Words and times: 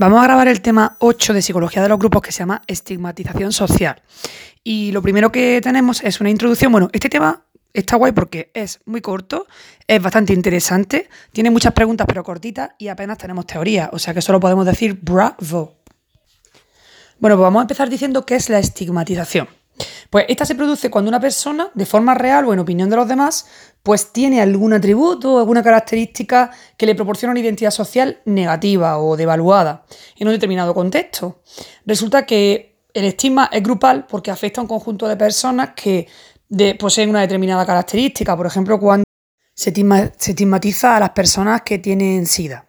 Vamos 0.00 0.20
a 0.20 0.22
grabar 0.22 0.46
el 0.46 0.60
tema 0.60 0.96
8 1.00 1.34
de 1.34 1.42
psicología 1.42 1.82
de 1.82 1.88
los 1.88 1.98
grupos 1.98 2.22
que 2.22 2.30
se 2.30 2.38
llama 2.38 2.62
estigmatización 2.68 3.50
social. 3.50 4.00
Y 4.62 4.92
lo 4.92 5.02
primero 5.02 5.32
que 5.32 5.60
tenemos 5.60 6.04
es 6.04 6.20
una 6.20 6.30
introducción. 6.30 6.70
Bueno, 6.70 6.88
este 6.92 7.08
tema 7.08 7.42
está 7.72 7.96
guay 7.96 8.12
porque 8.12 8.52
es 8.54 8.78
muy 8.84 9.00
corto, 9.00 9.48
es 9.88 10.00
bastante 10.00 10.32
interesante, 10.32 11.08
tiene 11.32 11.50
muchas 11.50 11.72
preguntas 11.72 12.06
pero 12.06 12.22
cortitas 12.22 12.70
y 12.78 12.86
apenas 12.86 13.18
tenemos 13.18 13.44
teoría, 13.44 13.90
o 13.92 13.98
sea 13.98 14.14
que 14.14 14.22
solo 14.22 14.38
podemos 14.38 14.64
decir 14.64 14.96
bravo. 15.02 15.74
Bueno, 17.18 17.34
pues 17.36 17.40
vamos 17.40 17.58
a 17.58 17.62
empezar 17.62 17.90
diciendo 17.90 18.24
qué 18.24 18.36
es 18.36 18.48
la 18.50 18.60
estigmatización. 18.60 19.48
Pues 20.10 20.24
esta 20.28 20.44
se 20.44 20.54
produce 20.54 20.90
cuando 20.90 21.08
una 21.08 21.20
persona, 21.20 21.70
de 21.74 21.86
forma 21.86 22.14
real 22.14 22.44
o 22.46 22.52
en 22.52 22.58
opinión 22.58 22.88
de 22.88 22.96
los 22.96 23.08
demás, 23.08 23.46
pues 23.82 24.12
tiene 24.12 24.40
algún 24.40 24.72
atributo 24.72 25.34
o 25.34 25.38
alguna 25.38 25.62
característica 25.62 26.50
que 26.76 26.86
le 26.86 26.94
proporciona 26.94 27.32
una 27.32 27.40
identidad 27.40 27.70
social 27.70 28.20
negativa 28.24 28.98
o 28.98 29.16
devaluada 29.16 29.84
en 30.16 30.28
un 30.28 30.34
determinado 30.34 30.74
contexto. 30.74 31.42
Resulta 31.86 32.26
que 32.26 32.78
el 32.92 33.04
estigma 33.04 33.48
es 33.52 33.62
grupal 33.62 34.06
porque 34.06 34.30
afecta 34.30 34.60
a 34.60 34.62
un 34.62 34.68
conjunto 34.68 35.06
de 35.06 35.16
personas 35.16 35.70
que 35.76 36.06
poseen 36.78 37.10
una 37.10 37.20
determinada 37.20 37.64
característica. 37.66 38.36
Por 38.36 38.46
ejemplo, 38.46 38.80
cuando 38.80 39.04
se 39.54 39.70
estigmatiza 39.70 40.96
a 40.96 41.00
las 41.00 41.10
personas 41.10 41.62
que 41.62 41.78
tienen 41.78 42.26
SIDA. 42.26 42.66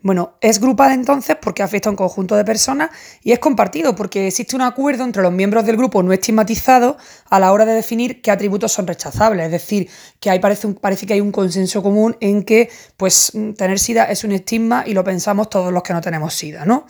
Bueno, 0.00 0.34
es 0.40 0.60
grupal 0.60 0.92
entonces 0.92 1.36
porque 1.42 1.64
afecta 1.64 1.88
a 1.88 1.90
un 1.90 1.96
conjunto 1.96 2.36
de 2.36 2.44
personas 2.44 2.90
y 3.24 3.32
es 3.32 3.40
compartido 3.40 3.96
porque 3.96 4.28
existe 4.28 4.54
un 4.54 4.62
acuerdo 4.62 5.02
entre 5.02 5.22
los 5.22 5.32
miembros 5.32 5.66
del 5.66 5.76
grupo 5.76 6.04
no 6.04 6.12
estigmatizados 6.12 6.94
a 7.28 7.40
la 7.40 7.52
hora 7.52 7.66
de 7.66 7.72
definir 7.72 8.22
qué 8.22 8.30
atributos 8.30 8.70
son 8.70 8.86
rechazables. 8.86 9.46
Es 9.46 9.50
decir, 9.50 9.90
que 10.20 10.38
parece, 10.38 10.68
parece 10.68 11.04
que 11.04 11.14
hay 11.14 11.20
un 11.20 11.32
consenso 11.32 11.82
común 11.82 12.16
en 12.20 12.44
que 12.44 12.70
pues, 12.96 13.32
tener 13.56 13.80
SIDA 13.80 14.04
es 14.04 14.22
un 14.22 14.30
estigma 14.30 14.84
y 14.86 14.94
lo 14.94 15.02
pensamos 15.02 15.50
todos 15.50 15.72
los 15.72 15.82
que 15.82 15.92
no 15.92 16.00
tenemos 16.00 16.32
SIDA, 16.32 16.64
¿no? 16.64 16.86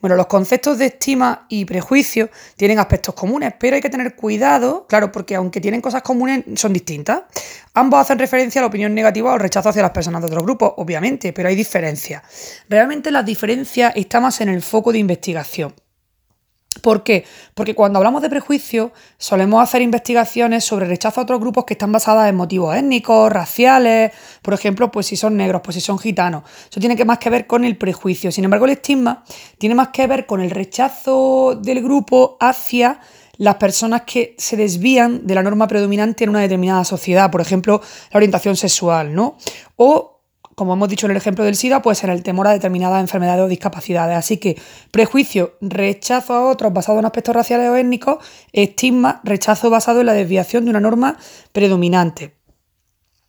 Bueno, 0.00 0.14
los 0.14 0.26
conceptos 0.26 0.78
de 0.78 0.86
estima 0.86 1.46
y 1.48 1.64
prejuicio 1.64 2.30
tienen 2.56 2.78
aspectos 2.78 3.16
comunes, 3.16 3.54
pero 3.58 3.74
hay 3.74 3.82
que 3.82 3.90
tener 3.90 4.14
cuidado, 4.14 4.86
claro, 4.88 5.10
porque 5.10 5.34
aunque 5.34 5.60
tienen 5.60 5.80
cosas 5.80 6.02
comunes, 6.02 6.44
son 6.54 6.72
distintas. 6.72 7.22
Ambos 7.74 8.00
hacen 8.00 8.18
referencia 8.18 8.60
a 8.60 8.62
la 8.62 8.68
opinión 8.68 8.94
negativa 8.94 9.32
o 9.32 9.38
rechazo 9.38 9.70
hacia 9.70 9.82
las 9.82 9.92
personas 9.92 10.20
de 10.20 10.26
otro 10.26 10.42
grupo, 10.42 10.74
obviamente, 10.76 11.32
pero 11.32 11.48
hay 11.48 11.56
diferencias. 11.56 12.22
Realmente 12.68 13.10
la 13.10 13.22
diferencia 13.22 13.88
está 13.90 14.20
más 14.20 14.40
en 14.40 14.48
el 14.48 14.62
foco 14.62 14.92
de 14.92 14.98
investigación. 14.98 15.74
¿Por 16.80 17.02
qué? 17.02 17.24
Porque 17.54 17.74
cuando 17.74 17.98
hablamos 17.98 18.22
de 18.22 18.30
prejuicio 18.30 18.92
solemos 19.18 19.62
hacer 19.62 19.82
investigaciones 19.82 20.64
sobre 20.64 20.86
rechazo 20.86 21.20
a 21.20 21.24
otros 21.24 21.38
grupos 21.38 21.64
que 21.64 21.74
están 21.74 21.92
basadas 21.92 22.30
en 22.30 22.36
motivos 22.36 22.74
étnicos, 22.74 23.30
raciales, 23.30 24.12
por 24.40 24.54
ejemplo, 24.54 24.90
pues 24.90 25.06
si 25.06 25.16
son 25.16 25.36
negros, 25.36 25.60
pues 25.62 25.74
si 25.74 25.80
son 25.80 25.98
gitanos. 25.98 26.44
Eso 26.70 26.80
tiene 26.80 27.02
más 27.04 27.18
que 27.18 27.28
ver 27.28 27.46
con 27.46 27.64
el 27.64 27.76
prejuicio. 27.76 28.32
Sin 28.32 28.44
embargo, 28.44 28.64
el 28.64 28.72
estigma 28.72 29.22
tiene 29.58 29.74
más 29.74 29.88
que 29.88 30.06
ver 30.06 30.24
con 30.24 30.40
el 30.40 30.50
rechazo 30.50 31.60
del 31.60 31.82
grupo 31.82 32.38
hacia 32.40 33.00
las 33.36 33.56
personas 33.56 34.02
que 34.02 34.34
se 34.38 34.56
desvían 34.56 35.26
de 35.26 35.34
la 35.34 35.42
norma 35.42 35.68
predominante 35.68 36.24
en 36.24 36.30
una 36.30 36.40
determinada 36.40 36.84
sociedad, 36.84 37.30
por 37.30 37.40
ejemplo, 37.40 37.82
la 38.10 38.16
orientación 38.16 38.56
sexual, 38.56 39.14
¿no? 39.14 39.36
O 39.76 40.21
como 40.54 40.74
hemos 40.74 40.88
dicho 40.88 41.06
en 41.06 41.12
el 41.12 41.16
ejemplo 41.16 41.44
del 41.44 41.56
SIDA, 41.56 41.82
puede 41.82 41.94
ser 41.94 42.10
el 42.10 42.22
temor 42.22 42.46
a 42.46 42.52
determinadas 42.52 43.00
enfermedades 43.00 43.44
o 43.44 43.48
discapacidades. 43.48 44.16
Así 44.16 44.38
que 44.38 44.60
prejuicio, 44.90 45.56
rechazo 45.60 46.34
a 46.34 46.48
otros 46.48 46.72
basado 46.72 46.98
en 46.98 47.04
aspectos 47.04 47.34
raciales 47.34 47.68
o 47.70 47.76
étnicos, 47.76 48.18
estigma, 48.52 49.20
rechazo 49.24 49.70
basado 49.70 50.00
en 50.00 50.06
la 50.06 50.12
desviación 50.12 50.64
de 50.64 50.70
una 50.70 50.80
norma 50.80 51.16
predominante. 51.52 52.41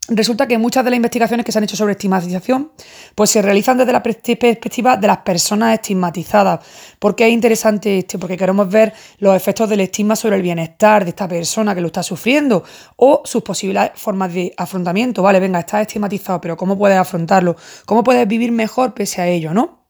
Resulta 0.08 0.46
que 0.46 0.58
muchas 0.58 0.84
de 0.84 0.90
las 0.90 0.96
investigaciones 0.96 1.46
que 1.46 1.52
se 1.52 1.56
han 1.56 1.64
hecho 1.64 1.76
sobre 1.76 1.92
estigmatización 1.92 2.72
pues 3.14 3.30
se 3.30 3.40
realizan 3.40 3.78
desde 3.78 3.92
la 3.92 4.02
perspectiva 4.02 4.98
de 4.98 5.06
las 5.06 5.18
personas 5.18 5.72
estigmatizadas. 5.72 6.60
¿Por 6.98 7.16
qué 7.16 7.26
es 7.26 7.32
interesante 7.32 7.98
esto? 7.98 8.18
Porque 8.18 8.36
queremos 8.36 8.68
ver 8.68 8.92
los 9.18 9.34
efectos 9.34 9.68
del 9.70 9.80
estigma 9.80 10.14
sobre 10.14 10.36
el 10.36 10.42
bienestar 10.42 11.04
de 11.04 11.10
esta 11.10 11.26
persona 11.26 11.74
que 11.74 11.80
lo 11.80 11.86
está 11.86 12.02
sufriendo 12.02 12.64
o 12.96 13.22
sus 13.24 13.42
posibles 13.42 13.92
formas 13.94 14.34
de 14.34 14.52
afrontamiento. 14.58 15.22
Vale, 15.22 15.40
venga, 15.40 15.60
estás 15.60 15.82
estigmatizado, 15.82 16.38
pero 16.38 16.54
¿cómo 16.54 16.76
puedes 16.76 16.98
afrontarlo? 16.98 17.56
¿Cómo 17.86 18.04
puedes 18.04 18.28
vivir 18.28 18.52
mejor 18.52 18.92
pese 18.92 19.22
a 19.22 19.26
ello, 19.26 19.54
no? 19.54 19.83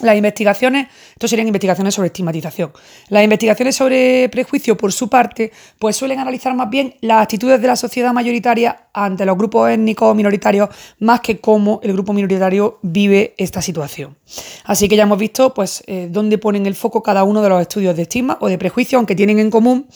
Las 0.00 0.16
investigaciones, 0.16 0.88
esto 1.12 1.28
serían 1.28 1.46
investigaciones 1.46 1.94
sobre 1.94 2.06
estigmatización. 2.06 2.72
Las 3.10 3.22
investigaciones 3.22 3.76
sobre 3.76 4.28
prejuicio, 4.28 4.76
por 4.76 4.92
su 4.92 5.08
parte, 5.08 5.52
pues 5.78 5.94
suelen 5.94 6.18
analizar 6.18 6.52
más 6.54 6.68
bien 6.68 6.96
las 7.00 7.22
actitudes 7.22 7.60
de 7.60 7.68
la 7.68 7.76
sociedad 7.76 8.12
mayoritaria 8.12 8.88
ante 8.92 9.24
los 9.24 9.38
grupos 9.38 9.70
étnicos 9.70 10.10
o 10.10 10.14
minoritarios, 10.14 10.68
más 10.98 11.20
que 11.20 11.38
cómo 11.38 11.78
el 11.84 11.92
grupo 11.92 12.12
minoritario 12.12 12.80
vive 12.82 13.34
esta 13.36 13.62
situación. 13.62 14.16
Así 14.64 14.88
que 14.88 14.96
ya 14.96 15.04
hemos 15.04 15.18
visto, 15.18 15.54
pues, 15.54 15.84
eh, 15.86 16.08
dónde 16.10 16.38
ponen 16.38 16.66
el 16.66 16.74
foco 16.74 17.00
cada 17.00 17.22
uno 17.22 17.40
de 17.40 17.48
los 17.48 17.60
estudios 17.60 17.94
de 17.94 18.02
estigma 18.02 18.36
o 18.40 18.48
de 18.48 18.58
prejuicio, 18.58 18.98
aunque 18.98 19.14
tienen 19.14 19.38
en 19.38 19.50
común 19.50 19.86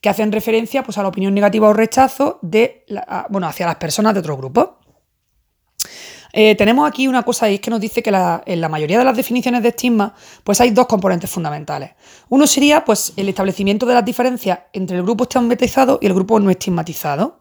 que 0.00 0.08
hacen 0.08 0.30
referencia 0.30 0.84
pues, 0.84 0.98
a 0.98 1.02
la 1.02 1.08
opinión 1.08 1.34
negativa 1.34 1.68
o 1.68 1.72
rechazo 1.72 2.38
de, 2.42 2.84
bueno, 3.28 3.48
hacia 3.48 3.66
las 3.66 3.76
personas 3.76 4.14
de 4.14 4.20
otro 4.20 4.36
grupo. 4.36 4.77
Eh, 6.32 6.54
tenemos 6.56 6.88
aquí 6.88 7.08
una 7.08 7.22
cosa 7.22 7.50
y 7.50 7.54
es 7.54 7.60
que 7.60 7.70
nos 7.70 7.80
dice 7.80 8.02
que 8.02 8.10
en 8.10 8.60
la 8.60 8.68
mayoría 8.68 8.98
de 8.98 9.04
las 9.04 9.16
definiciones 9.16 9.62
de 9.62 9.70
estigma 9.70 10.14
pues 10.44 10.60
hay 10.60 10.70
dos 10.70 10.86
componentes 10.86 11.30
fundamentales. 11.30 11.92
Uno 12.28 12.46
sería 12.46 12.84
pues, 12.84 13.12
el 13.16 13.28
establecimiento 13.28 13.86
de 13.86 13.94
las 13.94 14.04
diferencias 14.04 14.60
entre 14.72 14.96
el 14.96 15.02
grupo 15.02 15.24
estigmatizado 15.24 15.98
y 16.00 16.06
el 16.06 16.14
grupo 16.14 16.38
no 16.40 16.50
estigmatizado 16.50 17.40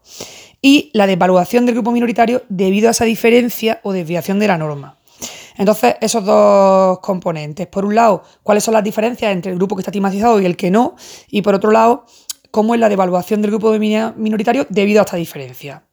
y 0.62 0.90
la 0.94 1.08
devaluación 1.08 1.66
del 1.66 1.76
grupo 1.76 1.92
minoritario 1.92 2.44
debido 2.50 2.88
a 2.88 2.92
esa 2.92 3.06
diferencia 3.06 3.80
o 3.84 3.92
desviación 3.94 4.40
de 4.40 4.48
la 4.48 4.58
norma. 4.58 4.98
Entonces, 5.58 5.96
esos 6.02 6.24
dos 6.24 7.00
componentes. 7.00 7.68
Por 7.68 7.84
un 7.84 7.96
lado, 7.96 8.24
cuáles 8.44 8.64
son 8.64 8.74
las 8.74 8.84
diferencias 8.84 9.32
entre 9.32 9.52
el 9.52 9.58
grupo 9.58 9.76
que 9.76 9.82
está 9.82 9.90
estigmatizado 9.90 10.40
y 10.40 10.46
el 10.46 10.56
que 10.56 10.70
no. 10.70 10.96
Y 11.30 11.42
por 11.42 11.56
otro 11.56 11.72
lado, 11.72 12.06
cómo 12.52 12.76
es 12.76 12.80
la 12.80 12.90
devaluación 12.90 13.42
del 13.42 13.52
grupo 13.52 13.72
minoritario 13.72 14.68
debido 14.70 15.02
a 15.02 15.06
esta 15.06 15.18
diferencia. 15.18 15.87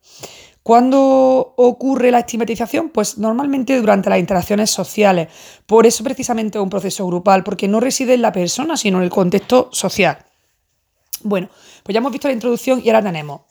¿Cuándo 0.65 1.53
ocurre 1.59 2.11
la 2.11 2.21
estigmatización? 2.21 2.89
Pues 2.89 3.19
normalmente 3.19 3.79
durante 3.79 4.09
las 4.09 4.19
interacciones 4.19 4.71
sociales. 4.71 5.29
Por 5.67 5.87
eso 5.87 6.03
precisamente 6.03 6.57
es 6.57 6.63
un 6.63 6.71
proceso 6.71 7.07
grupal, 7.07 7.45
porque 7.45 7.69
no 7.69 7.81
reside 7.81 8.15
en 8.15 8.23
la 8.23 8.33
persona, 8.33 8.75
sino 8.79 8.97
en 8.97 9.05
el 9.05 9.11
contexto 9.11 9.69
social. 9.73 10.17
Bueno, 11.23 11.51
pues 11.83 11.93
ya 11.93 11.99
hemos 11.99 12.11
visto 12.11 12.29
la 12.29 12.35
introducción 12.35 12.81
y 12.83 12.89
ahora 12.89 13.03
tenemos 13.03 13.43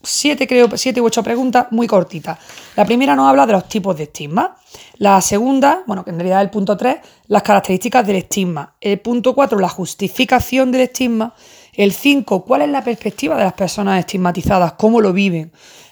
siete, 0.00 0.46
creo, 0.46 0.68
siete 0.76 1.00
u 1.00 1.06
ocho 1.06 1.24
preguntas 1.24 1.66
muy 1.72 1.88
cortitas. 1.88 2.38
La 2.76 2.84
primera 2.84 3.16
nos 3.16 3.28
habla 3.28 3.46
de 3.46 3.52
los 3.52 3.68
tipos 3.68 3.96
de 3.96 4.04
estigma. 4.04 4.56
La 4.98 5.20
segunda, 5.20 5.82
bueno, 5.88 6.04
que 6.04 6.10
en 6.10 6.18
realidad 6.18 6.40
es 6.40 6.44
el 6.44 6.50
punto 6.50 6.76
3, 6.76 6.98
las 7.26 7.42
características 7.42 8.06
del 8.06 8.16
estigma. 8.16 8.76
El 8.80 9.00
punto 9.00 9.34
4, 9.34 9.58
la 9.58 9.68
justificación 9.68 10.70
del 10.70 10.82
estigma. 10.82 11.34
El 11.72 11.92
5, 11.92 12.44
cuál 12.44 12.62
es 12.62 12.68
la 12.68 12.84
perspectiva 12.84 13.36
de 13.36 13.42
las 13.42 13.54
personas 13.54 13.98
estigmatizadas, 13.98 14.74
cómo 14.74 15.00
lo 15.00 15.12
viven. 15.12 15.50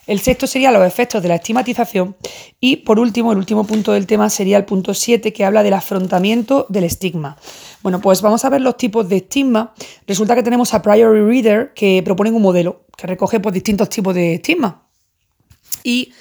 El 0.09 0.21
sexto 0.21 0.47
sería 0.47 0.73
los 0.73 0.85
efectos 0.87 1.23
de 1.23 1.29
la 1.29 1.35
estigmatización. 1.35 2.17
Y 2.59 2.77
por 2.77 2.99
último, 2.99 3.31
el 3.31 3.39
último 3.39 3.65
punto 3.65 3.93
del 3.93 4.07
tema 4.07 4.31
sería 4.31 4.57
el 4.57 4.65
punto 4.65 4.95
7 4.95 5.35
que 5.35 5.45
habla 5.45 5.63
del 5.63 5.75
afrontamiento 5.75 6.65
del 6.71 6.85
estigma. 6.85 7.37
Bueno, 7.83 8.01
pues 8.01 8.23
vamos 8.23 8.43
a 8.47 8.49
ver 8.49 8.63
los 8.63 8.79
tipos 8.79 9.07
de 9.07 9.19
estigma. 9.19 9.75
Resulta 10.07 10.35
que 10.35 10.43
tenemos 10.43 10.73
a 10.73 10.81
Priori 10.81 11.21
Reader 11.21 11.75
que 11.75 12.03
proponen 12.03 12.35
un 12.35 12.41
modelo 12.41 12.87
que 12.97 13.07
recoge 13.07 13.39
pues, 13.39 13.53
distintos 13.53 13.91
tipos 13.91 14.15
de 14.15 14.37
estigma. 14.37 14.89
Y 15.85 16.15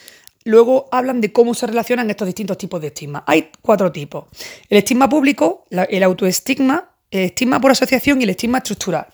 luego 0.44 0.90
hablan 0.92 1.22
de 1.22 1.32
cómo 1.32 1.54
se 1.54 1.66
relacionan 1.66 2.10
estos 2.10 2.26
distintos 2.26 2.58
tipos 2.58 2.82
de 2.82 2.88
estigma. 2.88 3.24
Hay 3.26 3.52
cuatro 3.62 3.90
tipos. 3.94 4.26
El 4.68 4.80
estigma 4.80 5.08
público, 5.08 5.66
el 5.70 6.04
autoestigma, 6.04 6.90
el 7.10 7.22
estigma 7.22 7.62
por 7.62 7.72
asociación 7.72 8.20
y 8.20 8.26
el 8.26 8.32
estigma 8.32 8.58
estructural. 8.58 9.08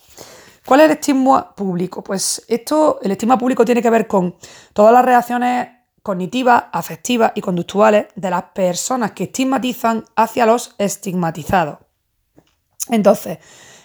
¿Cuál 0.65 0.79
es 0.81 0.85
el 0.85 0.91
estigma 0.93 1.53
público? 1.55 2.03
Pues 2.03 2.43
esto, 2.47 2.99
el 3.01 3.11
estigma 3.11 3.37
público 3.37 3.65
tiene 3.65 3.81
que 3.81 3.89
ver 3.89 4.07
con 4.07 4.35
todas 4.73 4.93
las 4.93 5.03
reacciones 5.03 5.67
cognitivas, 6.01 6.65
afectivas 6.71 7.31
y 7.35 7.41
conductuales 7.41 8.07
de 8.15 8.29
las 8.29 8.43
personas 8.53 9.11
que 9.11 9.25
estigmatizan 9.25 10.05
hacia 10.15 10.45
los 10.45 10.75
estigmatizados. 10.77 11.79
Entonces, 12.89 13.39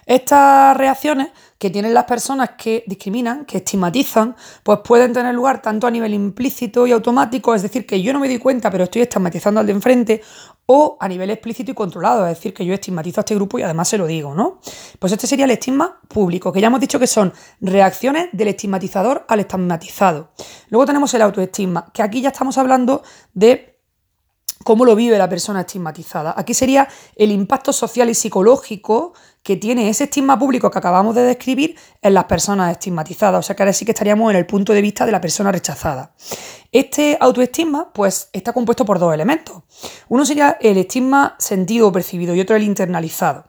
estas 0.06 0.76
reacciones 0.76 1.28
que 1.58 1.70
tienen 1.70 1.92
las 1.92 2.04
personas 2.04 2.50
que 2.56 2.84
discriminan, 2.86 3.44
que 3.44 3.58
estigmatizan, 3.58 4.36
pues 4.62 4.78
pueden 4.84 5.12
tener 5.12 5.34
lugar 5.34 5.60
tanto 5.60 5.86
a 5.86 5.90
nivel 5.90 6.14
implícito 6.14 6.86
y 6.86 6.92
automático, 6.92 7.54
es 7.54 7.62
decir, 7.62 7.84
que 7.84 8.00
yo 8.00 8.12
no 8.12 8.20
me 8.20 8.28
doy 8.28 8.38
cuenta, 8.38 8.70
pero 8.70 8.84
estoy 8.84 9.02
estigmatizando 9.02 9.60
al 9.60 9.66
de 9.66 9.72
enfrente, 9.72 10.22
o 10.70 10.98
a 11.00 11.08
nivel 11.08 11.30
explícito 11.30 11.70
y 11.70 11.74
controlado, 11.74 12.26
es 12.26 12.36
decir, 12.36 12.52
que 12.52 12.64
yo 12.64 12.74
estigmatizo 12.74 13.20
a 13.20 13.22
este 13.22 13.34
grupo 13.34 13.58
y 13.58 13.62
además 13.62 13.88
se 13.88 13.96
lo 13.96 14.06
digo, 14.06 14.34
¿no? 14.34 14.60
Pues 14.98 15.12
este 15.12 15.26
sería 15.26 15.46
el 15.46 15.50
estigma 15.50 15.98
público, 16.06 16.52
que 16.52 16.60
ya 16.60 16.66
hemos 16.66 16.80
dicho 16.80 16.98
que 16.98 17.06
son 17.06 17.32
reacciones 17.62 18.28
del 18.32 18.48
estigmatizador 18.48 19.24
al 19.28 19.40
estigmatizado. 19.40 20.28
Luego 20.68 20.84
tenemos 20.84 21.12
el 21.14 21.22
autoestigma, 21.22 21.90
que 21.92 22.02
aquí 22.02 22.20
ya 22.20 22.28
estamos 22.28 22.58
hablando 22.58 23.02
de 23.32 23.78
cómo 24.62 24.84
lo 24.84 24.94
vive 24.94 25.16
la 25.16 25.30
persona 25.30 25.60
estigmatizada. 25.60 26.34
Aquí 26.36 26.52
sería 26.52 26.86
el 27.16 27.32
impacto 27.32 27.72
social 27.72 28.10
y 28.10 28.14
psicológico 28.14 29.14
que 29.42 29.56
tiene 29.56 29.88
ese 29.88 30.04
estigma 30.04 30.38
público 30.38 30.70
que 30.70 30.78
acabamos 30.78 31.14
de 31.14 31.22
describir 31.22 31.76
en 32.02 32.14
las 32.14 32.24
personas 32.24 32.72
estigmatizadas. 32.72 33.38
O 33.38 33.42
sea 33.42 33.56
que 33.56 33.62
ahora 33.62 33.72
sí 33.72 33.84
que 33.84 33.92
estaríamos 33.92 34.30
en 34.30 34.36
el 34.36 34.46
punto 34.46 34.72
de 34.72 34.82
vista 34.82 35.06
de 35.06 35.12
la 35.12 35.20
persona 35.20 35.52
rechazada. 35.52 36.14
Este 36.70 37.16
autoestigma, 37.18 37.92
pues, 37.92 38.28
está 38.32 38.52
compuesto 38.52 38.84
por 38.84 38.98
dos 38.98 39.14
elementos. 39.14 39.62
Uno 40.08 40.26
sería 40.26 40.58
el 40.60 40.76
estigma 40.76 41.34
sentido 41.38 41.88
o 41.88 41.92
percibido 41.92 42.34
y 42.34 42.40
otro 42.40 42.56
el 42.56 42.62
internalizado. 42.62 43.44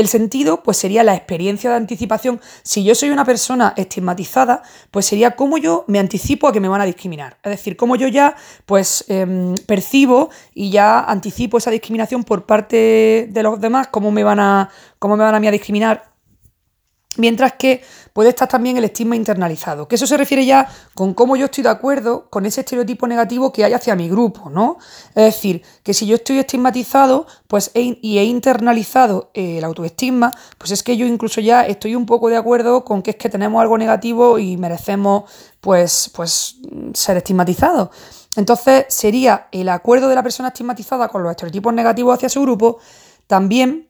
El 0.00 0.08
sentido, 0.08 0.60
pues 0.64 0.76
sería 0.76 1.04
la 1.04 1.14
experiencia 1.14 1.70
de 1.70 1.76
anticipación. 1.76 2.40
Si 2.64 2.82
yo 2.82 2.96
soy 2.96 3.10
una 3.10 3.24
persona 3.24 3.74
estigmatizada, 3.76 4.62
pues 4.90 5.06
sería 5.06 5.36
cómo 5.36 5.56
yo 5.56 5.84
me 5.86 6.00
anticipo 6.00 6.48
a 6.48 6.52
que 6.52 6.58
me 6.58 6.66
van 6.66 6.80
a 6.80 6.84
discriminar. 6.84 7.36
Es 7.44 7.52
decir, 7.52 7.76
cómo 7.76 7.94
yo 7.94 8.08
ya, 8.08 8.34
pues, 8.66 9.04
em, 9.06 9.54
percibo 9.66 10.30
y 10.52 10.70
ya 10.70 10.98
anticipo 10.98 11.58
esa 11.58 11.70
discriminación 11.70 12.24
por 12.24 12.44
parte 12.44 13.28
de 13.30 13.42
los 13.44 13.60
demás, 13.60 13.86
cómo 13.86 14.10
me 14.10 14.24
van 14.24 14.40
a, 14.40 14.68
cómo 14.98 15.16
me 15.16 15.22
van 15.22 15.36
a, 15.36 15.38
mí 15.38 15.46
a 15.46 15.52
discriminar 15.52 16.13
Mientras 17.16 17.52
que 17.52 17.82
puede 18.12 18.30
estar 18.30 18.48
también 18.48 18.76
el 18.76 18.84
estigma 18.84 19.14
internalizado, 19.14 19.86
que 19.86 19.94
eso 19.94 20.06
se 20.06 20.16
refiere 20.16 20.44
ya 20.44 20.68
con 20.94 21.14
cómo 21.14 21.36
yo 21.36 21.46
estoy 21.46 21.62
de 21.62 21.70
acuerdo 21.70 22.28
con 22.28 22.46
ese 22.46 22.60
estereotipo 22.60 23.06
negativo 23.06 23.52
que 23.52 23.64
hay 23.64 23.72
hacia 23.72 23.94
mi 23.94 24.08
grupo, 24.08 24.50
¿no? 24.50 24.78
Es 25.14 25.24
decir, 25.34 25.62
que 25.82 25.94
si 25.94 26.06
yo 26.06 26.16
estoy 26.16 26.38
estigmatizado 26.38 27.26
pues 27.46 27.70
y 27.74 28.18
he 28.18 28.24
internalizado 28.24 29.30
el 29.34 29.62
autoestigma, 29.64 30.32
pues 30.58 30.72
es 30.72 30.82
que 30.82 30.96
yo 30.96 31.06
incluso 31.06 31.40
ya 31.40 31.66
estoy 31.66 31.94
un 31.94 32.06
poco 32.06 32.28
de 32.28 32.36
acuerdo 32.36 32.84
con 32.84 33.02
que 33.02 33.10
es 33.10 33.16
que 33.16 33.28
tenemos 33.28 33.60
algo 33.60 33.78
negativo 33.78 34.38
y 34.38 34.56
merecemos 34.56 35.30
pues, 35.60 36.10
pues 36.14 36.56
ser 36.94 37.16
estigmatizados. 37.16 37.90
Entonces 38.36 38.86
sería 38.88 39.48
el 39.52 39.68
acuerdo 39.68 40.08
de 40.08 40.16
la 40.16 40.22
persona 40.22 40.48
estigmatizada 40.48 41.08
con 41.08 41.22
los 41.22 41.30
estereotipos 41.30 41.72
negativos 41.72 42.16
hacia 42.16 42.28
su 42.28 42.42
grupo, 42.42 42.78
también 43.26 43.88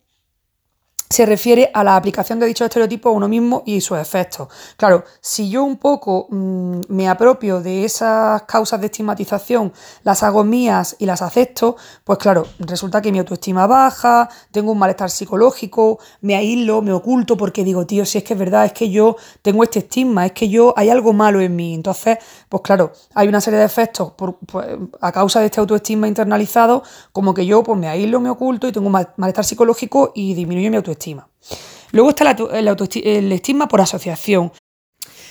se 1.14 1.26
refiere 1.26 1.70
a 1.72 1.84
la 1.84 1.94
aplicación 1.94 2.40
de 2.40 2.46
dichos 2.46 2.64
estereotipos 2.64 3.10
a 3.10 3.14
uno 3.14 3.28
mismo 3.28 3.62
y 3.64 3.80
sus 3.80 3.98
efectos. 3.98 4.48
Claro, 4.76 5.04
si 5.20 5.48
yo 5.48 5.62
un 5.62 5.76
poco 5.76 6.26
mm, 6.28 6.80
me 6.88 7.08
apropio 7.08 7.60
de 7.60 7.84
esas 7.84 8.42
causas 8.42 8.80
de 8.80 8.86
estigmatización, 8.86 9.72
las 10.02 10.24
hago 10.24 10.42
mías 10.42 10.96
y 10.98 11.06
las 11.06 11.22
acepto, 11.22 11.76
pues 12.02 12.18
claro, 12.18 12.48
resulta 12.58 13.00
que 13.00 13.12
mi 13.12 13.20
autoestima 13.20 13.68
baja, 13.68 14.28
tengo 14.50 14.72
un 14.72 14.78
malestar 14.78 15.08
psicológico, 15.08 16.00
me 16.20 16.34
aíslo, 16.34 16.82
me 16.82 16.92
oculto 16.92 17.36
porque 17.36 17.62
digo, 17.62 17.86
tío, 17.86 18.04
si 18.04 18.18
es 18.18 18.24
que 18.24 18.32
es 18.32 18.38
verdad, 18.38 18.64
es 18.64 18.72
que 18.72 18.90
yo 18.90 19.16
tengo 19.40 19.62
este 19.62 19.78
estigma, 19.78 20.26
es 20.26 20.32
que 20.32 20.48
yo 20.48 20.74
hay 20.76 20.90
algo 20.90 21.12
malo 21.12 21.40
en 21.40 21.54
mí. 21.54 21.74
Entonces, 21.74 22.18
pues 22.54 22.62
claro, 22.62 22.92
hay 23.16 23.26
una 23.26 23.40
serie 23.40 23.58
de 23.58 23.64
efectos 23.64 24.12
a 25.00 25.10
causa 25.10 25.40
de 25.40 25.46
este 25.46 25.58
autoestima 25.58 26.06
internalizado, 26.06 26.84
como 27.10 27.34
que 27.34 27.44
yo 27.44 27.64
pues 27.64 27.76
me 27.76 27.88
aíslo, 27.88 28.20
me 28.20 28.30
oculto 28.30 28.68
y 28.68 28.70
tengo 28.70 28.86
un 28.86 29.04
malestar 29.16 29.44
psicológico 29.44 30.12
y 30.14 30.34
disminuye 30.34 30.70
mi 30.70 30.76
autoestima 30.76 31.26
estima. 31.26 31.88
Luego 31.90 32.10
está 32.10 32.30
el, 32.30 33.32
estigma 33.32 33.66
por 33.66 33.80
asociación. 33.80 34.52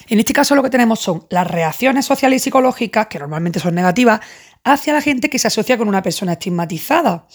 En 0.10 0.20
este 0.20 0.34
caso 0.34 0.54
lo 0.54 0.64
que 0.64 0.70
tenemos 0.70 1.00
son 1.00 1.25
las 1.30 1.50
reacciones 1.50 2.06
sociales 2.06 2.42
y 2.42 2.44
psicológicas, 2.44 3.08
que 3.08 3.20
normalmente 3.20 3.62
son 3.62 3.74
negativas, 3.74 4.20
hacia 4.63 4.94
la 4.94 5.01
gente 5.01 5.30
que 5.30 5.39
se 5.39 5.48
asocia 5.48 5.77
con 5.77 5.88
una 5.88 6.01
persona 6.01 6.33
estigmatizada. 6.33 7.27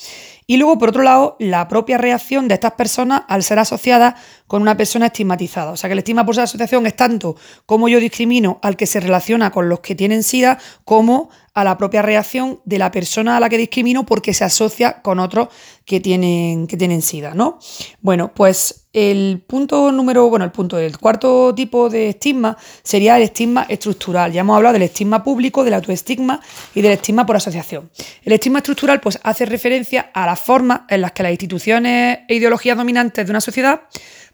Y 0.47 0.57
luego, 0.57 0.79
por 0.79 0.89
otro 0.89 1.03
lado, 1.03 1.37
la 1.39 1.69
propia 1.69 1.99
reacción 1.99 2.49
de 2.49 2.55
estas 2.55 2.73
personas 2.73 3.23
al 3.29 3.43
ser 3.43 3.59
asociadas 3.59 4.15
con 4.47 4.63
una 4.63 4.79
persona 4.79 5.07
estigmatizada. 5.07 5.73
O 5.73 5.77
sea 5.77 5.89
que 5.89 5.93
el 5.93 5.99
estigma 5.99 6.25
por 6.25 6.41
asociación 6.41 6.87
es 6.87 6.97
tanto 6.97 7.37
como 7.67 7.89
yo 7.91 8.01
discrimino 8.01 8.59
al 8.63 8.77
que 8.77 8.87
se 8.87 8.99
relaciona 8.99 9.51
con 9.51 9.69
los 9.69 9.81
que 9.81 9.95
tienen 9.95 10.23
SIDA, 10.23 10.59
como 10.87 11.29
a 11.53 11.65
la 11.65 11.77
propia 11.77 12.01
reacción 12.01 12.61
de 12.65 12.79
la 12.79 12.91
persona 12.91 13.37
a 13.37 13.41
la 13.41 13.51
que 13.51 13.59
discrimino 13.59 14.07
porque 14.07 14.33
se 14.33 14.45
asocia 14.45 15.03
con 15.03 15.19
otros 15.19 15.49
que 15.89 16.01
tienen, 16.01 16.67
que 16.67 16.77
tienen 16.77 17.01
SIDA, 17.01 17.33
¿no? 17.33 17.59
Bueno, 18.03 18.31
pues 18.35 18.89
el 18.93 19.43
punto 19.47 19.91
número, 19.91 20.29
bueno, 20.29 20.45
el 20.45 20.53
punto 20.53 20.77
del 20.77 20.99
cuarto 20.99 21.55
tipo 21.55 21.89
de 21.89 22.11
estigma 22.11 22.59
sería 22.83 23.17
el 23.17 23.23
estigma 23.23 23.65
estructural. 23.71 24.31
Ya 24.31 24.43
hemos 24.43 24.55
hablado 24.55 24.75
del 24.75 24.83
estigma 24.83 25.25
público, 25.25 25.65
del 25.65 25.73
autoestigma 25.73 26.43
y 26.75 26.83
del 26.83 26.93
estigma 26.93 27.25
por 27.25 27.37
asociación. 27.37 27.91
El 28.23 28.35
estigma 28.35 28.59
estructural 28.59 29.01
pues 29.01 29.19
hace 29.23 29.47
referencia 29.47 30.11
a 30.13 30.27
las 30.27 30.39
formas 30.39 30.83
en 30.91 31.01
las 31.01 31.13
que 31.13 31.23
las 31.23 31.33
instituciones 31.33 32.19
e 32.29 32.35
ideologías 32.35 32.77
dominantes 32.77 33.25
de 33.25 33.31
una 33.31 33.41
sociedad 33.41 33.81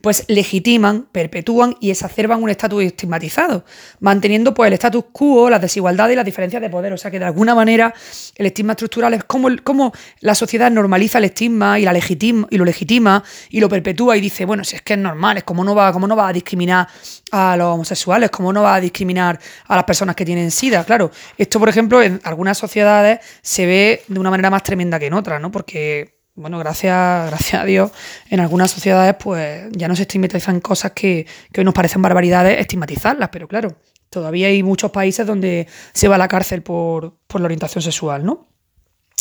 pues 0.04 0.26
legitiman, 0.28 1.08
perpetúan 1.10 1.76
y 1.80 1.90
exacerban 1.90 2.42
un 2.42 2.50
estatus 2.50 2.84
estigmatizado, 2.84 3.64
manteniendo 4.00 4.52
pues 4.52 4.68
el 4.68 4.74
status 4.74 5.06
quo, 5.10 5.48
las 5.48 5.62
desigualdades 5.62 6.12
y 6.12 6.16
las 6.16 6.26
diferencias 6.26 6.60
de 6.60 6.68
poder. 6.68 6.92
O 6.92 6.98
sea 6.98 7.10
que 7.10 7.18
de 7.18 7.24
alguna 7.24 7.54
manera 7.54 7.94
el 8.36 8.44
estigma 8.44 8.72
estructural 8.72 9.14
es 9.14 9.24
como, 9.24 9.48
como 9.64 9.94
la 10.20 10.34
sociedad 10.34 10.70
normaliza 10.70 11.16
el 11.16 11.24
estigma 11.24 11.43
y, 11.44 11.82
la 11.82 11.92
legitima, 11.92 12.46
y 12.50 12.56
lo 12.56 12.64
legitima 12.64 13.22
y 13.50 13.60
lo 13.60 13.68
perpetúa 13.68 14.16
y 14.16 14.20
dice, 14.20 14.44
bueno, 14.44 14.64
si 14.64 14.76
es 14.76 14.82
que 14.82 14.94
es 14.94 14.98
normal, 14.98 15.38
es 15.38 15.44
como 15.44 15.64
no 15.64 15.74
va, 15.74 15.92
como 15.92 16.06
no 16.06 16.16
va 16.16 16.28
a 16.28 16.32
discriminar 16.32 16.88
a 17.30 17.56
los 17.56 17.66
homosexuales, 17.66 18.30
como 18.30 18.52
no 18.52 18.62
va 18.62 18.76
a 18.76 18.80
discriminar 18.80 19.38
a 19.66 19.76
las 19.76 19.84
personas 19.84 20.16
que 20.16 20.24
tienen 20.24 20.50
SIDA. 20.50 20.84
Claro, 20.84 21.10
esto 21.36 21.58
por 21.58 21.68
ejemplo 21.68 22.02
en 22.02 22.20
algunas 22.24 22.58
sociedades 22.58 23.20
se 23.42 23.66
ve 23.66 24.02
de 24.08 24.20
una 24.20 24.30
manera 24.30 24.50
más 24.50 24.62
tremenda 24.62 24.98
que 24.98 25.06
en 25.06 25.14
otras, 25.14 25.40
¿no? 25.40 25.50
Porque 25.50 26.14
bueno, 26.34 26.58
gracias, 26.58 27.26
gracias 27.30 27.62
a 27.62 27.64
Dios, 27.64 27.90
en 28.30 28.40
algunas 28.40 28.70
sociedades 28.70 29.14
pues 29.18 29.68
ya 29.72 29.88
no 29.88 29.96
se 29.96 30.02
estigmatizan 30.02 30.60
cosas 30.60 30.92
que, 30.92 31.26
hoy 31.56 31.64
nos 31.64 31.74
parecen 31.74 32.02
barbaridades 32.02 32.58
estigmatizarlas, 32.60 33.28
pero 33.30 33.48
claro, 33.48 33.76
todavía 34.10 34.48
hay 34.48 34.62
muchos 34.62 34.90
países 34.90 35.26
donde 35.26 35.66
se 35.92 36.08
va 36.08 36.16
a 36.16 36.18
la 36.18 36.28
cárcel 36.28 36.62
por, 36.62 37.18
por 37.26 37.40
la 37.40 37.46
orientación 37.46 37.82
sexual, 37.82 38.24
¿no? 38.24 38.48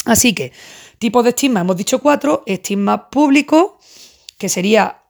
Así 0.06 0.34
que, 0.34 0.52
tipos 0.98 1.24
de 1.24 1.32
estigma, 1.32 1.62
hemos 1.62 1.78
dicho 1.78 2.00
cuatro, 2.00 2.44
estigma 2.46 3.10
público, 3.10 3.80
que 4.38 4.50
sería 4.50 5.04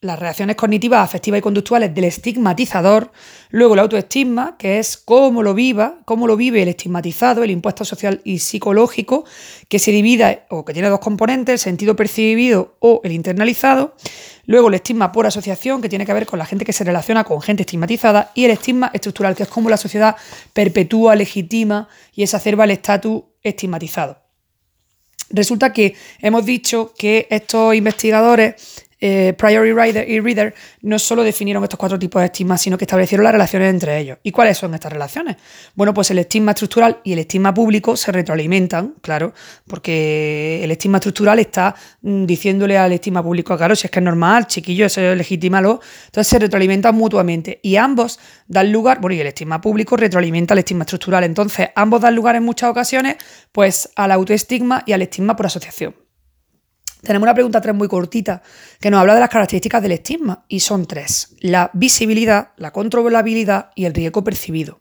las 0.00 0.18
reacciones 0.18 0.56
cognitivas, 0.56 1.02
afectivas 1.02 1.38
y 1.38 1.42
conductuales 1.42 1.94
del 1.94 2.04
estigmatizador, 2.04 3.12
luego 3.50 3.74
el 3.74 3.80
autoestigma, 3.80 4.56
que 4.58 4.78
es 4.78 4.96
cómo 4.96 5.42
lo 5.42 5.54
viva, 5.54 6.00
cómo 6.04 6.26
lo 6.26 6.36
vive 6.36 6.62
el 6.62 6.68
estigmatizado, 6.68 7.42
el 7.42 7.50
impuesto 7.50 7.84
social 7.84 8.20
y 8.22 8.38
psicológico, 8.38 9.24
que 9.68 9.78
se 9.78 9.92
divide 9.92 10.44
o 10.50 10.64
que 10.64 10.74
tiene 10.74 10.88
dos 10.88 11.00
componentes, 11.00 11.54
el 11.54 11.58
sentido 11.58 11.96
percibido 11.96 12.76
o 12.80 13.00
el 13.04 13.12
internalizado, 13.12 13.96
luego 14.44 14.68
el 14.68 14.74
estigma 14.74 15.12
por 15.12 15.26
asociación, 15.26 15.80
que 15.80 15.88
tiene 15.88 16.04
que 16.04 16.12
ver 16.12 16.26
con 16.26 16.38
la 16.38 16.46
gente 16.46 16.64
que 16.64 16.74
se 16.74 16.84
relaciona 16.84 17.24
con 17.24 17.40
gente 17.40 17.62
estigmatizada, 17.62 18.32
y 18.34 18.44
el 18.44 18.50
estigma 18.50 18.90
estructural, 18.92 19.34
que 19.34 19.44
es 19.44 19.48
cómo 19.48 19.70
la 19.70 19.78
sociedad 19.78 20.16
perpetúa, 20.52 21.16
legitima 21.16 21.88
y 22.14 22.22
exacerba 22.22 22.64
el 22.64 22.70
estatus 22.72 23.22
estigmatizado. 23.42 24.25
Resulta 25.30 25.72
que 25.72 25.94
hemos 26.20 26.44
dicho 26.46 26.94
que 26.96 27.26
estos 27.30 27.74
investigadores 27.74 28.85
eh, 28.98 29.34
Priority 29.36 29.78
Rider 29.78 30.08
y 30.08 30.20
Reader 30.20 30.54
no 30.82 30.98
solo 30.98 31.22
definieron 31.22 31.62
estos 31.62 31.78
cuatro 31.78 31.98
tipos 31.98 32.20
de 32.20 32.26
estigma, 32.26 32.56
sino 32.56 32.78
que 32.78 32.84
establecieron 32.84 33.24
las 33.24 33.32
relaciones 33.32 33.70
entre 33.70 33.98
ellos. 33.98 34.18
¿Y 34.22 34.32
cuáles 34.32 34.56
son 34.56 34.74
estas 34.74 34.92
relaciones? 34.92 35.36
Bueno, 35.74 35.92
pues 35.92 36.10
el 36.10 36.18
estigma 36.18 36.52
estructural 36.52 37.00
y 37.04 37.12
el 37.12 37.18
estigma 37.18 37.52
público 37.52 37.96
se 37.96 38.10
retroalimentan, 38.12 38.94
claro, 39.02 39.34
porque 39.66 40.60
el 40.62 40.70
estigma 40.70 40.98
estructural 40.98 41.38
está 41.38 41.74
mm, 42.02 42.24
diciéndole 42.24 42.78
al 42.78 42.92
estigma 42.92 43.22
público, 43.22 43.56
claro, 43.56 43.76
si 43.76 43.86
es 43.86 43.90
que 43.90 43.98
es 43.98 44.04
normal, 44.04 44.46
chiquillo, 44.46 44.86
eso 44.86 45.00
es 45.00 45.16
legítimalo. 45.16 45.80
Entonces 46.06 46.28
se 46.28 46.38
retroalimentan 46.38 46.94
mutuamente 46.94 47.60
y 47.62 47.76
ambos 47.76 48.18
dan 48.48 48.72
lugar, 48.72 49.00
bueno, 49.00 49.14
y 49.14 49.20
el 49.20 49.26
estigma 49.26 49.60
público 49.60 49.96
retroalimenta 49.96 50.54
al 50.54 50.58
estigma 50.58 50.84
estructural. 50.84 51.24
Entonces 51.24 51.68
ambos 51.74 52.00
dan 52.00 52.14
lugar 52.14 52.36
en 52.36 52.44
muchas 52.44 52.70
ocasiones, 52.70 53.16
pues 53.52 53.90
al 53.94 54.12
autoestigma 54.12 54.82
y 54.86 54.92
al 54.92 55.02
estigma 55.02 55.36
por 55.36 55.46
asociación. 55.46 56.05
Tenemos 57.02 57.26
una 57.26 57.34
pregunta 57.34 57.60
3 57.60 57.74
muy 57.74 57.88
cortita 57.88 58.42
que 58.80 58.90
nos 58.90 59.00
habla 59.00 59.14
de 59.14 59.20
las 59.20 59.28
características 59.28 59.82
del 59.82 59.92
estigma 59.92 60.44
y 60.48 60.60
son 60.60 60.86
tres. 60.86 61.34
La 61.40 61.70
visibilidad, 61.72 62.50
la 62.56 62.72
controlabilidad 62.72 63.70
y 63.74 63.84
el 63.84 63.94
riesgo 63.94 64.24
percibido. 64.24 64.80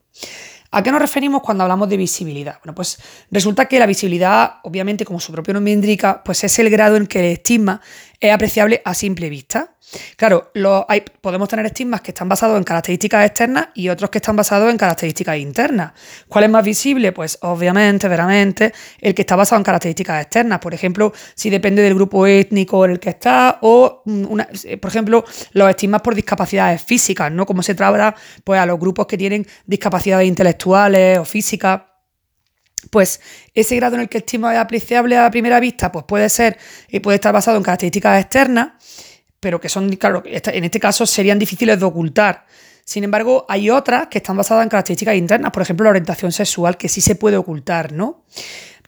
¿A 0.72 0.84
qué 0.84 0.92
nos 0.92 1.00
referimos 1.00 1.42
cuando 1.42 1.64
hablamos 1.64 1.88
de 1.88 1.96
visibilidad? 1.96 2.58
Bueno, 2.62 2.76
pues 2.76 3.00
resulta 3.32 3.66
que 3.66 3.80
la 3.80 3.86
visibilidad, 3.86 4.56
obviamente, 4.64 5.06
como 5.06 5.22
su 5.22 5.32
propio 5.32 5.54
nombre 5.54 5.72
indica, 5.72 6.22
pues 6.22 6.44
es 6.44 6.60
el 6.60 6.70
grado 6.70 6.98
en 6.98 7.08
que 7.08 7.20
el 7.20 7.26
estigma 7.32 7.80
es 8.20 8.34
apreciable 8.34 8.82
a 8.84 8.94
simple 8.94 9.30
vista. 9.30 9.76
Claro, 10.18 10.52
hay, 10.88 11.04
podemos 11.22 11.48
tener 11.48 11.66
estigmas 11.66 12.02
que 12.02 12.12
están 12.12 12.28
basados 12.28 12.58
en 12.58 12.64
características 12.64 13.26
externas 13.26 13.70
y 13.76 13.90
otros 13.90 14.10
que 14.10 14.18
están 14.18 14.36
basados 14.36 14.70
en 14.72 14.78
características 14.78 15.38
internas. 15.38 15.94
¿Cuál 16.28 16.46
es 16.46 16.50
más 16.50 16.66
visible? 16.66 17.12
Pues 17.12 17.38
obviamente, 17.42 18.08
veramente, 18.08 18.74
el 19.00 19.14
que 19.14 19.22
está 19.22 19.36
basado 19.36 19.60
en 19.60 19.64
características 19.64 20.24
externas. 20.24 20.60
Por 20.60 20.74
ejemplo, 20.74 21.14
si 21.36 21.50
depende 21.50 21.82
del 21.82 21.94
grupo 21.94 22.26
étnico 22.26 22.84
en 22.86 22.92
el 22.92 23.00
que 23.00 23.10
está 23.10 23.60
o, 23.62 24.02
mm, 24.06 24.40
eh, 24.64 24.78
por 24.78 24.90
ejemplo, 24.90 25.24
los 25.52 25.70
estigmas 25.70 26.02
por 26.02 26.16
discapacidades 26.16 26.82
físicas, 26.82 27.32
¿no? 27.32 27.46
Como 27.46 27.62
se 27.62 27.76
trata 27.76 28.16
pues, 28.44 28.60
a 28.60 28.66
los 28.66 28.80
grupos 28.80 29.06
que 29.06 29.18
tienen 29.18 29.46
discapacidades 29.66 30.28
intelectuales 30.28 31.20
o 31.20 31.26
físicas 31.26 31.82
pues 32.96 33.20
ese 33.54 33.76
grado 33.76 33.96
en 33.96 34.04
el 34.04 34.08
que 34.08 34.20
el 34.20 34.24
estigma 34.24 34.54
es 34.54 34.58
apreciable 34.58 35.18
a 35.18 35.30
primera 35.30 35.60
vista, 35.60 35.92
pues 35.92 36.06
puede 36.06 36.30
ser 36.30 36.58
y 36.88 37.02
puede 37.02 37.16
estar 37.16 37.34
basado 37.34 37.58
en 37.58 37.64
características 37.64 38.22
externas 38.22 38.70
pero 39.42 39.60
que 39.60 39.68
son, 39.68 39.94
claro, 39.98 40.24
en 40.26 40.64
este 40.64 40.80
caso 40.80 41.06
serían 41.06 41.38
difíciles 41.38 41.78
de 41.78 41.86
ocultar. 41.86 42.46
Sin 42.86 43.04
embargo, 43.04 43.46
hay 43.50 43.70
otras 43.70 44.08
que 44.08 44.20
están 44.20 44.38
basadas 44.38 44.64
en 44.64 44.70
características 44.70 45.18
internas, 45.18 45.52
por 45.52 45.62
ejemplo, 45.62 45.84
la 45.84 45.90
orientación 45.90 46.32
sexual, 46.32 46.78
que 46.78 46.88
sí 46.88 47.02
se 47.02 47.16
puede 47.16 47.36
ocultar, 47.36 47.92
¿no? 47.92 48.24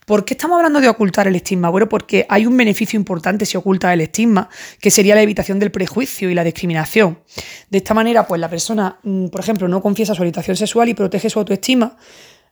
¿Por 0.06 0.24
qué 0.24 0.36
estamos 0.36 0.56
hablando 0.56 0.80
de 0.80 0.88
ocultar 0.88 1.28
el 1.28 1.36
estigma? 1.36 1.70
Bueno, 1.70 1.90
porque 1.90 2.26
hay 2.30 2.46
un 2.46 2.56
beneficio 2.56 2.98
importante 2.98 3.46
si 3.46 3.58
oculta 3.58 3.94
el 3.94 4.00
estigma, 4.00 4.50
que 4.80 4.90
sería 4.90 5.16
la 5.16 5.22
evitación 5.22 5.60
del 5.60 5.70
prejuicio 5.70 6.30
y 6.30 6.34
la 6.34 6.46
discriminación. 6.46 7.20
De 7.70 7.80
esta 7.80 7.94
manera, 7.94 8.26
pues 8.26 8.40
la 8.40 8.50
persona, 8.50 9.00
mm, 9.04 9.28
por 9.28 9.42
ejemplo, 9.42 9.68
no 9.68 9.82
confiesa 9.82 10.16
su 10.16 10.22
orientación 10.22 10.56
sexual 10.56 10.88
y 10.88 10.94
protege 10.94 11.30
su 11.30 11.40
autoestima, 11.40 11.98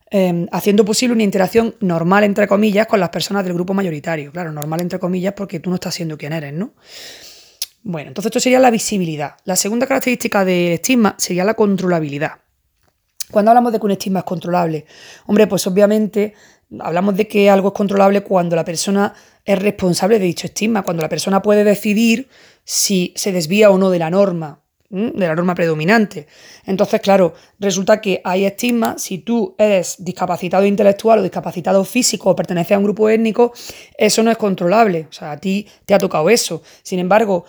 em, 0.10 0.48
haciendo 0.52 0.86
posible 0.86 1.14
una 1.14 1.24
interacción 1.24 1.76
normal, 1.80 2.24
entre 2.24 2.48
comillas, 2.48 2.88
con 2.88 3.00
las 3.00 3.10
personas 3.10 3.44
del 3.44 3.54
grupo 3.54 3.74
mayoritario. 3.74 4.32
Claro, 4.32 4.52
normal, 4.52 4.82
entre 4.82 5.00
comillas, 5.00 5.34
porque 5.34 5.60
tú 5.60 5.70
no 5.70 5.76
estás 5.76 5.96
siendo 5.96 6.18
quien 6.18 6.34
eres, 6.34 6.54
¿no? 6.54 6.74
Bueno, 7.84 8.08
entonces 8.08 8.30
esto 8.30 8.40
sería 8.40 8.60
la 8.60 8.72
visibilidad. 8.72 9.36
La 9.44 9.56
segunda 9.56 9.86
característica 9.86 10.44
del 10.44 10.74
estigma 10.74 11.16
sería 11.20 11.44
la 11.44 11.54
controlabilidad. 11.54 12.32
Cuando 13.30 13.52
hablamos 13.52 13.74
de 13.74 13.80
que 13.80 13.86
un 13.86 13.92
estigma 13.92 14.20
es 14.20 14.26
controlable, 14.26 14.86
hombre, 15.28 15.48
pues 15.48 15.66
obviamente 15.68 16.34
hablamos 16.80 17.16
de 17.16 17.28
que 17.28 17.50
algo 17.50 17.70
es 17.70 17.74
controlable 17.74 18.22
cuando 18.22 18.56
la 18.56 18.66
persona 18.66 19.14
es 19.44 19.60
responsable 19.60 20.20
de 20.20 20.26
dicho 20.26 20.48
estigma, 20.48 20.82
cuando 20.82 21.04
la 21.04 21.10
persona 21.10 21.42
puede 21.42 21.64
decidir 21.64 22.28
si 22.64 23.14
se 23.16 23.32
desvía 23.32 23.70
o 23.70 23.78
no 23.78 23.92
de 23.92 24.00
la 24.00 24.10
norma, 24.10 24.62
de 24.96 25.28
la 25.28 25.36
norma 25.36 25.54
predominante. 25.56 26.28
Entonces, 26.66 27.02
claro, 27.02 27.34
resulta 27.60 28.00
que 28.00 28.22
hay 28.24 28.46
estigma, 28.46 28.98
si 28.98 29.20
tú 29.20 29.54
eres 29.58 29.96
discapacitado 30.00 30.66
intelectual 30.66 31.20
o 31.20 31.24
discapacitado 31.24 31.84
físico 31.84 32.30
o 32.30 32.36
perteneces 32.36 32.72
a 32.72 32.78
un 32.78 32.86
grupo 32.86 33.10
étnico, 33.10 33.54
eso 33.98 34.24
no 34.24 34.32
es 34.32 34.38
controlable. 34.38 35.08
O 35.10 35.14
sea, 35.14 35.32
a 35.32 35.38
ti 35.38 35.68
te 35.86 35.94
ha 35.94 35.98
tocado 35.98 36.30
eso. 36.30 36.62
Sin 36.82 37.00
embargo, 37.00 37.46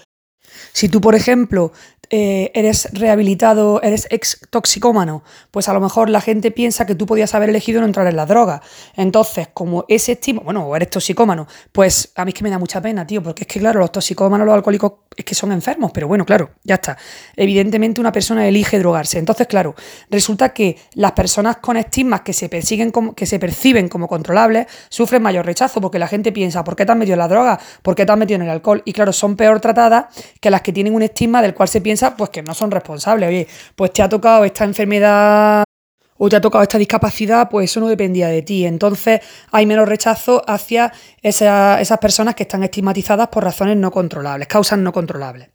si 0.72 0.88
tú, 0.88 1.00
por 1.00 1.14
ejemplo, 1.14 1.72
eh, 2.08 2.52
eres 2.54 2.88
rehabilitado, 2.92 3.82
eres 3.82 4.06
ex 4.10 4.40
toxicómano, 4.50 5.24
pues 5.50 5.68
a 5.68 5.72
lo 5.72 5.80
mejor 5.80 6.08
la 6.08 6.20
gente 6.20 6.52
piensa 6.52 6.86
que 6.86 6.94
tú 6.94 7.04
podías 7.04 7.34
haber 7.34 7.48
elegido 7.48 7.80
no 7.80 7.86
entrar 7.86 8.06
en 8.06 8.14
la 8.14 8.26
droga. 8.26 8.62
Entonces, 8.94 9.48
como 9.52 9.84
ese 9.88 10.12
estímulo, 10.12 10.44
bueno, 10.44 10.66
o 10.66 10.76
eres 10.76 10.90
toxicómano, 10.90 11.48
pues 11.72 12.12
a 12.14 12.24
mí 12.24 12.30
es 12.30 12.34
que 12.34 12.44
me 12.44 12.50
da 12.50 12.58
mucha 12.58 12.80
pena, 12.80 13.04
tío, 13.06 13.22
porque 13.22 13.42
es 13.42 13.48
que, 13.48 13.58
claro, 13.58 13.80
los 13.80 13.90
toxicómanos, 13.90 14.46
los 14.46 14.54
alcohólicos, 14.54 14.92
es 15.16 15.24
que 15.24 15.34
son 15.34 15.50
enfermos, 15.50 15.90
pero 15.92 16.06
bueno, 16.06 16.24
claro, 16.24 16.50
ya 16.62 16.74
está. 16.74 16.96
Evidentemente 17.34 18.00
una 18.00 18.12
persona 18.12 18.46
elige 18.46 18.78
drogarse. 18.78 19.18
Entonces, 19.18 19.46
claro, 19.46 19.74
resulta 20.10 20.50
que 20.50 20.76
las 20.94 21.12
personas 21.12 21.56
con 21.56 21.76
estigmas 21.76 22.20
que 22.20 22.32
se 22.32 22.48
persiguen 22.48 22.90
como, 22.90 23.14
que 23.14 23.26
se 23.26 23.38
perciben 23.38 23.88
como 23.88 24.06
controlables 24.08 24.66
sufren 24.90 25.22
mayor 25.22 25.46
rechazo, 25.46 25.80
porque 25.80 25.98
la 25.98 26.06
gente 26.06 26.32
piensa, 26.32 26.62
¿por 26.62 26.76
qué 26.76 26.84
te 26.84 26.92
has 26.92 26.98
metido 26.98 27.14
en 27.14 27.20
la 27.20 27.28
droga? 27.28 27.58
¿Por 27.82 27.94
qué 27.94 28.04
te 28.04 28.12
has 28.12 28.18
metido 28.18 28.36
en 28.36 28.42
el 28.42 28.50
alcohol? 28.50 28.82
Y 28.84 28.92
claro, 28.92 29.12
son 29.12 29.36
peor 29.36 29.58
tratadas 29.60 30.06
que 30.40 30.45
las 30.50 30.62
que 30.62 30.72
tienen 30.72 30.94
un 30.94 31.02
estigma 31.02 31.42
del 31.42 31.54
cual 31.54 31.68
se 31.68 31.80
piensa 31.80 32.16
pues 32.16 32.30
que 32.30 32.42
no 32.42 32.54
son 32.54 32.70
responsables. 32.70 33.28
Oye, 33.28 33.46
pues 33.74 33.92
te 33.92 34.02
ha 34.02 34.08
tocado 34.08 34.44
esta 34.44 34.64
enfermedad 34.64 35.64
o 36.18 36.28
te 36.30 36.36
ha 36.36 36.40
tocado 36.40 36.62
esta 36.62 36.78
discapacidad, 36.78 37.50
pues 37.50 37.70
eso 37.70 37.80
no 37.80 37.88
dependía 37.88 38.28
de 38.28 38.40
ti. 38.40 38.64
Entonces 38.64 39.20
hay 39.52 39.66
menos 39.66 39.86
rechazo 39.86 40.42
hacia 40.46 40.92
esas 41.22 41.98
personas 41.98 42.34
que 42.34 42.44
están 42.44 42.62
estigmatizadas 42.62 43.28
por 43.28 43.44
razones 43.44 43.76
no 43.76 43.90
controlables, 43.90 44.48
causas 44.48 44.78
no 44.78 44.92
controlables. 44.92 45.50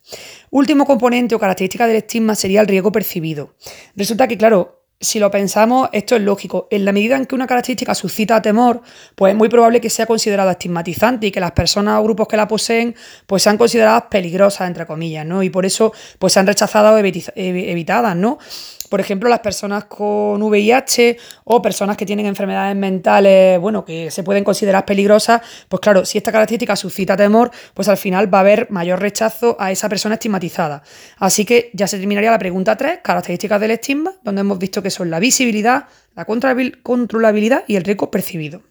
Último 0.51 0.85
componente 0.85 1.33
o 1.33 1.39
característica 1.39 1.87
del 1.87 1.97
estigma 1.97 2.35
sería 2.35 2.61
el 2.61 2.67
riesgo 2.67 2.91
percibido. 2.91 3.55
Resulta 3.95 4.27
que, 4.27 4.37
claro, 4.37 4.80
si 5.01 5.17
lo 5.19 5.31
pensamos, 5.31 5.89
esto 5.91 6.15
es 6.15 6.21
lógico. 6.21 6.67
En 6.69 6.85
la 6.85 6.91
medida 6.91 7.17
en 7.17 7.25
que 7.25 7.33
una 7.33 7.47
característica 7.47 7.95
suscita 7.95 8.39
temor, 8.41 8.81
pues 9.15 9.31
es 9.31 9.37
muy 9.37 9.49
probable 9.49 9.81
que 9.81 9.89
sea 9.89 10.05
considerada 10.05 10.51
estigmatizante 10.51 11.27
y 11.27 11.31
que 11.31 11.39
las 11.39 11.53
personas 11.53 11.99
o 11.99 12.03
grupos 12.03 12.27
que 12.27 12.37
la 12.37 12.47
poseen, 12.47 12.95
pues 13.25 13.41
sean 13.41 13.57
consideradas 13.57 14.03
peligrosas, 14.11 14.67
entre 14.67 14.85
comillas, 14.85 15.25
¿no? 15.25 15.41
Y 15.41 15.49
por 15.49 15.65
eso, 15.65 15.91
pues 16.19 16.33
sean 16.33 16.45
rechazadas 16.45 16.93
o 16.93 16.97
evitadas, 16.99 18.15
¿no? 18.15 18.37
Por 18.91 18.99
ejemplo, 18.99 19.29
las 19.29 19.39
personas 19.39 19.85
con 19.85 20.43
VIH 20.43 21.17
o 21.45 21.61
personas 21.61 21.95
que 21.95 22.05
tienen 22.05 22.25
enfermedades 22.25 22.75
mentales, 22.75 23.57
bueno, 23.57 23.85
que 23.85 24.11
se 24.11 24.21
pueden 24.21 24.43
considerar 24.43 24.85
peligrosas, 24.85 25.41
pues 25.69 25.79
claro, 25.79 26.03
si 26.03 26.17
esta 26.17 26.29
característica 26.29 26.75
suscita 26.75 27.15
temor, 27.15 27.51
pues 27.73 27.87
al 27.87 27.95
final 27.95 28.31
va 28.31 28.39
a 28.39 28.41
haber 28.41 28.69
mayor 28.69 28.99
rechazo 28.99 29.55
a 29.57 29.71
esa 29.71 29.87
persona 29.87 30.15
estigmatizada. 30.15 30.83
Así 31.19 31.45
que 31.45 31.71
ya 31.73 31.87
se 31.87 31.99
terminaría 31.99 32.31
la 32.31 32.37
pregunta 32.37 32.75
3, 32.75 32.99
características 33.01 33.61
del 33.61 33.71
estigma, 33.71 34.11
donde 34.23 34.41
hemos 34.41 34.59
visto 34.59 34.83
que 34.83 34.89
son 34.89 35.09
la 35.09 35.21
visibilidad, 35.21 35.85
la 36.13 36.25
controlabilidad 36.25 37.63
y 37.67 37.77
el 37.77 37.85
riesgo 37.85 38.11
percibido. 38.11 38.70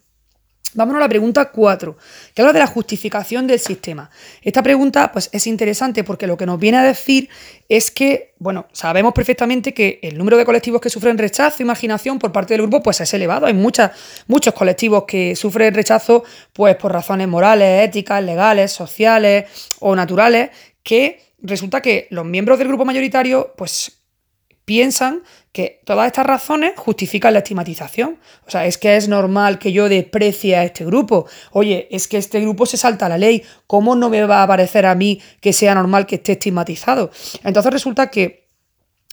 Vámonos 0.73 0.99
a 0.99 1.03
la 1.03 1.09
pregunta 1.09 1.51
4, 1.51 1.97
que 2.33 2.41
habla 2.41 2.53
de 2.53 2.59
la 2.59 2.67
justificación 2.67 3.45
del 3.45 3.59
sistema. 3.59 4.09
Esta 4.41 4.63
pregunta 4.63 5.11
pues, 5.11 5.29
es 5.33 5.45
interesante 5.47 6.05
porque 6.05 6.27
lo 6.27 6.37
que 6.37 6.45
nos 6.45 6.59
viene 6.59 6.77
a 6.77 6.83
decir 6.83 7.29
es 7.67 7.91
que, 7.91 8.33
bueno, 8.39 8.67
sabemos 8.71 9.13
perfectamente 9.13 9.73
que 9.73 9.99
el 10.01 10.17
número 10.17 10.37
de 10.37 10.45
colectivos 10.45 10.79
que 10.79 10.89
sufren 10.89 11.17
rechazo, 11.17 11.61
imaginación 11.61 12.19
por 12.19 12.31
parte 12.31 12.53
del 12.53 12.61
grupo, 12.61 12.81
pues 12.81 13.01
es 13.01 13.13
elevado. 13.13 13.47
Hay 13.47 13.53
muchos 13.53 14.53
colectivos 14.53 15.03
que 15.05 15.35
sufren 15.35 15.73
rechazo 15.73 16.23
pues, 16.53 16.75
por 16.77 16.93
razones 16.93 17.27
morales, 17.27 17.85
éticas, 17.87 18.23
legales, 18.23 18.71
sociales 18.71 19.45
o 19.79 19.95
naturales, 19.95 20.51
que 20.83 21.19
resulta 21.41 21.81
que 21.81 22.07
los 22.11 22.25
miembros 22.25 22.57
del 22.59 22.69
grupo 22.69 22.85
mayoritario, 22.85 23.53
pues 23.57 24.00
piensan 24.71 25.21
que 25.51 25.81
todas 25.83 26.07
estas 26.07 26.25
razones 26.25 26.71
justifican 26.77 27.33
la 27.33 27.39
estigmatización. 27.39 28.19
O 28.47 28.49
sea, 28.49 28.65
es 28.65 28.77
que 28.77 28.95
es 28.95 29.09
normal 29.09 29.59
que 29.59 29.73
yo 29.73 29.89
desprecie 29.89 30.55
a 30.55 30.63
este 30.63 30.85
grupo. 30.85 31.25
Oye, 31.51 31.89
es 31.91 32.07
que 32.07 32.17
este 32.17 32.39
grupo 32.39 32.65
se 32.65 32.77
salta 32.77 33.09
la 33.09 33.17
ley. 33.17 33.43
¿Cómo 33.67 33.97
no 33.97 34.09
me 34.09 34.23
va 34.23 34.43
a 34.43 34.47
parecer 34.47 34.85
a 34.85 34.95
mí 34.95 35.21
que 35.41 35.51
sea 35.51 35.75
normal 35.75 36.05
que 36.05 36.15
esté 36.15 36.31
estigmatizado? 36.31 37.11
Entonces 37.43 37.69
resulta 37.73 38.09
que 38.09 38.47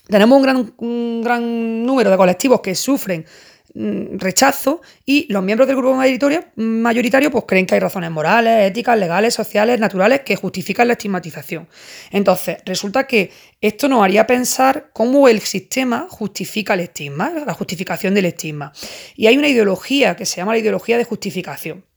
tenemos 0.06 0.36
un 0.36 0.42
gran, 0.44 0.74
un 0.76 1.22
gran 1.24 1.84
número 1.84 2.08
de 2.08 2.16
colectivos 2.16 2.60
que 2.60 2.76
sufren 2.76 3.26
rechazo 3.74 4.80
y 5.04 5.30
los 5.32 5.42
miembros 5.42 5.66
del 5.68 5.76
grupo 5.76 5.94
mayoritario, 5.94 6.44
mayoritario 6.56 7.30
pues 7.30 7.44
creen 7.46 7.66
que 7.66 7.74
hay 7.74 7.80
razones 7.80 8.10
morales, 8.10 8.70
éticas, 8.70 8.98
legales, 8.98 9.34
sociales, 9.34 9.78
naturales 9.78 10.20
que 10.20 10.36
justifican 10.36 10.88
la 10.88 10.94
estigmatización. 10.94 11.68
Entonces, 12.10 12.58
resulta 12.64 13.06
que 13.06 13.30
esto 13.60 13.88
nos 13.88 14.02
haría 14.02 14.26
pensar 14.26 14.90
cómo 14.92 15.28
el 15.28 15.40
sistema 15.40 16.06
justifica 16.08 16.74
el 16.74 16.80
estigma, 16.80 17.30
la 17.46 17.54
justificación 17.54 18.14
del 18.14 18.26
estigma. 18.26 18.72
Y 19.16 19.26
hay 19.26 19.36
una 19.36 19.48
ideología 19.48 20.16
que 20.16 20.26
se 20.26 20.36
llama 20.36 20.52
la 20.52 20.58
ideología 20.58 20.96
de 20.96 21.04
justificación. 21.04 21.87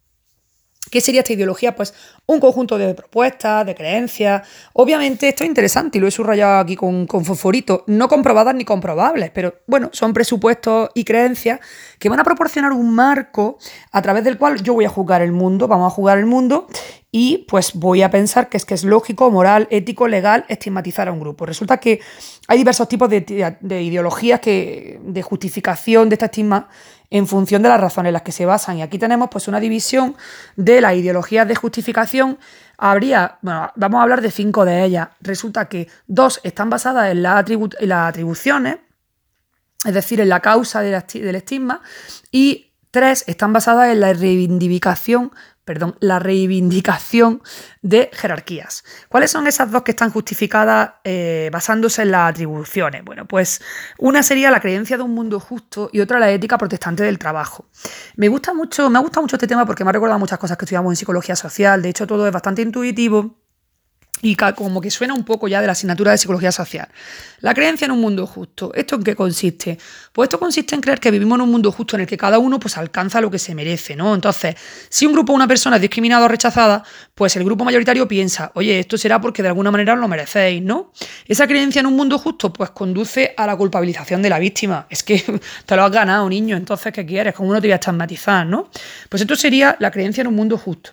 ¿Qué 0.91 0.99
sería 0.99 1.21
esta 1.21 1.31
ideología? 1.31 1.73
Pues 1.73 1.93
un 2.25 2.41
conjunto 2.41 2.77
de 2.77 2.93
propuestas, 2.93 3.65
de 3.65 3.73
creencias. 3.73 4.45
Obviamente 4.73 5.29
esto 5.29 5.45
es 5.45 5.47
interesante 5.47 5.97
y 5.97 6.01
lo 6.01 6.07
he 6.07 6.11
subrayado 6.11 6.59
aquí 6.59 6.75
con, 6.75 7.07
con 7.07 7.23
fosforito, 7.23 7.85
no 7.87 8.09
comprobadas 8.09 8.53
ni 8.53 8.65
comprobables, 8.65 9.31
pero 9.31 9.55
bueno, 9.67 9.89
son 9.93 10.13
presupuestos 10.13 10.89
y 10.93 11.05
creencias 11.05 11.61
que 11.97 12.09
van 12.09 12.19
a 12.19 12.25
proporcionar 12.25 12.73
un 12.73 12.93
marco 12.93 13.57
a 13.91 14.01
través 14.01 14.25
del 14.25 14.37
cual 14.37 14.61
yo 14.61 14.73
voy 14.73 14.83
a 14.83 14.89
juzgar 14.89 15.21
el 15.21 15.31
mundo, 15.31 15.69
vamos 15.69 15.91
a 15.91 15.95
jugar 15.95 16.17
el 16.17 16.25
mundo 16.25 16.67
y 17.09 17.45
pues 17.49 17.73
voy 17.73 18.01
a 18.01 18.09
pensar 18.09 18.49
que 18.49 18.57
es 18.57 18.65
que 18.65 18.73
es 18.73 18.83
lógico, 18.83 19.31
moral, 19.31 19.67
ético, 19.69 20.07
legal 20.07 20.45
estigmatizar 20.49 21.07
a 21.07 21.11
un 21.11 21.19
grupo. 21.19 21.45
Resulta 21.45 21.77
que 21.77 22.01
hay 22.47 22.57
diversos 22.57 22.87
tipos 22.89 23.09
de, 23.09 23.55
de 23.59 23.81
ideologías 23.81 24.41
que, 24.41 24.99
de 25.03 25.21
justificación 25.21 26.09
de 26.09 26.15
esta 26.15 26.25
estigma 26.25 26.69
en 27.11 27.27
función 27.27 27.61
de 27.61 27.69
las 27.69 27.79
razones 27.79 28.09
en 28.09 28.13
las 28.13 28.21
que 28.23 28.31
se 28.31 28.45
basan. 28.45 28.77
Y 28.77 28.81
aquí 28.81 28.97
tenemos 28.97 29.29
pues 29.29 29.47
una 29.47 29.59
división 29.59 30.15
de 30.55 30.81
las 30.81 30.95
ideologías 30.95 31.47
de 31.47 31.55
justificación. 31.55 32.39
Habría, 32.77 33.37
bueno, 33.41 33.71
vamos 33.75 33.99
a 33.99 34.03
hablar 34.03 34.21
de 34.21 34.31
cinco 34.31 34.65
de 34.65 34.83
ellas. 34.83 35.09
Resulta 35.19 35.65
que 35.65 35.87
dos 36.07 36.39
están 36.43 36.69
basadas 36.69 37.11
en, 37.11 37.21
las 37.21 37.45
atribuciones, 37.91 38.77
es 39.85 39.93
decir, 39.93 40.21
en 40.21 40.29
la 40.29 40.39
causa 40.39 40.81
del 40.81 40.95
estigma, 41.35 41.81
y 42.31 42.71
tres 42.91 43.25
están 43.27 43.51
basadas 43.51 43.89
en 43.89 43.99
la 43.99 44.13
reivindicación 44.13 45.31
perdón, 45.65 45.95
la 45.99 46.19
reivindicación 46.19 47.41
de 47.81 48.09
jerarquías. 48.13 48.83
¿Cuáles 49.09 49.31
son 49.31 49.47
esas 49.47 49.71
dos 49.71 49.83
que 49.83 49.91
están 49.91 50.11
justificadas 50.11 50.93
eh, 51.03 51.49
basándose 51.51 52.01
en 52.01 52.11
las 52.11 52.31
atribuciones? 52.31 53.03
Bueno, 53.03 53.25
pues 53.27 53.61
una 53.97 54.23
sería 54.23 54.51
la 54.51 54.59
creencia 54.59 54.97
de 54.97 55.03
un 55.03 55.13
mundo 55.13 55.39
justo 55.39 55.89
y 55.93 55.99
otra 55.99 56.19
la 56.19 56.31
ética 56.31 56.57
protestante 56.57 57.03
del 57.03 57.19
trabajo. 57.19 57.65
Me 58.15 58.27
gusta 58.27 58.53
mucho, 58.53 58.89
me 58.89 58.97
ha 58.97 59.01
gustado 59.01 59.23
mucho 59.23 59.35
este 59.35 59.47
tema 59.47 59.65
porque 59.65 59.83
me 59.83 59.89
ha 59.89 59.93
recordado 59.93 60.19
muchas 60.19 60.39
cosas 60.39 60.57
que 60.57 60.65
estudiamos 60.65 60.91
en 60.91 60.95
psicología 60.95 61.35
social. 61.35 61.81
De 61.81 61.89
hecho, 61.89 62.07
todo 62.07 62.25
es 62.27 62.33
bastante 62.33 62.61
intuitivo 62.61 63.40
y 64.21 64.35
como 64.35 64.81
que 64.81 64.91
suena 64.91 65.13
un 65.13 65.23
poco 65.23 65.47
ya 65.47 65.61
de 65.61 65.67
la 65.67 65.73
asignatura 65.73 66.11
de 66.11 66.17
psicología 66.17 66.51
social. 66.51 66.87
La 67.39 67.53
creencia 67.53 67.85
en 67.85 67.91
un 67.91 67.99
mundo 67.99 68.27
justo. 68.27 68.71
¿Esto 68.75 68.95
en 68.95 69.03
qué 69.03 69.15
consiste? 69.15 69.77
Pues 70.13 70.27
esto 70.27 70.39
consiste 70.39 70.75
en 70.75 70.81
creer 70.81 70.99
que 70.99 71.09
vivimos 71.09 71.37
en 71.37 71.41
un 71.41 71.49
mundo 71.49 71.71
justo 71.71 71.95
en 71.95 72.01
el 72.01 72.07
que 72.07 72.17
cada 72.17 72.37
uno 72.37 72.59
pues 72.59 72.77
alcanza 72.77 73.19
lo 73.19 73.31
que 73.31 73.39
se 73.39 73.55
merece, 73.55 73.95
¿no? 73.95 74.13
Entonces, 74.13 74.55
si 74.89 75.05
un 75.05 75.13
grupo 75.13 75.33
o 75.33 75.35
una 75.35 75.47
persona 75.47 75.77
es 75.77 75.81
discriminada 75.81 76.25
o 76.25 76.27
rechazada, 76.27 76.83
pues 77.15 77.35
el 77.35 77.43
grupo 77.43 77.65
mayoritario 77.65 78.07
piensa, 78.07 78.51
oye, 78.55 78.79
esto 78.79 78.97
será 78.97 79.19
porque 79.19 79.41
de 79.41 79.47
alguna 79.49 79.71
manera 79.71 79.95
lo 79.95 80.07
merecéis, 80.07 80.61
¿no? 80.61 80.91
Esa 81.25 81.47
creencia 81.47 81.79
en 81.79 81.87
un 81.87 81.95
mundo 81.95 82.19
justo 82.19 82.53
pues 82.53 82.69
conduce 82.71 83.33
a 83.35 83.47
la 83.47 83.55
culpabilización 83.55 84.21
de 84.21 84.29
la 84.29 84.37
víctima. 84.37 84.85
Es 84.89 85.01
que 85.01 85.23
te 85.65 85.75
lo 85.75 85.83
has 85.83 85.91
ganado, 85.91 86.29
niño, 86.29 86.55
entonces, 86.57 86.93
¿qué 86.93 87.05
quieres? 87.05 87.33
¿Cómo 87.33 87.51
no 87.53 87.59
te 87.59 87.67
voy 87.67 87.73
a 87.73 87.75
estigmatizar, 87.75 88.45
no? 88.45 88.69
Pues 89.09 89.21
esto 89.21 89.35
sería 89.35 89.75
la 89.79 89.89
creencia 89.89 90.21
en 90.21 90.27
un 90.27 90.35
mundo 90.35 90.57
justo. 90.57 90.91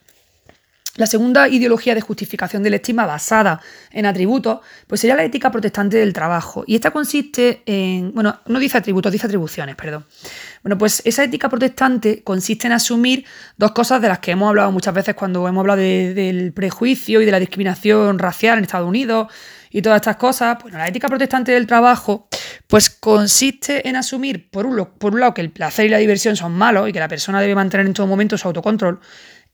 La 0.98 1.06
segunda 1.06 1.48
ideología 1.48 1.94
de 1.94 2.00
justificación 2.00 2.64
del 2.64 2.74
estigma 2.74 3.06
basada 3.06 3.60
en 3.92 4.04
atributos, 4.04 4.58
pues 4.88 5.00
sería 5.00 5.14
la 5.14 5.22
ética 5.22 5.48
protestante 5.52 5.96
del 5.96 6.12
trabajo. 6.12 6.64
Y 6.66 6.74
esta 6.74 6.90
consiste 6.90 7.62
en, 7.66 8.12
bueno, 8.12 8.40
no 8.46 8.58
dice 8.58 8.78
atributos, 8.78 9.12
dice 9.12 9.26
atribuciones, 9.26 9.76
perdón. 9.76 10.06
Bueno, 10.64 10.76
pues 10.76 11.00
esa 11.04 11.22
ética 11.22 11.48
protestante 11.48 12.24
consiste 12.24 12.66
en 12.66 12.72
asumir 12.72 13.24
dos 13.56 13.70
cosas 13.70 14.02
de 14.02 14.08
las 14.08 14.18
que 14.18 14.32
hemos 14.32 14.48
hablado 14.48 14.72
muchas 14.72 14.92
veces 14.92 15.14
cuando 15.14 15.46
hemos 15.46 15.62
hablado 15.62 15.80
del 15.80 16.52
prejuicio 16.52 17.22
y 17.22 17.24
de 17.24 17.30
la 17.30 17.38
discriminación 17.38 18.18
racial 18.18 18.58
en 18.58 18.64
Estados 18.64 18.88
Unidos 18.88 19.28
y 19.70 19.82
todas 19.82 19.98
estas 19.98 20.16
cosas. 20.16 20.58
Bueno, 20.60 20.78
la 20.78 20.88
ética 20.88 21.06
protestante 21.06 21.52
del 21.52 21.68
trabajo, 21.68 22.26
pues 22.66 22.90
consiste 22.90 23.88
en 23.88 23.94
asumir, 23.94 24.50
por 24.50 24.66
un, 24.66 24.84
por 24.98 25.12
un 25.12 25.20
lado, 25.20 25.32
que 25.32 25.42
el 25.42 25.50
placer 25.50 25.86
y 25.86 25.90
la 25.90 25.98
diversión 25.98 26.34
son 26.34 26.54
malos 26.54 26.88
y 26.88 26.92
que 26.92 26.98
la 26.98 27.06
persona 27.06 27.40
debe 27.40 27.54
mantener 27.54 27.86
en 27.86 27.92
todo 27.92 28.08
momento 28.08 28.36
su 28.36 28.48
autocontrol 28.48 28.98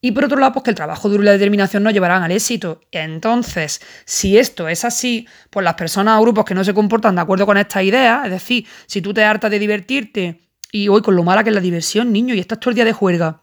y 0.04 0.12
por 0.12 0.26
otro 0.26 0.38
lado, 0.38 0.52
pues 0.52 0.64
que 0.64 0.70
el 0.70 0.76
trabajo 0.76 1.08
duro 1.08 1.22
y 1.22 1.24
la 1.24 1.32
determinación 1.32 1.82
no 1.82 1.90
llevarán 1.90 2.22
al 2.22 2.30
éxito. 2.30 2.82
Entonces, 2.92 3.80
si 4.04 4.36
esto 4.36 4.68
es 4.68 4.84
así, 4.84 5.26
pues 5.48 5.64
las 5.64 5.76
personas 5.76 6.18
o 6.18 6.20
grupos 6.20 6.44
que 6.44 6.54
no 6.54 6.62
se 6.62 6.74
comportan 6.74 7.14
de 7.14 7.22
acuerdo 7.22 7.46
con 7.46 7.56
esta 7.56 7.82
idea, 7.82 8.20
es 8.26 8.30
decir, 8.30 8.66
si 8.84 9.00
tú 9.00 9.14
te 9.14 9.24
hartas 9.24 9.50
de 9.50 9.58
divertirte 9.58 10.42
y 10.70 10.88
hoy 10.88 11.00
con 11.00 11.16
lo 11.16 11.22
mala 11.22 11.42
que 11.42 11.48
es 11.48 11.54
la 11.54 11.62
diversión, 11.62 12.12
niño, 12.12 12.34
y 12.34 12.38
estás 12.38 12.60
todo 12.60 12.68
el 12.68 12.74
día 12.74 12.84
de 12.84 12.92
juerga, 12.92 13.40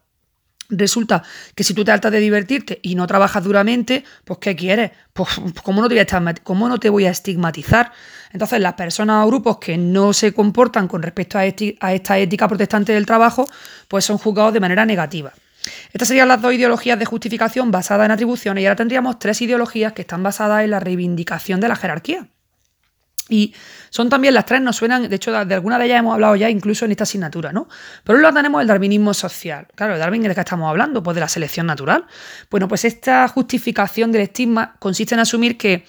Resulta 0.69 1.23
que 1.53 1.65
si 1.65 1.73
tú 1.73 1.83
te 1.83 1.91
hartas 1.91 2.13
de 2.13 2.19
divertirte 2.19 2.79
y 2.81 2.95
no 2.95 3.05
trabajas 3.05 3.43
duramente, 3.43 4.05
pues 4.23 4.39
¿qué 4.39 4.55
quieres? 4.55 4.91
Pues 5.11 5.29
¿cómo 5.63 5.81
no 5.81 5.89
te 5.89 5.95
voy 5.95 6.05
a, 6.09 6.35
cómo 6.43 6.69
no 6.69 6.79
te 6.79 6.89
voy 6.89 7.07
a 7.07 7.09
estigmatizar? 7.09 7.91
Entonces 8.31 8.61
las 8.61 8.75
personas 8.75 9.25
o 9.25 9.27
grupos 9.27 9.57
que 9.57 9.77
no 9.77 10.13
se 10.13 10.31
comportan 10.31 10.87
con 10.87 11.01
respecto 11.01 11.37
a 11.37 11.45
esta 11.45 12.19
ética 12.19 12.47
protestante 12.47 12.93
del 12.93 13.05
trabajo, 13.05 13.49
pues 13.89 14.05
son 14.05 14.17
juzgados 14.17 14.53
de 14.53 14.61
manera 14.61 14.85
negativa. 14.85 15.33
Estas 15.93 16.07
serían 16.07 16.27
las 16.27 16.41
dos 16.41 16.53
ideologías 16.53 16.97
de 16.97 17.05
justificación 17.05 17.71
basadas 17.71 18.05
en 18.05 18.11
atribuciones 18.11 18.61
y 18.61 18.65
ahora 18.65 18.75
tendríamos 18.75 19.19
tres 19.19 19.41
ideologías 19.41 19.93
que 19.93 20.01
están 20.01 20.23
basadas 20.23 20.63
en 20.63 20.71
la 20.71 20.79
reivindicación 20.79 21.59
de 21.59 21.67
la 21.67 21.75
jerarquía. 21.75 22.27
Y 23.29 23.53
son 23.89 24.09
también 24.09 24.33
las 24.33 24.45
tres, 24.45 24.61
nos 24.61 24.75
suenan, 24.75 25.07
de 25.07 25.15
hecho, 25.15 25.31
de 25.31 25.53
alguna 25.53 25.79
de 25.79 25.85
ellas 25.85 25.99
hemos 25.99 26.13
hablado 26.15 26.35
ya 26.35 26.49
incluso 26.49 26.83
en 26.83 26.91
esta 26.91 27.03
asignatura, 27.03 27.53
¿no? 27.53 27.69
Por 28.03 28.17
un 28.17 28.21
lado 28.21 28.35
tenemos 28.35 28.61
el 28.61 28.67
darwinismo 28.67 29.13
social. 29.13 29.67
Claro, 29.73 29.93
el 29.93 29.99
Darwin 29.99 30.23
de 30.23 30.35
que 30.35 30.41
estamos 30.41 30.69
hablando, 30.69 31.01
pues 31.01 31.15
de 31.15 31.21
la 31.21 31.29
selección 31.29 31.65
natural. 31.65 32.05
Bueno, 32.49 32.67
pues 32.67 32.83
esta 32.83 33.25
justificación 33.29 34.11
del 34.11 34.23
estigma 34.23 34.75
consiste 34.79 35.15
en 35.15 35.21
asumir 35.21 35.57
que 35.57 35.85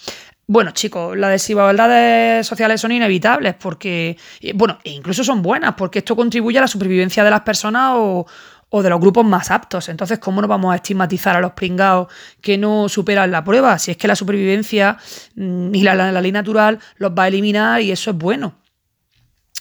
bueno, 0.47 0.73
chicos, 0.73 1.17
las 1.17 1.31
desigualdades 1.31 2.47
sociales 2.47 2.81
son 2.81 2.93
inevitables 2.93 3.55
porque, 3.55 4.19
bueno, 4.55 4.79
e 4.85 4.91
incluso 4.91 5.25
son 5.25 5.41
buenas 5.41 5.75
porque 5.75 6.01
esto 6.01 6.15
contribuye 6.15 6.59
a 6.59 6.61
la 6.61 6.69
supervivencia 6.69 7.25
de 7.25 7.31
las 7.31 7.41
personas 7.41 7.95
o, 7.97 8.27
o 8.75 8.83
de 8.83 8.89
los 8.89 9.01
grupos 9.01 9.25
más 9.25 9.51
aptos. 9.51 9.91
Entonces, 9.91 10.19
¿cómo 10.19 10.41
no 10.41 10.49
vamos 10.49 10.73
a 10.73 10.77
estigmatizar 10.77 11.37
a 11.37 11.41
los 11.41 11.53
pringados 11.53 12.09
que 12.41 12.57
no 12.57 12.89
superan 12.89 13.31
la 13.31 13.45
prueba? 13.45 13.79
Si 13.79 13.91
es 13.91 13.99
que 13.99 14.09
la 14.09 14.17
supervivencia 14.17 14.97
mm, 15.37 15.75
y 15.75 15.83
la, 15.83 15.95
la, 15.95 16.21
ley 16.21 16.33
natural 16.33 16.81
los 16.97 17.13
va 17.13 17.25
a 17.25 17.29
eliminar 17.29 17.83
y 17.83 17.93
eso 17.93 18.11
es 18.11 18.17
bueno. 18.17 18.55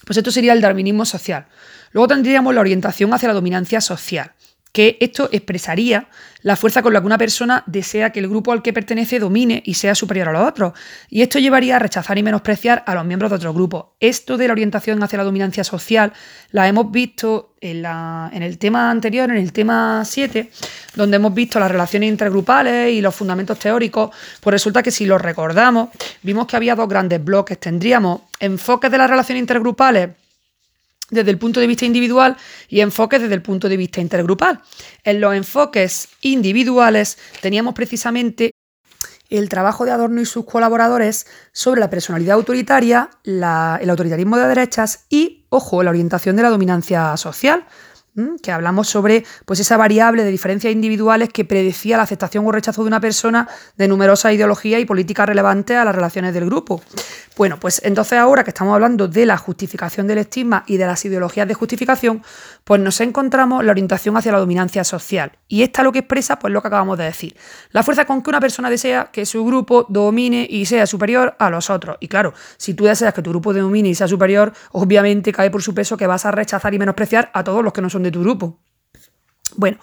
Pues 0.05 0.17
esto 0.17 0.31
sería 0.31 0.53
el 0.53 0.61
darwinismo 0.61 1.03
social. 1.03 1.45
Luego 1.91 2.07
tendríamos 2.07 2.55
la 2.55 2.61
orientación 2.61 3.13
hacia 3.13 3.27
la 3.27 3.33
dominancia 3.33 3.81
social 3.81 4.31
que 4.71 4.97
esto 5.01 5.29
expresaría 5.31 6.07
la 6.43 6.55
fuerza 6.55 6.81
con 6.81 6.93
la 6.93 7.01
que 7.01 7.05
una 7.05 7.17
persona 7.17 7.63
desea 7.67 8.11
que 8.11 8.19
el 8.19 8.27
grupo 8.27 8.51
al 8.51 8.61
que 8.61 8.73
pertenece 8.73 9.19
domine 9.19 9.61
y 9.65 9.75
sea 9.75 9.93
superior 9.93 10.29
a 10.29 10.31
los 10.31 10.47
otros. 10.47 10.73
Y 11.09 11.21
esto 11.21 11.39
llevaría 11.39 11.75
a 11.75 11.79
rechazar 11.79 12.17
y 12.17 12.23
menospreciar 12.23 12.83
a 12.87 12.95
los 12.95 13.05
miembros 13.05 13.29
de 13.29 13.35
otro 13.35 13.53
grupo. 13.53 13.95
Esto 13.99 14.37
de 14.37 14.47
la 14.47 14.53
orientación 14.53 15.01
hacia 15.03 15.17
la 15.17 15.23
dominancia 15.23 15.63
social 15.63 16.13
la 16.51 16.67
hemos 16.67 16.89
visto 16.89 17.53
en, 17.61 17.85
en 17.85 18.43
el 18.43 18.57
tema 18.57 18.89
anterior, 18.89 19.29
en 19.29 19.37
el 19.37 19.53
tema 19.53 20.03
7, 20.03 20.49
donde 20.95 21.17
hemos 21.17 21.33
visto 21.33 21.59
las 21.59 21.69
relaciones 21.69 22.09
intergrupales 22.09 22.93
y 22.93 23.01
los 23.01 23.13
fundamentos 23.13 23.59
teóricos. 23.59 24.09
Pues 24.39 24.51
resulta 24.51 24.81
que 24.81 24.91
si 24.91 25.05
los 25.05 25.21
recordamos, 25.21 25.89
vimos 26.23 26.47
que 26.47 26.55
había 26.55 26.75
dos 26.75 26.89
grandes 26.89 27.23
bloques. 27.23 27.59
Tendríamos 27.59 28.21
enfoques 28.39 28.89
de 28.89 28.97
las 28.97 29.09
relaciones 29.09 29.41
intergrupales 29.41 30.09
desde 31.11 31.29
el 31.29 31.37
punto 31.37 31.59
de 31.59 31.67
vista 31.67 31.85
individual 31.85 32.37
y 32.67 32.79
enfoques 32.79 33.21
desde 33.21 33.35
el 33.35 33.43
punto 33.43 33.69
de 33.69 33.77
vista 33.77 34.01
intergrupal. 34.01 34.61
En 35.03 35.21
los 35.21 35.35
enfoques 35.35 36.07
individuales 36.21 37.19
teníamos 37.41 37.75
precisamente 37.75 38.51
el 39.29 39.47
trabajo 39.47 39.85
de 39.85 39.91
Adorno 39.91 40.19
y 40.19 40.25
sus 40.25 40.45
colaboradores 40.45 41.25
sobre 41.53 41.79
la 41.79 41.89
personalidad 41.89 42.35
autoritaria, 42.35 43.09
el 43.23 43.43
autoritarismo 43.89 44.37
de 44.37 44.47
derechas 44.47 45.05
y, 45.09 45.45
ojo, 45.49 45.83
la 45.83 45.91
orientación 45.91 46.35
de 46.35 46.43
la 46.43 46.49
dominancia 46.49 47.15
social 47.17 47.65
que 48.41 48.51
hablamos 48.51 48.89
sobre 48.89 49.23
pues, 49.45 49.59
esa 49.59 49.77
variable 49.77 50.23
de 50.23 50.31
diferencias 50.31 50.73
individuales 50.73 51.29
que 51.29 51.45
predecía 51.45 51.97
la 51.97 52.03
aceptación 52.03 52.45
o 52.45 52.51
rechazo 52.51 52.83
de 52.83 52.87
una 52.87 52.99
persona 52.99 53.47
de 53.77 53.87
numerosas 53.87 54.33
ideologías 54.33 54.81
y 54.81 54.85
políticas 54.85 55.27
relevantes 55.27 55.77
a 55.77 55.85
las 55.85 55.95
relaciones 55.95 56.33
del 56.33 56.45
grupo. 56.45 56.81
Bueno, 57.37 57.57
pues 57.59 57.81
entonces 57.85 58.19
ahora 58.19 58.43
que 58.43 58.49
estamos 58.49 58.73
hablando 58.73 59.07
de 59.07 59.25
la 59.25 59.37
justificación 59.37 60.05
del 60.05 60.17
estigma 60.17 60.63
y 60.67 60.77
de 60.77 60.85
las 60.85 61.03
ideologías 61.05 61.47
de 61.47 61.53
justificación, 61.53 62.21
pues 62.65 62.81
nos 62.81 62.99
encontramos 62.99 63.63
la 63.63 63.71
orientación 63.71 64.17
hacia 64.17 64.33
la 64.33 64.39
dominancia 64.39 64.83
social. 64.83 65.31
Y 65.47 65.63
esta 65.63 65.81
lo 65.81 65.91
que 65.91 65.99
expresa, 65.99 66.37
pues 66.37 66.53
lo 66.53 66.61
que 66.61 66.67
acabamos 66.67 66.97
de 66.97 67.05
decir. 67.05 67.35
La 67.71 67.83
fuerza 67.83 68.05
con 68.05 68.21
que 68.21 68.29
una 68.29 68.41
persona 68.41 68.69
desea 68.69 69.09
que 69.11 69.25
su 69.25 69.45
grupo 69.45 69.85
domine 69.87 70.45
y 70.49 70.65
sea 70.65 70.85
superior 70.85 71.35
a 71.39 71.49
los 71.49 71.69
otros. 71.69 71.97
Y 72.01 72.09
claro, 72.09 72.33
si 72.57 72.73
tú 72.73 72.85
deseas 72.85 73.13
que 73.13 73.21
tu 73.21 73.29
grupo 73.29 73.53
domine 73.53 73.89
y 73.89 73.95
sea 73.95 74.07
superior, 74.07 74.51
obviamente 74.71 75.31
cae 75.31 75.49
por 75.49 75.63
su 75.63 75.73
peso 75.73 75.95
que 75.95 76.07
vas 76.07 76.25
a 76.25 76.31
rechazar 76.31 76.73
y 76.73 76.79
menospreciar 76.79 77.31
a 77.33 77.43
todos 77.43 77.63
los 77.63 77.71
que 77.71 77.81
no 77.81 77.89
de 78.03 78.11
tu 78.11 78.21
grupo. 78.21 78.59
Bueno, 79.55 79.77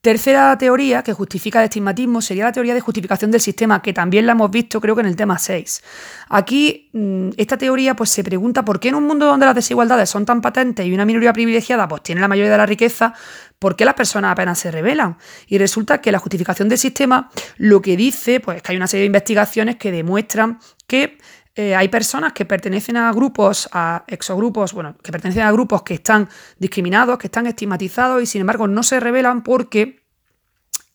tercera 0.00 0.58
teoría 0.58 1.02
que 1.02 1.12
justifica 1.12 1.60
el 1.60 1.64
estigmatismo 1.64 2.20
sería 2.20 2.44
la 2.44 2.52
teoría 2.52 2.74
de 2.74 2.80
justificación 2.80 3.30
del 3.30 3.40
sistema, 3.40 3.80
que 3.80 3.92
también 3.92 4.26
la 4.26 4.32
hemos 4.32 4.50
visto 4.50 4.80
creo 4.80 4.96
que 4.96 5.02
en 5.02 5.06
el 5.06 5.14
tema 5.14 5.38
6. 5.38 5.82
Aquí 6.28 6.90
mm, 6.92 7.30
esta 7.36 7.56
teoría 7.56 7.94
pues 7.94 8.10
se 8.10 8.24
pregunta 8.24 8.64
por 8.64 8.80
qué 8.80 8.88
en 8.88 8.96
un 8.96 9.04
mundo 9.04 9.26
donde 9.26 9.46
las 9.46 9.54
desigualdades 9.54 10.10
son 10.10 10.26
tan 10.26 10.40
patentes 10.40 10.84
y 10.84 10.92
una 10.92 11.04
minoría 11.04 11.32
privilegiada 11.32 11.86
pues 11.86 12.02
tiene 12.02 12.20
la 12.20 12.28
mayoría 12.28 12.50
de 12.50 12.58
la 12.58 12.66
riqueza, 12.66 13.14
¿por 13.60 13.76
qué 13.76 13.84
las 13.84 13.94
personas 13.94 14.32
apenas 14.32 14.58
se 14.58 14.72
rebelan? 14.72 15.18
Y 15.46 15.58
resulta 15.58 16.00
que 16.00 16.10
la 16.10 16.18
justificación 16.18 16.68
del 16.68 16.78
sistema 16.78 17.30
lo 17.56 17.80
que 17.80 17.96
dice 17.96 18.40
pues 18.40 18.60
que 18.60 18.72
hay 18.72 18.76
una 18.76 18.88
serie 18.88 19.02
de 19.02 19.06
investigaciones 19.06 19.76
que 19.76 19.92
demuestran 19.92 20.58
que 20.88 21.18
eh, 21.54 21.74
hay 21.74 21.88
personas 21.88 22.32
que 22.32 22.46
pertenecen 22.46 22.96
a 22.96 23.12
grupos, 23.12 23.68
a 23.72 24.04
exogrupos, 24.06 24.72
bueno, 24.72 24.96
que 25.02 25.12
pertenecen 25.12 25.42
a 25.42 25.52
grupos 25.52 25.82
que 25.82 25.94
están 25.94 26.28
discriminados, 26.58 27.18
que 27.18 27.26
están 27.26 27.46
estigmatizados 27.46 28.22
y 28.22 28.26
sin 28.26 28.40
embargo 28.40 28.66
no 28.68 28.82
se 28.82 29.00
revelan 29.00 29.42
porque 29.42 30.02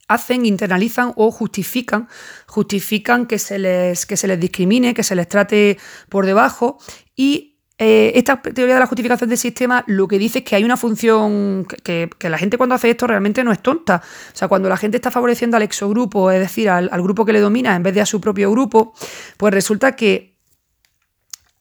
hacen, 0.07 0.47
internalizan 0.47 1.13
o 1.15 1.29
justifican, 1.29 2.07
justifican 2.47 3.27
que 3.27 3.37
se 3.37 3.59
les, 3.59 4.07
que 4.07 4.17
se 4.17 4.27
les 4.27 4.39
discrimine, 4.39 4.95
que 4.95 5.03
se 5.03 5.15
les 5.15 5.27
trate 5.27 5.77
por 6.09 6.25
debajo 6.25 6.79
y 7.15 7.53
eh, 7.79 8.13
esta 8.15 8.41
teoría 8.41 8.73
de 8.73 8.79
la 8.79 8.87
justificación 8.87 9.29
del 9.29 9.37
sistema 9.37 9.83
lo 9.85 10.07
que 10.07 10.17
dice 10.17 10.39
es 10.39 10.45
que 10.45 10.55
hay 10.55 10.63
una 10.63 10.77
función 10.77 11.67
que, 11.83 12.09
la 12.21 12.39
gente 12.39 12.57
cuando 12.57 12.73
hace 12.73 12.89
esto 12.89 13.05
realmente 13.05 13.43
no 13.43 13.51
es 13.51 13.61
tonta. 13.61 14.01
O 14.33 14.35
sea, 14.35 14.47
cuando 14.47 14.67
la 14.67 14.77
gente 14.77 14.97
está 14.97 15.11
favoreciendo 15.11 15.57
al 15.57 15.61
exogrupo, 15.61 16.31
es 16.31 16.39
decir, 16.39 16.69
al, 16.71 16.89
al 16.91 17.03
grupo 17.03 17.23
que 17.23 17.33
le 17.33 17.39
domina 17.39 17.75
en 17.75 17.83
vez 17.83 17.93
de 17.93 18.01
a 18.01 18.07
su 18.07 18.19
propio 18.19 18.49
grupo, 18.49 18.95
pues 19.37 19.53
resulta 19.53 19.95
que 19.95 20.36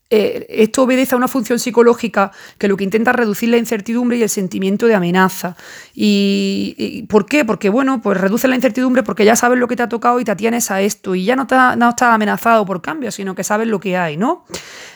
eh, 0.08 0.46
esto 0.48 0.84
obedece 0.84 1.16
a 1.16 1.18
una 1.18 1.26
función 1.26 1.58
psicológica 1.58 2.30
que 2.58 2.68
lo 2.68 2.76
que 2.76 2.84
intenta 2.84 3.10
es 3.10 3.16
reducir 3.16 3.48
la 3.48 3.56
incertidumbre 3.56 4.16
y 4.16 4.22
el 4.22 4.28
sentimiento 4.28 4.86
de 4.86 4.94
amenaza. 4.94 5.56
¿Y, 5.94 7.04
por 7.08 7.26
qué? 7.26 7.44
Porque, 7.44 7.68
bueno, 7.68 8.00
pues 8.00 8.20
reduce 8.20 8.46
la 8.46 8.54
incertidumbre 8.54 9.02
porque 9.02 9.24
ya 9.24 9.34
sabes 9.34 9.58
lo 9.58 9.66
que 9.66 9.74
te 9.74 9.82
ha 9.82 9.88
tocado 9.88 10.20
y 10.20 10.24
te 10.24 10.30
atienes 10.30 10.70
a 10.70 10.80
esto 10.80 11.14
y 11.14 11.24
ya 11.24 11.34
no, 11.34 11.46
no 11.76 11.90
estás 11.90 12.14
amenazado 12.14 12.64
por 12.64 12.80
cambio, 12.82 13.10
sino 13.10 13.34
que 13.34 13.42
sabes 13.42 13.66
lo 13.66 13.80
que 13.80 13.96
hay, 13.96 14.16
¿no? 14.16 14.44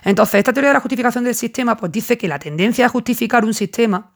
Entonces, 0.05 0.37
esta 0.37 0.53
teoría 0.53 0.71
de 0.71 0.75
la 0.75 0.81
justificación 0.81 1.25
del 1.25 1.35
sistema 1.35 1.77
pues 1.77 1.91
dice 1.91 2.17
que 2.17 2.29
la 2.29 2.39
tendencia 2.39 2.87
a 2.87 2.89
justificar 2.89 3.45
un 3.45 3.55
sistema 3.55 4.13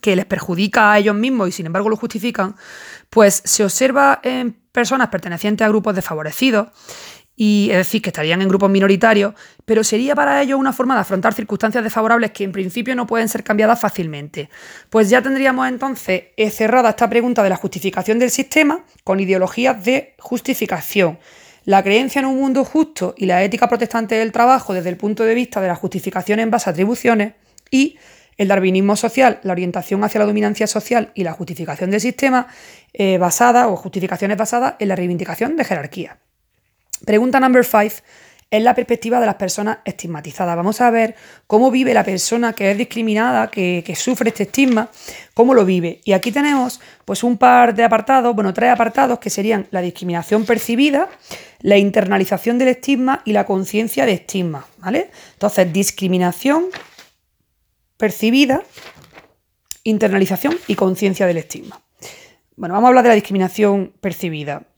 que 0.00 0.16
les 0.16 0.26
perjudica 0.26 0.92
a 0.92 0.98
ellos 0.98 1.14
mismos 1.14 1.48
y 1.48 1.52
sin 1.52 1.66
embargo 1.66 1.88
lo 1.88 1.96
justifican, 1.96 2.56
pues 3.10 3.40
se 3.44 3.64
observa 3.64 4.20
en 4.22 4.52
personas 4.72 5.08
pertenecientes 5.08 5.64
a 5.64 5.68
grupos 5.68 5.94
desfavorecidos 5.94 6.68
y 7.36 7.68
es 7.70 7.78
decir, 7.78 8.00
que 8.00 8.10
estarían 8.10 8.42
en 8.42 8.48
grupos 8.48 8.70
minoritarios, 8.70 9.34
pero 9.64 9.82
sería 9.82 10.14
para 10.14 10.40
ellos 10.40 10.58
una 10.58 10.72
forma 10.72 10.94
de 10.94 11.00
afrontar 11.00 11.34
circunstancias 11.34 11.82
desfavorables 11.82 12.30
que 12.30 12.44
en 12.44 12.52
principio 12.52 12.94
no 12.94 13.06
pueden 13.06 13.28
ser 13.28 13.42
cambiadas 13.42 13.80
fácilmente. 13.80 14.48
Pues 14.90 15.10
ya 15.10 15.20
tendríamos 15.20 15.66
entonces 15.68 16.24
eh, 16.36 16.50
cerrada 16.50 16.90
esta 16.90 17.08
pregunta 17.08 17.42
de 17.42 17.50
la 17.50 17.56
justificación 17.56 18.18
del 18.18 18.30
sistema 18.30 18.84
con 19.02 19.18
ideologías 19.18 19.84
de 19.84 20.14
justificación. 20.18 21.18
La 21.64 21.82
creencia 21.82 22.20
en 22.20 22.26
un 22.26 22.38
mundo 22.38 22.64
justo 22.64 23.14
y 23.16 23.26
la 23.26 23.42
ética 23.42 23.68
protestante 23.68 24.16
del 24.16 24.32
trabajo 24.32 24.74
desde 24.74 24.90
el 24.90 24.96
punto 24.96 25.24
de 25.24 25.34
vista 25.34 25.60
de 25.60 25.68
la 25.68 25.74
justificación 25.74 26.38
en 26.38 26.50
base 26.50 26.68
a 26.68 26.72
atribuciones 26.72 27.32
y 27.70 27.98
el 28.36 28.48
darwinismo 28.48 28.96
social, 28.96 29.40
la 29.42 29.52
orientación 29.52 30.02
hacia 30.04 30.18
la 30.18 30.26
dominancia 30.26 30.66
social 30.66 31.10
y 31.14 31.24
la 31.24 31.32
justificación 31.32 31.90
del 31.90 32.00
sistema 32.00 32.48
eh, 32.92 33.16
basada 33.18 33.68
o 33.68 33.76
justificaciones 33.76 34.36
basadas 34.36 34.74
en 34.78 34.88
la 34.88 34.96
reivindicación 34.96 35.56
de 35.56 35.64
jerarquía. 35.64 36.18
Pregunta 37.04 37.40
number 37.40 37.64
5. 37.64 38.02
es 38.50 38.62
la 38.62 38.74
perspectiva 38.74 39.18
de 39.18 39.26
las 39.26 39.34
personas 39.34 39.78
estigmatizadas. 39.84 40.54
Vamos 40.54 40.80
a 40.80 40.90
ver 40.90 41.16
cómo 41.46 41.72
vive 41.72 41.92
la 41.92 42.04
persona 42.04 42.52
que 42.52 42.70
es 42.70 42.78
discriminada, 42.78 43.50
que, 43.50 43.94
sufre 43.96 44.28
este 44.28 44.44
estigma, 44.44 44.90
cómo 45.34 45.54
lo 45.54 45.64
vive. 45.64 46.00
Y 46.04 46.12
aquí 46.12 46.30
tenemos 46.30 46.80
pues 47.04 47.24
un 47.24 47.36
par 47.36 47.74
de 47.74 47.82
apartados, 47.82 48.34
bueno, 48.34 48.54
tres 48.54 48.70
apartados 48.70 49.18
que 49.18 49.28
serían 49.28 49.66
la 49.72 49.80
discriminación 49.80 50.44
percibida, 50.44 51.08
la 51.60 51.78
internalización 51.78 52.58
del 52.58 52.68
estigma 52.68 53.22
y 53.24 53.32
la 53.32 53.44
conciencia 53.44 54.06
de 54.06 54.12
estigma, 54.12 54.66
¿vale? 54.78 55.10
Entonces, 55.32 55.72
discriminación 55.72 56.66
percibida, 57.96 58.62
internalización 59.82 60.56
y 60.68 60.76
conciencia 60.76 61.26
del 61.26 61.38
estigma. 61.38 61.80
Bueno, 62.54 62.74
vamos 62.74 62.86
a 62.86 62.88
hablar 62.90 63.02
de 63.02 63.08
la 63.08 63.14
discriminación 63.16 63.94
percibida. 64.00 64.68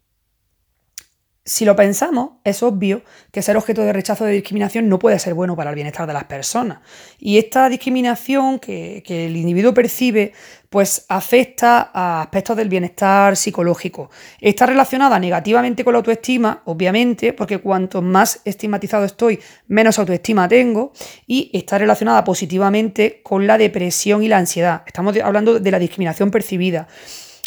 Si 1.49 1.65
lo 1.65 1.77
pensamos, 1.77 2.31
es 2.43 2.65
obvio 2.65 3.03
que 3.31 3.41
ser 3.41 3.57
objeto 3.57 3.83
de 3.83 3.93
rechazo 3.93 4.25
de 4.25 4.33
discriminación 4.33 4.89
no 4.89 4.99
puede 4.99 5.17
ser 5.21 5.33
bueno 5.33 5.55
para 5.55 5.71
el 5.71 5.77
bienestar 5.77 6.05
de 6.05 6.13
las 6.13 6.25
personas. 6.25 6.81
Y 7.21 7.39
esta 7.39 7.69
discriminación 7.69 8.59
que, 8.59 9.05
el 9.07 9.37
individuo 9.37 9.73
percibe, 9.73 10.33
pues 10.69 11.07
afecta 11.09 11.93
a 11.95 12.23
aspectos 12.23 12.57
del 12.57 12.69
bienestar 12.69 13.37
psicológico. 13.37 14.11
Está 14.41 14.67
relacionada 14.67 15.21
negativamente 15.21 15.85
con 15.85 15.93
la 15.93 15.99
autoestima, 15.99 16.63
obviamente, 16.65 17.33
porque 17.33 17.59
cuanto 17.59 18.03
más 18.03 18.41
estigmatizado 18.45 19.05
estoy, 19.05 19.39
menos 19.69 20.01
autoestima 20.01 20.49
tengo. 20.49 20.93
Y 21.29 21.53
está 21.53 21.79
relacionada 21.79 22.25
positivamente 22.25 23.21
con 23.23 23.47
la 23.47 23.57
depresión 23.57 24.25
y 24.25 24.29
la 24.29 24.39
ansiedad. 24.39 24.83
Estamos 24.85 25.17
hablando 25.23 25.61
de 25.61 25.71
la 25.71 25.79
discriminación 25.79 26.33
percibida. 26.33 26.89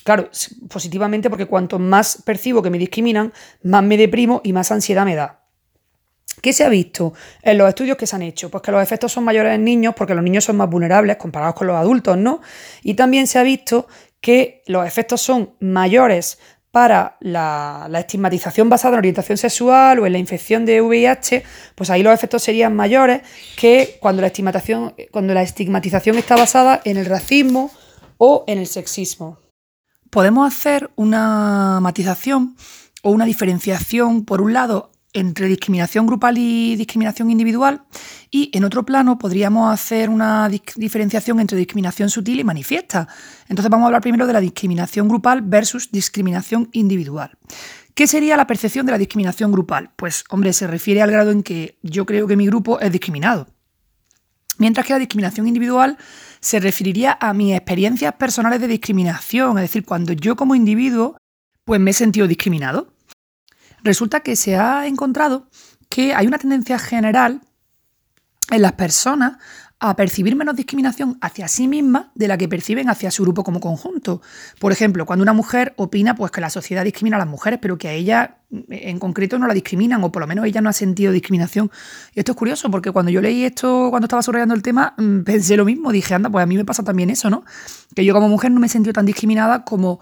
Claro, 0.09 0.27
positivamente 0.67 1.29
porque 1.29 1.45
cuanto 1.45 1.77
más 1.77 2.23
percibo 2.25 2.63
que 2.63 2.71
me 2.71 2.79
discriminan, 2.79 3.31
más 3.61 3.83
me 3.83 3.95
deprimo 3.95 4.41
y 4.43 4.53
más 4.53 4.71
ansiedad 4.71 5.05
me 5.05 5.13
da. 5.13 5.43
¿Qué 6.41 6.51
se 6.51 6.63
ha 6.63 6.69
visto 6.69 7.13
en 7.43 7.59
los 7.59 7.69
estudios 7.69 7.95
que 7.95 8.07
se 8.07 8.15
han 8.15 8.23
hecho? 8.23 8.49
Pues 8.49 8.63
que 8.63 8.71
los 8.71 8.81
efectos 8.81 9.11
son 9.11 9.23
mayores 9.23 9.53
en 9.53 9.63
niños 9.63 9.93
porque 9.95 10.15
los 10.15 10.23
niños 10.23 10.45
son 10.45 10.57
más 10.57 10.67
vulnerables 10.67 11.17
comparados 11.17 11.53
con 11.53 11.67
los 11.67 11.75
adultos, 11.75 12.17
¿no? 12.17 12.41
Y 12.81 12.95
también 12.95 13.27
se 13.27 13.37
ha 13.37 13.43
visto 13.43 13.87
que 14.19 14.63
los 14.65 14.87
efectos 14.87 15.21
son 15.21 15.53
mayores 15.59 16.39
para 16.71 17.17
la, 17.19 17.87
estigmatización 17.93 18.67
basada 18.67 18.95
en 18.95 18.99
orientación 19.01 19.37
sexual 19.37 19.99
o 19.99 20.07
en 20.07 20.13
la 20.13 20.17
infección 20.17 20.65
de 20.65 20.81
VIH, 20.81 21.43
pues 21.75 21.91
ahí 21.91 22.01
los 22.01 22.15
efectos 22.15 22.41
serían 22.41 22.75
mayores 22.75 23.21
que 23.55 23.99
cuando 23.99 24.21
la 24.21 24.27
estigmatización, 24.29 24.95
cuando 25.11 25.35
la 25.35 25.43
estigmatización 25.43 26.17
está 26.17 26.35
basada 26.35 26.81
en 26.83 26.97
el 26.97 27.05
racismo 27.05 27.69
o 28.17 28.43
en 28.47 28.57
el 28.57 28.65
sexismo 28.65 29.37
podemos 30.09 30.47
hacer 30.47 30.91
una 30.95 31.79
matización 31.81 32.55
o 33.01 33.11
una 33.11 33.25
diferenciación, 33.25 34.25
por 34.25 34.41
un 34.41 34.53
lado, 34.53 34.91
entre 35.13 35.47
discriminación 35.47 36.05
grupal 36.05 36.37
y 36.37 36.75
discriminación 36.75 37.31
individual, 37.31 37.83
y 38.29 38.51
en 38.53 38.63
otro 38.63 38.85
plano 38.85 39.17
podríamos 39.17 39.73
hacer 39.73 40.09
una 40.09 40.49
diferenciación 40.49 41.39
entre 41.39 41.57
discriminación 41.57 42.09
sutil 42.09 42.39
y 42.39 42.43
manifiesta. 42.43 43.07
Entonces 43.47 43.69
vamos 43.71 43.85
a 43.85 43.87
hablar 43.87 44.01
primero 44.01 44.27
de 44.27 44.33
la 44.33 44.39
discriminación 44.39 45.07
grupal 45.07 45.41
versus 45.41 45.91
discriminación 45.91 46.69
individual. 46.73 47.37
¿Qué 47.95 48.07
sería 48.07 48.37
la 48.37 48.47
percepción 48.47 48.85
de 48.85 48.91
la 48.91 48.97
discriminación 48.97 49.51
grupal? 49.51 49.91
Pues, 49.95 50.23
hombre, 50.29 50.53
se 50.53 50.67
refiere 50.67 51.01
al 51.01 51.11
grado 51.11 51.31
en 51.31 51.43
que 51.43 51.79
yo 51.81 52.05
creo 52.05 52.27
que 52.27 52.37
mi 52.37 52.45
grupo 52.45 52.79
es 52.79 52.91
discriminado. 52.91 53.47
Mientras 54.57 54.85
que 54.85 54.93
la 54.93 54.99
discriminación 54.99 55.47
individual 55.47 55.97
se 56.41 56.59
referiría 56.59 57.17
a 57.19 57.33
mis 57.33 57.55
experiencias 57.55 58.13
personales 58.13 58.61
de 58.61 58.67
discriminación, 58.67 59.57
es 59.57 59.63
decir, 59.63 59.85
cuando 59.85 60.13
yo 60.13 60.35
como 60.35 60.55
individuo 60.55 61.17
pues 61.65 61.79
me 61.79 61.91
he 61.91 61.93
sentido 61.93 62.27
discriminado. 62.27 62.93
Resulta 63.83 64.21
que 64.21 64.35
se 64.35 64.55
ha 64.55 64.87
encontrado 64.87 65.47
que 65.89 66.13
hay 66.13 66.27
una 66.27 66.39
tendencia 66.39 66.79
general 66.79 67.41
en 68.51 68.61
las 68.61 68.73
personas 68.73 69.37
a 69.81 69.95
percibir 69.95 70.35
menos 70.35 70.55
discriminación 70.55 71.17
hacia 71.21 71.47
sí 71.47 71.67
misma 71.67 72.11
de 72.13 72.27
la 72.27 72.37
que 72.37 72.49
perciben 72.49 72.89
hacia 72.89 73.11
su 73.11 73.23
grupo 73.23 73.43
como 73.43 73.61
conjunto. 73.61 74.21
Por 74.59 74.73
ejemplo, 74.73 75.05
cuando 75.05 75.23
una 75.23 75.31
mujer 75.31 75.73
opina 75.77 76.15
pues, 76.15 76.31
que 76.31 76.41
la 76.41 76.49
sociedad 76.49 76.83
discrimina 76.83 77.15
a 77.15 77.19
las 77.19 77.27
mujeres, 77.27 77.59
pero 77.61 77.77
que 77.77 77.87
a 77.87 77.93
ella 77.93 78.39
en 78.51 78.99
concreto 78.99 79.39
no 79.39 79.47
la 79.47 79.53
discriminan, 79.53 80.03
o 80.03 80.11
por 80.11 80.21
lo 80.21 80.27
menos 80.27 80.45
ella 80.45 80.59
no 80.59 80.69
ha 80.69 80.73
sentido 80.73 81.13
discriminación. 81.13 81.71
Y 82.13 82.19
esto 82.19 82.33
es 82.33 82.37
curioso, 82.37 82.69
porque 82.69 82.91
cuando 82.91 83.09
yo 83.09 83.21
leí 83.21 83.45
esto, 83.45 83.87
cuando 83.89 84.07
estaba 84.07 84.21
subrayando 84.21 84.53
el 84.53 84.61
tema, 84.61 84.95
mm, 84.97 85.19
pensé 85.23 85.55
lo 85.55 85.63
mismo. 85.63 85.93
Dije, 85.93 86.13
anda, 86.13 86.29
pues 86.29 86.43
a 86.43 86.45
mí 86.45 86.57
me 86.57 86.65
pasa 86.65 86.83
también 86.83 87.09
eso, 87.09 87.29
¿no? 87.29 87.45
Que 87.95 88.03
yo 88.03 88.13
como 88.13 88.27
mujer 88.27 88.51
no 88.51 88.59
me 88.59 88.67
he 88.67 88.69
sentido 88.69 88.93
tan 88.93 89.05
discriminada 89.05 89.63
como 89.63 90.01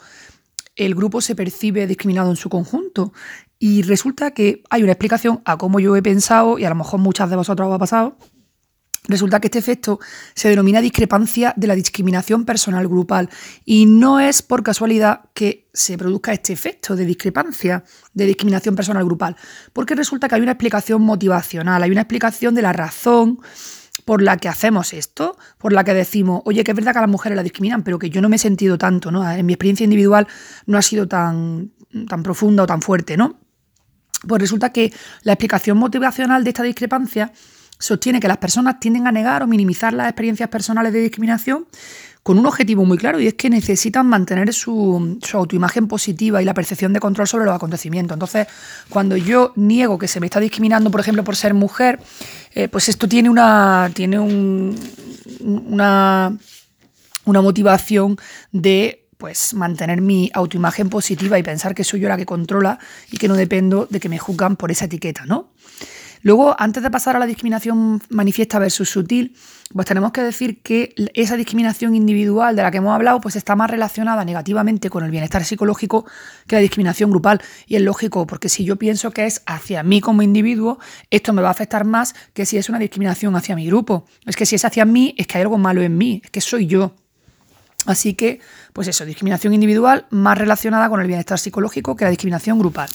el 0.76 0.96
grupo 0.96 1.22
se 1.22 1.36
percibe 1.36 1.86
discriminado 1.86 2.32
en 2.32 2.36
su 2.36 2.50
conjunto. 2.50 3.14
Y 3.60 3.84
resulta 3.84 4.32
que 4.32 4.64
hay 4.72 4.82
una 4.82 4.92
explicación 4.92 5.42
a 5.46 5.58
cómo 5.58 5.80
yo 5.80 5.96
he 5.96 6.02
pensado, 6.02 6.58
y 6.58 6.66
a 6.66 6.70
lo 6.70 6.76
mejor 6.76 7.00
muchas 7.00 7.30
de 7.30 7.36
vosotros 7.36 7.68
os 7.68 7.76
ha 7.76 7.80
pasado, 7.80 8.18
Resulta 9.08 9.40
que 9.40 9.48
este 9.48 9.60
efecto 9.60 10.00
se 10.34 10.50
denomina 10.50 10.82
discrepancia 10.82 11.54
de 11.56 11.68
la 11.68 11.76
discriminación 11.76 12.44
personal 12.44 12.88
grupal 12.88 13.30
y 13.64 13.86
no 13.86 14.20
es 14.20 14.42
por 14.42 14.64
casualidad 14.64 15.22
que 15.34 15.70
se 15.74 15.98
produzca 15.98 16.34
este 16.34 16.52
efecto 16.52 16.96
de 16.96 17.06
discrepancia 17.06 17.84
de 18.14 18.26
discriminación 18.26 18.76
personal 18.76 19.06
grupal, 19.06 19.38
porque 19.72 19.96
resulta 19.96 20.28
que 20.28 20.36
hay 20.36 20.42
una 20.42 20.52
explicación 20.52 21.02
motivacional, 21.04 21.84
hay 21.84 21.92
una 21.92 22.02
explicación 22.02 22.54
de 22.54 22.62
la 22.64 22.74
razón 22.74 23.40
por 24.04 24.22
la 24.22 24.38
que 24.38 24.48
hacemos 24.50 24.94
esto, 24.94 25.38
por 25.58 25.74
la 25.74 25.84
que 25.84 25.94
decimos, 25.94 26.42
oye, 26.46 26.64
que 26.64 26.72
es 26.72 26.76
verdad 26.76 26.94
que 26.94 27.00
a 27.00 27.02
las 27.02 27.10
mujeres 27.10 27.36
la 27.36 27.44
discriminan, 27.44 27.84
pero 27.84 28.00
que 28.00 28.10
yo 28.10 28.22
no 28.22 28.30
me 28.30 28.38
he 28.38 28.40
sentido 28.40 28.78
tanto, 28.78 29.12
¿no? 29.12 29.30
En 29.30 29.46
mi 29.46 29.54
experiencia 29.54 29.84
individual 29.84 30.28
no 30.66 30.78
ha 30.78 30.82
sido 30.82 31.08
tan, 31.08 31.74
tan 32.08 32.24
profunda 32.24 32.64
o 32.64 32.66
tan 32.66 32.82
fuerte, 32.82 33.18
¿no? 33.18 33.40
Pues 34.28 34.42
resulta 34.42 34.72
que 34.72 34.94
la 35.24 35.34
explicación 35.34 35.78
motivacional 35.78 36.44
de 36.44 36.50
esta 36.50 36.64
discrepancia 36.64 37.32
sostiene 37.80 38.20
que 38.20 38.28
las 38.28 38.38
personas 38.38 38.80
tienden 38.80 39.08
a 39.08 39.12
negar 39.12 39.44
o 39.44 39.48
minimizar 39.48 39.94
las 39.94 40.08
experiencias 40.08 40.50
personales 40.50 40.94
de 40.94 41.02
discriminación 41.02 41.66
con 42.28 42.38
un 42.38 42.46
objetivo 42.46 42.84
muy 42.84 42.98
claro 42.98 43.22
y 43.22 43.28
es 43.28 43.36
que 43.36 43.50
necesitan 43.50 44.06
mantener 44.06 44.52
su, 44.54 45.18
autoimagen 45.32 45.88
positiva 45.88 46.42
y 46.42 46.46
la 46.46 46.54
percepción 46.54 46.92
de 46.92 47.00
control 47.00 47.26
sobre 47.26 47.46
los 47.46 47.56
acontecimientos. 47.56 48.16
Entonces, 48.16 48.48
cuando 48.90 49.16
yo 49.16 49.54
niego 49.56 49.98
que 49.98 50.10
se 50.10 50.20
me 50.20 50.26
está 50.26 50.42
discriminando, 50.42 50.92
por 50.92 51.00
ejemplo, 51.00 51.24
por 51.24 51.38
ser 51.38 51.54
mujer, 51.54 52.02
eh, 52.54 52.68
pues 52.68 52.90
esto 52.90 53.08
tiene 53.08 53.30
una, 53.30 53.90
tiene 53.94 54.20
una, 55.40 56.38
una 57.24 57.42
motivación 57.42 58.18
de 58.52 59.08
pues 59.18 59.54
mantener 59.54 60.02
mi 60.02 60.30
autoimagen 60.34 60.90
positiva 60.90 61.40
y 61.40 61.44
pensar 61.44 61.74
que 61.74 61.86
soy 61.86 62.02
yo 62.02 62.10
la 62.10 62.18
que 62.18 62.26
controla 62.26 62.78
y 63.10 63.18
que 63.18 63.30
no 63.30 63.36
dependo 63.36 63.88
de 63.90 64.02
que 64.02 64.10
me 64.10 64.20
juzgan 64.20 64.58
por 64.58 64.70
esa 64.70 64.84
etiqueta, 64.84 65.26
¿no? 65.26 65.54
Luego, 66.22 66.56
antes 66.58 66.84
de 66.84 66.90
pasar 66.90 67.16
a 67.16 67.20
la 67.20 67.26
discriminación 67.26 68.02
manifiesta 68.10 68.60
versus 68.60 68.90
sutil, 68.90 69.36
pues 69.74 69.86
tenemos 69.86 70.12
que 70.12 70.22
decir 70.22 70.62
que 70.62 70.94
esa 71.14 71.36
discriminación 71.36 71.96
individual 71.96 72.56
de 72.56 72.64
la 72.64 72.72
que 72.72 72.78
hemos 72.78 72.94
hablado, 72.94 73.20
pues 73.22 73.36
está 73.36 73.56
más 73.56 73.70
relacionada 73.70 74.24
negativamente 74.24 74.90
con 74.90 75.04
el 75.04 75.12
bienestar 75.12 75.44
psicológico 75.44 76.06
que 76.48 76.56
la 76.56 76.62
discriminación 76.62 77.10
grupal. 77.10 77.42
Y 77.66 77.76
es 77.76 77.82
lógico, 77.82 78.26
porque 78.28 78.50
si 78.50 78.64
yo 78.64 78.78
pienso 78.78 79.12
que 79.12 79.26
es 79.26 79.42
hacia 79.46 79.84
mí 79.84 80.02
como 80.02 80.22
individuo, 80.22 80.80
esto 81.10 81.34
me 81.34 81.42
va 81.42 81.50
a 81.50 81.52
afectar 81.52 81.86
más 81.86 82.16
que 82.34 82.46
si 82.46 82.58
es 82.58 82.70
una 82.70 82.80
discriminación 82.80 83.36
hacia 83.36 83.56
mi 83.56 83.68
grupo. 83.68 84.06
Es 84.26 84.36
que 84.36 84.46
si 84.46 84.56
es 84.56 84.66
hacia 84.66 84.86
mí, 84.86 85.16
es 85.18 85.28
que 85.28 85.38
hay 85.38 85.44
algo 85.44 85.58
malo 85.58 85.82
en 85.82 85.98
mí, 85.98 86.22
es 86.24 86.32
que 86.32 86.42
soy 86.42 86.68
yo. 86.68 86.96
Así 87.86 88.16
que, 88.16 88.42
pues 88.74 88.88
eso, 88.88 89.06
discriminación 89.06 89.54
individual 89.54 90.08
más 90.10 90.38
relacionada 90.38 90.90
con 90.90 91.00
el 91.00 91.08
bienestar 91.08 91.40
psicológico 91.40 91.96
que 91.96 92.04
la 92.04 92.12
discriminación 92.12 92.60
grupal. 92.60 92.90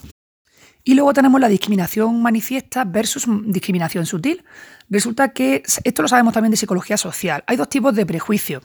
Y 0.85 0.95
luego 0.95 1.13
tenemos 1.15 1.41
la 1.41 1.49
discriminación 1.49 2.21
manifiesta 2.23 2.85
versus 2.85 3.27
discriminación 3.45 4.05
sutil. 4.05 4.45
Resulta 4.91 5.29
que 5.29 5.63
esto 5.85 6.03
lo 6.03 6.09
sabemos 6.09 6.35
también 6.35 6.51
de 6.51 6.57
psicología 6.57 6.97
social. 6.97 7.45
Hay 7.47 7.57
dos 7.57 7.69
tipos 7.69 7.95
de 7.95 8.05
prejuicio. 8.05 8.63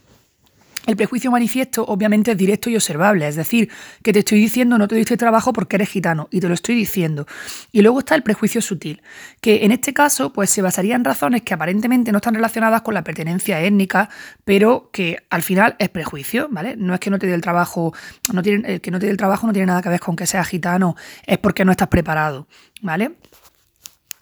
El 0.88 0.96
prejuicio 0.96 1.30
manifiesto 1.32 1.84
obviamente 1.84 2.32
es 2.32 2.38
directo 2.38 2.70
y 2.70 2.78
observable, 2.78 3.28
es 3.28 3.36
decir, 3.36 3.70
que 4.02 4.14
te 4.14 4.20
estoy 4.20 4.40
diciendo 4.40 4.78
no 4.78 4.88
te 4.88 4.96
diste 4.96 5.18
trabajo 5.18 5.52
porque 5.52 5.76
eres 5.76 5.90
gitano 5.90 6.30
y 6.32 6.40
te 6.40 6.48
lo 6.48 6.54
estoy 6.54 6.76
diciendo. 6.76 7.28
Y 7.74 7.82
luego 7.82 8.00
está 8.00 8.16
el 8.16 8.24
prejuicio 8.24 8.62
sutil, 8.62 9.02
que 9.42 9.66
en 9.66 9.74
este 9.74 9.94
caso 9.94 10.32
pues 10.32 10.50
se 10.50 10.62
basaría 10.62 10.96
en 10.96 11.04
razones 11.04 11.42
que 11.42 11.54
aparentemente 11.54 12.14
no 12.14 12.20
están 12.20 12.36
relacionadas 12.36 12.84
con 12.84 12.94
la 12.94 13.04
pertenencia 13.04 13.62
étnica, 13.62 14.10
pero 14.46 14.90
que 14.94 15.18
al 15.30 15.44
final 15.44 15.76
es 15.78 15.90
prejuicio, 15.90 16.48
¿vale? 16.52 16.78
No 16.78 16.94
es 16.94 17.02
que 17.02 17.10
no 17.10 17.20
te 17.20 17.28
dé 17.28 17.34
el 17.34 17.42
trabajo, 17.42 17.94
no 18.32 18.42
tiene, 18.42 18.76
el 18.76 18.80
que 18.80 18.90
no 18.90 18.98
te 18.98 19.08
dé 19.08 19.12
el 19.12 19.18
trabajo 19.18 19.46
no 19.46 19.52
tiene 19.52 19.66
nada 19.66 19.82
que 19.82 19.90
ver 19.90 20.00
con 20.00 20.16
que 20.16 20.26
seas 20.26 20.48
gitano, 20.48 20.96
es 21.26 21.38
porque 21.38 21.66
no 21.66 21.72
estás 21.72 21.90
preparado, 21.90 22.48
¿vale? 22.82 23.12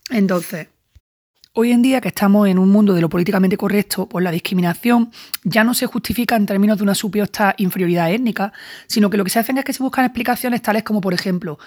Entonces, 0.10 0.68
Hoy 1.58 1.72
en 1.72 1.82
día 1.82 2.02
que 2.02 2.10
estamos 2.10 2.50
en 2.50 2.60
un 2.60 2.68
mundo 2.68 2.94
de 2.94 3.00
lo 3.00 3.08
políticamente 3.08 3.56
correcto, 3.56 4.10
pues 4.10 4.22
la 4.22 4.30
discriminación 4.30 5.10
ya 5.46 5.64
no 5.64 5.74
se 5.74 5.86
justifica 5.86 6.36
en 6.36 6.46
términos 6.46 6.76
de 6.76 6.84
una 6.84 6.94
supuesta 6.94 7.56
inferioridad 7.58 8.12
étnica, 8.12 8.52
sino 8.88 9.10
que 9.10 9.16
lo 9.16 9.24
que 9.24 9.30
se 9.30 9.40
hacen 9.40 9.58
es 9.58 9.64
que 9.64 9.72
se 9.72 9.82
buscan 9.82 10.04
explicaciones 10.04 10.62
tales 10.62 10.84
como, 10.84 11.00
por 11.00 11.14
ejemplo, 11.14 11.58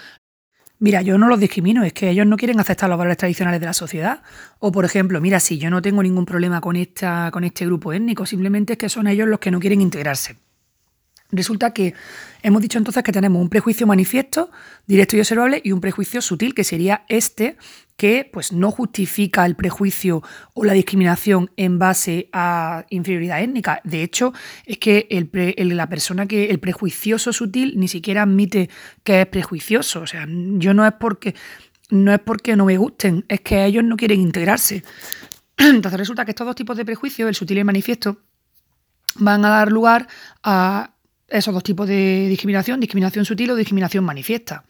mira, 0.78 1.00
yo 1.00 1.16
no 1.16 1.26
los 1.26 1.40
discrimino, 1.40 1.84
es 1.84 1.94
que 1.94 2.10
ellos 2.10 2.26
no 2.26 2.36
quieren 2.36 2.60
aceptar 2.60 2.90
los 2.90 2.98
valores 2.98 3.16
tradicionales 3.16 3.60
de 3.60 3.66
la 3.66 3.72
sociedad. 3.72 4.20
O, 4.58 4.70
por 4.72 4.84
ejemplo, 4.84 5.22
mira, 5.22 5.40
si 5.40 5.56
yo 5.56 5.70
no 5.70 5.80
tengo 5.80 6.02
ningún 6.02 6.26
problema 6.26 6.60
con, 6.60 6.76
esta, 6.76 7.30
con 7.32 7.44
este 7.44 7.64
grupo 7.64 7.94
étnico, 7.94 8.26
simplemente 8.26 8.74
es 8.74 8.78
que 8.78 8.90
son 8.90 9.06
ellos 9.06 9.26
los 9.26 9.38
que 9.38 9.50
no 9.50 9.58
quieren 9.58 9.80
integrarse. 9.80 10.36
Resulta 11.30 11.72
que 11.72 11.92
hemos 12.42 12.62
dicho 12.62 12.78
entonces 12.78 13.02
que 13.02 13.12
tenemos 13.12 13.42
un 13.42 13.50
prejuicio 13.50 13.86
manifiesto, 13.86 14.50
directo 14.86 15.16
y 15.16 15.20
observable, 15.20 15.60
y 15.62 15.72
un 15.72 15.80
prejuicio 15.80 16.22
sutil, 16.22 16.54
que 16.54 16.64
sería 16.64 17.04
este, 17.08 17.58
que 17.98 18.30
pues, 18.32 18.52
no 18.52 18.70
justifica 18.70 19.44
el 19.44 19.54
prejuicio 19.54 20.22
o 20.54 20.64
la 20.64 20.72
discriminación 20.72 21.50
en 21.56 21.78
base 21.78 22.30
a 22.32 22.86
inferioridad 22.88 23.42
étnica. 23.42 23.82
De 23.84 24.02
hecho, 24.02 24.32
es 24.64 24.78
que 24.78 25.06
el 25.10 25.28
la 25.76 25.88
persona 25.90 26.26
que, 26.26 26.46
el 26.46 26.60
prejuicioso 26.60 27.34
sutil, 27.34 27.74
ni 27.76 27.88
siquiera 27.88 28.22
admite 28.22 28.70
que 29.04 29.20
es 29.20 29.26
prejuicioso. 29.26 30.00
O 30.00 30.06
sea, 30.06 30.26
yo 30.28 30.72
no 30.72 30.86
es 30.86 30.94
porque 30.98 31.34
no 31.90 32.12
es 32.12 32.20
porque 32.20 32.56
no 32.56 32.64
me 32.64 32.76
gusten, 32.78 33.24
es 33.28 33.40
que 33.40 33.64
ellos 33.64 33.84
no 33.84 33.96
quieren 33.96 34.20
integrarse. 34.20 34.82
Entonces 35.56 35.98
resulta 35.98 36.24
que 36.24 36.30
estos 36.30 36.46
dos 36.46 36.56
tipos 36.56 36.76
de 36.76 36.84
prejuicios, 36.84 37.28
el 37.28 37.34
sutil 37.34 37.58
y 37.58 37.60
el 37.60 37.66
manifiesto, 37.66 38.18
van 39.16 39.44
a 39.44 39.50
dar 39.50 39.72
lugar 39.72 40.06
a 40.42 40.94
esos 41.28 41.52
dos 41.52 41.62
tipos 41.62 41.86
de 41.86 42.26
discriminación, 42.28 42.80
discriminación 42.80 43.24
sutil 43.24 43.50
o 43.50 43.56
discriminación 43.56 44.04
manifiesta. 44.04 44.64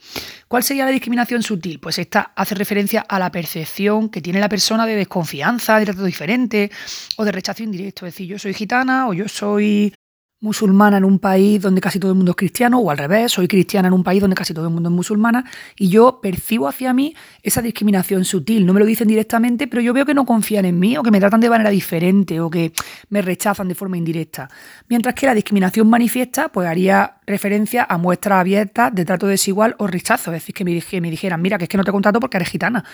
¿Cuál 0.49 0.63
sería 0.63 0.85
la 0.85 0.91
discriminación 0.91 1.43
sutil? 1.43 1.79
Pues 1.79 1.99
esta 1.99 2.33
hace 2.35 2.55
referencia 2.55 3.01
a 3.09 3.19
la 3.19 3.31
percepción 3.31 4.09
que 4.09 4.21
tiene 4.21 4.41
la 4.41 4.49
persona 4.49 4.85
de 4.87 4.97
desconfianza, 4.97 5.79
de 5.79 5.85
trato 5.85 6.05
diferente 6.05 6.71
o 7.17 7.25
de 7.25 7.33
rechazo 7.33 7.63
indirecto. 7.63 8.07
Es 8.07 8.15
decir, 8.15 8.27
yo 8.27 8.39
soy 8.39 8.55
gitana 8.55 9.09
o 9.09 9.15
yo 9.15 9.29
soy 9.29 9.95
musulmana 10.41 10.99
en 10.99 11.05
un 11.05 11.19
país 11.19 11.61
donde 11.61 11.81
casi 11.81 11.99
todo 11.99 12.13
el 12.13 12.17
mundo 12.17 12.33
es 12.33 12.37
cristiano, 12.37 12.79
o 12.79 12.91
al 12.91 12.99
revés, 12.99 13.33
soy 13.33 13.49
cristiana 13.49 13.89
en 13.89 13.95
un 13.95 14.05
país 14.05 14.21
donde 14.21 14.37
casi 14.37 14.55
todo 14.55 14.67
el 14.67 14.73
mundo 14.73 14.89
es 14.89 14.95
musulmana, 14.95 15.45
y 15.77 15.89
yo 15.89 16.21
percibo 16.21 16.69
hacia 16.69 16.93
mí 16.93 17.15
esa 17.43 17.61
discriminación 17.63 18.25
sutil. 18.25 18.65
No 18.65 18.73
me 18.73 18.81
lo 18.81 18.87
dicen 18.87 19.09
directamente, 19.09 19.67
pero 19.67 19.83
yo 19.83 19.93
veo 19.93 20.07
que 20.07 20.15
no 20.15 20.25
confían 20.25 20.65
en 20.65 20.79
mí, 20.79 20.97
o 20.97 21.03
que 21.03 21.11
me 21.11 21.21
tratan 21.21 21.41
de 21.41 21.51
manera 21.51 21.71
diferente, 21.71 22.41
o 22.41 22.51
que 22.51 22.73
me 23.09 23.23
rechazan 23.23 23.69
de 23.69 23.75
forma 23.75 23.97
indirecta. 23.97 24.49
Mientras 24.89 25.15
que 25.15 25.27
la 25.27 25.35
discriminación 25.35 25.89
manifiesta, 25.89 26.49
pues 26.49 26.69
haría 26.69 27.17
referencia 27.27 27.87
a 27.89 27.99
muestras 27.99 28.41
abiertas 28.41 28.95
de 28.95 29.05
trato 29.05 29.27
desigual 29.27 29.75
o 29.79 29.87
rechazo. 29.87 30.33
Es 30.33 30.43
decir, 30.43 30.55
que 30.55 30.65
me, 30.65 31.11
dijeran, 31.11 31.43
mira, 31.43 31.59
que 31.59 31.65
es 31.65 31.69
que 31.69 31.77
no 31.77 31.85
te 31.85 31.93
contrato 31.93 32.21
porque 32.21 32.37
eres 32.37 32.49
gitana, 32.49 32.85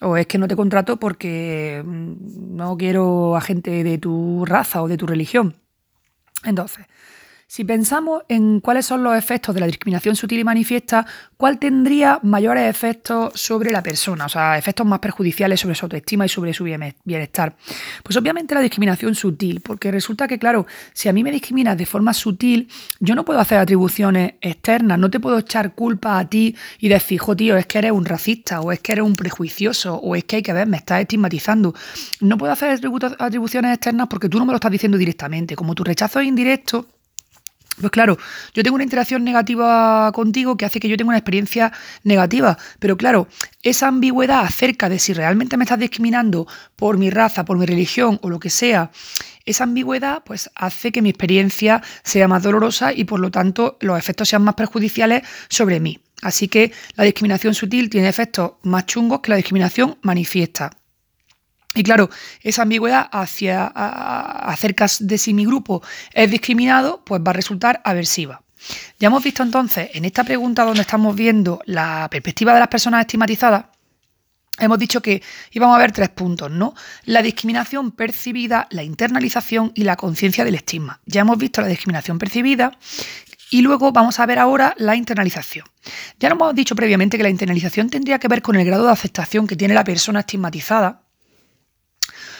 o 0.00 0.16
es 0.16 0.26
que 0.26 0.38
no 0.38 0.48
te 0.48 0.56
contrato 0.56 0.98
porque 0.98 1.82
mm, 1.84 2.56
no 2.56 2.76
quiero 2.76 3.36
a 3.36 3.40
gente 3.40 3.84
de 3.84 3.98
tu 3.98 4.44
raza 4.46 4.82
o 4.82 4.88
de 4.88 4.96
tu 4.96 5.06
religión. 5.06 5.65
Entonces, 6.46 6.86
si 7.48 7.64
pensamos 7.64 8.22
en 8.28 8.60
cuáles 8.60 8.86
son 8.86 9.04
los 9.04 9.16
efectos 9.16 9.54
de 9.54 9.60
la 9.60 9.66
discriminación 9.66 10.16
sutil 10.16 10.40
y 10.40 10.44
manifiesta, 10.44 11.06
¿cuál 11.36 11.58
tendría 11.58 12.18
mayores 12.24 12.68
efectos 12.68 13.40
sobre 13.40 13.70
la 13.70 13.84
persona? 13.84 14.26
O 14.26 14.28
sea, 14.28 14.58
efectos 14.58 14.84
más 14.84 14.98
perjudiciales 14.98 15.60
sobre 15.60 15.76
su 15.76 15.84
autoestima 15.84 16.26
y 16.26 16.28
sobre 16.28 16.52
su 16.52 16.64
bienestar. 16.64 17.56
Pues 18.02 18.16
obviamente 18.16 18.54
la 18.54 18.60
discriminación 18.60 19.14
sutil, 19.14 19.60
porque 19.60 19.92
resulta 19.92 20.26
que, 20.26 20.40
claro, 20.40 20.66
si 20.92 21.08
a 21.08 21.12
mí 21.12 21.22
me 21.22 21.30
discriminas 21.30 21.78
de 21.78 21.86
forma 21.86 22.12
sutil, 22.14 22.68
yo 22.98 23.14
no 23.14 23.24
puedo 23.24 23.38
hacer 23.38 23.58
atribuciones 23.58 24.34
externas, 24.40 24.98
no 24.98 25.08
te 25.08 25.20
puedo 25.20 25.38
echar 25.38 25.74
culpa 25.74 26.18
a 26.18 26.28
ti 26.28 26.56
y 26.80 26.88
decir, 26.88 27.20
jo, 27.20 27.36
tío, 27.36 27.56
es 27.56 27.66
que 27.66 27.78
eres 27.78 27.92
un 27.92 28.04
racista, 28.06 28.60
o 28.60 28.72
es 28.72 28.80
que 28.80 28.92
eres 28.92 29.04
un 29.04 29.14
prejuicioso, 29.14 29.94
o 29.94 30.16
es 30.16 30.24
que 30.24 30.36
hay 30.36 30.42
que 30.42 30.52
ver, 30.52 30.66
me 30.66 30.78
estás 30.78 31.00
estigmatizando. 31.00 31.74
No 32.20 32.38
puedo 32.38 32.52
hacer 32.52 32.80
atribuciones 33.18 33.72
externas 33.72 34.08
porque 34.08 34.28
tú 34.28 34.38
no 34.38 34.46
me 34.46 34.52
lo 34.52 34.56
estás 34.56 34.72
diciendo 34.72 34.98
directamente. 34.98 35.54
Como 35.54 35.76
tu 35.76 35.84
rechazo 35.84 36.18
es 36.18 36.26
indirecto, 36.26 36.88
pues 37.80 37.90
claro, 37.90 38.16
yo 38.54 38.62
tengo 38.62 38.74
una 38.74 38.84
interacción 38.84 39.24
negativa 39.24 40.10
contigo 40.12 40.56
que 40.56 40.64
hace 40.64 40.80
que 40.80 40.88
yo 40.88 40.96
tenga 40.96 41.08
una 41.08 41.18
experiencia 41.18 41.72
negativa, 42.04 42.56
pero 42.78 42.96
claro, 42.96 43.28
esa 43.62 43.88
ambigüedad 43.88 44.40
acerca 44.40 44.88
de 44.88 44.98
si 44.98 45.12
realmente 45.12 45.56
me 45.56 45.64
estás 45.64 45.78
discriminando 45.78 46.46
por 46.74 46.98
mi 46.98 47.10
raza, 47.10 47.44
por 47.44 47.58
mi 47.58 47.66
religión 47.66 48.18
o 48.22 48.30
lo 48.30 48.40
que 48.40 48.50
sea, 48.50 48.90
esa 49.44 49.64
ambigüedad 49.64 50.22
pues 50.24 50.50
hace 50.54 50.90
que 50.92 51.02
mi 51.02 51.10
experiencia 51.10 51.82
sea 52.02 52.28
más 52.28 52.42
dolorosa 52.42 52.92
y 52.92 53.04
por 53.04 53.20
lo 53.20 53.30
tanto 53.30 53.76
los 53.80 53.98
efectos 53.98 54.28
sean 54.28 54.42
más 54.42 54.54
perjudiciales 54.54 55.22
sobre 55.48 55.80
mí. 55.80 56.00
Así 56.22 56.48
que 56.48 56.72
la 56.96 57.04
discriminación 57.04 57.54
sutil 57.54 57.90
tiene 57.90 58.08
efectos 58.08 58.52
más 58.62 58.86
chungos 58.86 59.20
que 59.20 59.30
la 59.30 59.36
discriminación 59.36 59.98
manifiesta. 60.02 60.70
Y 61.76 61.82
claro, 61.82 62.08
esa 62.40 62.62
ambigüedad 62.62 63.06
hacia 63.12 63.66
acerca 63.66 64.86
de 64.98 65.18
si 65.18 65.34
mi 65.34 65.44
grupo 65.44 65.82
es 66.12 66.30
discriminado, 66.30 67.04
pues 67.04 67.20
va 67.20 67.30
a 67.30 67.34
resultar 67.34 67.82
aversiva. 67.84 68.42
Ya 68.98 69.08
hemos 69.08 69.22
visto 69.22 69.42
entonces 69.42 69.90
en 69.92 70.06
esta 70.06 70.24
pregunta 70.24 70.64
donde 70.64 70.80
estamos 70.80 71.14
viendo 71.14 71.60
la 71.66 72.08
perspectiva 72.10 72.54
de 72.54 72.60
las 72.60 72.68
personas 72.68 73.02
estigmatizadas, 73.02 73.66
hemos 74.58 74.78
dicho 74.78 75.02
que 75.02 75.22
íbamos 75.52 75.76
a 75.76 75.78
ver 75.78 75.92
tres 75.92 76.08
puntos, 76.08 76.50
¿no? 76.50 76.74
La 77.04 77.20
discriminación 77.20 77.90
percibida, 77.92 78.66
la 78.70 78.82
internalización 78.82 79.72
y 79.74 79.84
la 79.84 79.96
conciencia 79.96 80.46
del 80.46 80.54
estigma. 80.54 81.00
Ya 81.04 81.20
hemos 81.20 81.36
visto 81.36 81.60
la 81.60 81.68
discriminación 81.68 82.18
percibida 82.18 82.72
y 83.50 83.60
luego 83.60 83.92
vamos 83.92 84.18
a 84.18 84.24
ver 84.24 84.38
ahora 84.38 84.74
la 84.78 84.96
internalización. 84.96 85.66
Ya 86.18 86.30
nos 86.30 86.36
hemos 86.36 86.54
dicho 86.54 86.74
previamente 86.74 87.18
que 87.18 87.22
la 87.22 87.28
internalización 87.28 87.90
tendría 87.90 88.18
que 88.18 88.28
ver 88.28 88.40
con 88.40 88.56
el 88.56 88.64
grado 88.64 88.86
de 88.86 88.92
aceptación 88.92 89.46
que 89.46 89.56
tiene 89.56 89.74
la 89.74 89.84
persona 89.84 90.20
estigmatizada 90.20 91.05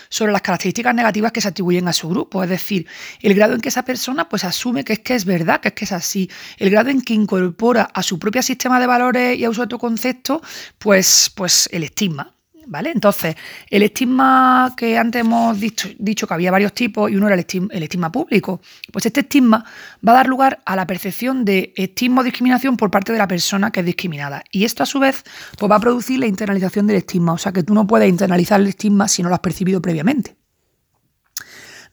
sobre 0.09 0.33
las 0.33 0.42
características 0.42 0.95
negativas 0.95 1.33
que 1.33 1.40
se 1.40 1.49
atribuyen 1.49 1.88
a 1.88 1.92
su 1.92 2.09
grupo, 2.09 2.42
es 2.42 2.51
decir, 2.51 2.87
el 3.23 3.35
grado 3.35 3.55
en 3.55 3.61
que 3.61 3.69
esa 3.69 3.85
persona 3.85 4.29
pues 4.29 4.45
asume 4.45 4.85
que 4.85 4.95
es 4.95 4.99
que 5.01 5.14
es 5.14 5.25
verdad, 5.25 5.61
que 5.61 5.69
es 5.69 5.75
que 5.75 5.85
es 5.85 5.92
así, 5.92 6.31
el 6.59 6.71
grado 6.71 6.90
en 6.90 7.03
que 7.03 7.14
incorpora 7.14 7.83
a 7.83 8.03
su 8.03 8.19
propio 8.19 8.42
sistema 8.42 8.81
de 8.81 8.87
valores 8.87 9.38
y 9.38 9.45
a 9.45 9.53
su 9.53 9.62
autoconcepto 9.62 10.42
pues, 10.79 11.33
pues 11.35 11.69
el 11.73 11.85
estigma. 11.85 12.36
¿Vale? 12.68 12.90
Entonces, 12.90 13.37
el 13.70 13.85
estigma 13.85 14.74
que 14.76 14.98
antes 14.98 15.20
hemos 15.20 15.59
dicho, 15.61 15.88
dicho, 15.98 16.26
que 16.26 16.35
había 16.35 16.50
varios 16.50 16.72
tipos 16.72 17.09
y 17.11 17.14
uno 17.14 17.29
era 17.29 17.37
el 17.37 17.83
estigma, 17.83 18.11
público, 18.11 18.61
pues 18.92 19.07
este 19.07 19.20
estigma 19.20 19.64
va 20.07 20.12
a 20.12 20.14
dar 20.16 20.26
lugar 20.26 20.61
a 20.64 20.74
la 20.74 20.85
percepción 20.85 21.44
de 21.44 21.72
estigma 21.76 22.22
o 22.22 22.24
discriminación 22.24 22.76
por 22.76 22.90
parte 22.90 23.12
de 23.12 23.18
la 23.18 23.29
persona 23.29 23.70
que 23.70 23.81
es 23.81 23.87
discriminada. 23.87 24.42
Y 24.50 24.64
esto 24.64 24.83
a 24.83 24.87
su 24.87 24.98
vez 24.98 25.22
pues 25.59 25.70
va 25.70 25.76
a 25.76 25.81
producir 25.81 26.18
la 26.18 26.26
internalización 26.26 26.88
del 26.88 26.96
estigma, 26.96 27.35
o 27.35 27.38
sea 27.38 27.52
que 27.52 27.62
tú 27.62 27.72
no 27.72 27.87
puedes 27.87 28.09
internalizar 28.09 28.61
el 28.61 28.66
estigma 28.66 29.07
si 29.07 29.22
no 29.22 29.29
lo 29.29 29.37
has 29.37 29.40
percibido 29.40 29.81
previamente 29.81 30.36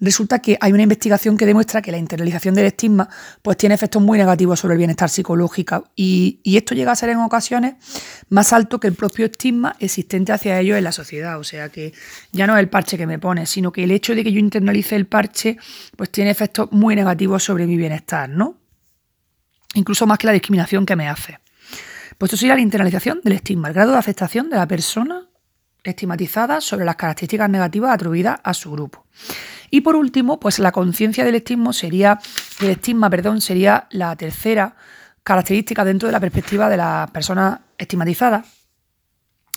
resulta 0.03 0.39
que 0.39 0.57
hay 0.59 0.73
una 0.73 0.83
investigación 0.83 1.37
que 1.37 1.45
demuestra 1.45 1.81
que 1.81 1.91
la 1.91 1.97
internalización 1.97 2.53
del 2.55 2.65
estigma 2.65 3.07
pues, 3.41 3.57
tiene 3.57 3.75
efectos 3.75 4.01
muy 4.01 4.17
negativos 4.17 4.59
sobre 4.59 4.73
el 4.73 4.77
bienestar 4.77 5.09
psicológico 5.09 5.89
y, 5.95 6.41
esto 6.43 6.75
llega 6.75 6.91
a 6.91 6.95
ser 6.95 7.09
en 7.09 7.17
ocasiones 7.17 7.75
más 8.29 8.53
alto 8.53 8.79
que 8.79 8.87
el 8.87 8.93
propio 8.93 9.25
estigma 9.25 9.75
existente 9.79 10.31
hacia 10.31 10.59
ellos 10.59 10.77
en 10.77 10.83
la 10.83 10.91
sociedad. 10.91 11.39
O 11.39 11.43
sea 11.43 11.69
que 11.69 11.93
ya 12.31 12.45
no 12.45 12.55
es 12.55 12.59
el 12.59 12.69
parche 12.69 12.97
que 12.97 13.07
me 13.07 13.17
pone, 13.17 13.45
sino 13.45 13.71
que 13.71 13.83
el 13.83 13.91
hecho 13.91 14.13
de 14.13 14.23
que 14.23 14.31
yo 14.31 14.39
internalice 14.39 14.95
el 14.95 15.07
parche 15.07 15.57
pues 15.95 16.11
tiene 16.11 16.29
efectos 16.29 16.71
muy 16.71 16.95
negativos 16.95 17.43
sobre 17.43 17.65
mi 17.65 17.77
bienestar, 17.77 18.29
¿no? 18.29 18.57
Incluso 19.73 20.05
más 20.05 20.17
que 20.19 20.27
la 20.27 20.33
discriminación 20.33 20.85
que 20.85 20.95
me 20.95 21.07
hace. 21.07 21.39
Pues 22.17 22.29
esto 22.29 22.37
sería 22.37 22.55
la 22.55 22.61
internalización 22.61 23.21
del 23.23 23.33
estigma, 23.33 23.69
el 23.69 23.73
grado 23.73 23.93
de 23.93 23.97
aceptación 23.97 24.49
de 24.49 24.57
la 24.57 24.67
persona 24.67 25.27
estigmatizada 25.83 26.61
sobre 26.61 26.85
las 26.85 26.95
características 26.95 27.49
negativas 27.49 27.93
atribuidas 27.93 28.39
a 28.43 28.53
su 28.53 28.71
grupo. 28.71 29.05
Y 29.73 29.81
por 29.81 29.95
último, 29.95 30.39
pues 30.39 30.59
la 30.59 30.71
conciencia 30.71 31.25
del 31.25 31.33
estigma 31.33 31.73
sería, 31.73 32.19
estigma, 32.61 33.09
perdón, 33.09 33.41
sería 33.41 33.87
la 33.89 34.15
tercera 34.15 34.75
característica 35.23 35.83
dentro 35.83 36.07
de 36.07 36.11
la 36.11 36.19
perspectiva 36.19 36.69
de 36.69 36.77
la 36.77 37.09
persona 37.11 37.59
estigmatizada. 37.75 38.45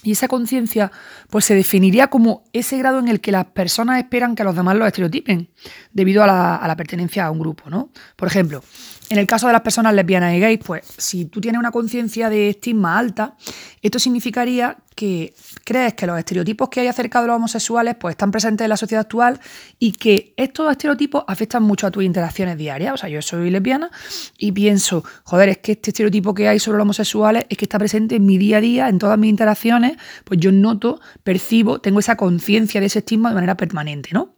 Y 0.02 0.12
esa 0.12 0.26
conciencia 0.26 0.90
pues 1.28 1.44
se 1.44 1.54
definiría 1.54 2.06
como 2.06 2.44
ese 2.54 2.78
grado 2.78 2.98
en 2.98 3.08
el 3.08 3.20
que 3.20 3.30
las 3.30 3.44
personas 3.44 3.98
esperan 3.98 4.34
que 4.34 4.42
los 4.42 4.56
demás 4.56 4.76
los 4.76 4.86
estereotipen 4.86 5.50
debido 5.92 6.22
a 6.22 6.26
la, 6.26 6.56
a 6.56 6.66
la 6.66 6.76
pertenencia 6.76 7.26
a 7.26 7.30
un 7.30 7.38
grupo, 7.38 7.68
¿no? 7.68 7.90
Por 8.16 8.28
ejemplo, 8.28 8.64
en 9.08 9.18
el 9.18 9.26
caso 9.26 9.46
de 9.46 9.52
las 9.52 9.62
personas 9.62 9.94
lesbianas 9.94 10.34
y 10.34 10.40
gays, 10.40 10.58
pues 10.64 10.84
si 10.96 11.26
tú 11.26 11.40
tienes 11.40 11.58
una 11.58 11.70
conciencia 11.70 12.28
de 12.28 12.50
estigma 12.50 12.98
alta, 12.98 13.36
esto 13.82 13.98
significaría 13.98 14.76
que 14.96 15.34
crees 15.62 15.94
que 15.94 16.06
los 16.06 16.18
estereotipos 16.18 16.70
que 16.70 16.80
hay 16.80 16.86
acerca 16.88 17.20
de 17.20 17.28
los 17.28 17.36
homosexuales 17.36 17.96
pues 17.96 18.14
están 18.14 18.30
presentes 18.30 18.64
en 18.64 18.70
la 18.70 18.76
sociedad 18.76 19.02
actual 19.02 19.38
y 19.78 19.92
que 19.92 20.32
estos 20.36 20.70
estereotipos 20.70 21.22
afectan 21.28 21.62
mucho 21.62 21.86
a 21.86 21.90
tus 21.90 22.02
interacciones 22.02 22.56
diarias. 22.56 22.94
O 22.94 22.96
sea, 22.96 23.08
yo 23.08 23.20
soy 23.22 23.50
lesbiana 23.50 23.90
y 24.38 24.52
pienso, 24.52 25.04
joder, 25.24 25.50
es 25.50 25.58
que 25.58 25.72
este 25.72 25.90
estereotipo 25.90 26.34
que 26.34 26.48
hay 26.48 26.58
sobre 26.58 26.78
los 26.78 26.84
homosexuales 26.84 27.46
es 27.48 27.58
que 27.58 27.66
está 27.66 27.78
presente 27.78 28.16
en 28.16 28.26
mi 28.26 28.38
día 28.38 28.56
a 28.56 28.60
día, 28.60 28.88
en 28.88 28.98
todas 28.98 29.18
mis 29.18 29.30
interacciones, 29.30 29.98
pues 30.24 30.40
yo 30.40 30.50
noto, 30.50 31.00
percibo, 31.22 31.80
tengo 31.80 32.00
esa 32.00 32.16
conciencia 32.16 32.80
de 32.80 32.86
ese 32.86 33.00
estigma 33.00 33.28
de 33.28 33.34
manera 33.34 33.56
permanente, 33.56 34.10
¿no? 34.12 34.35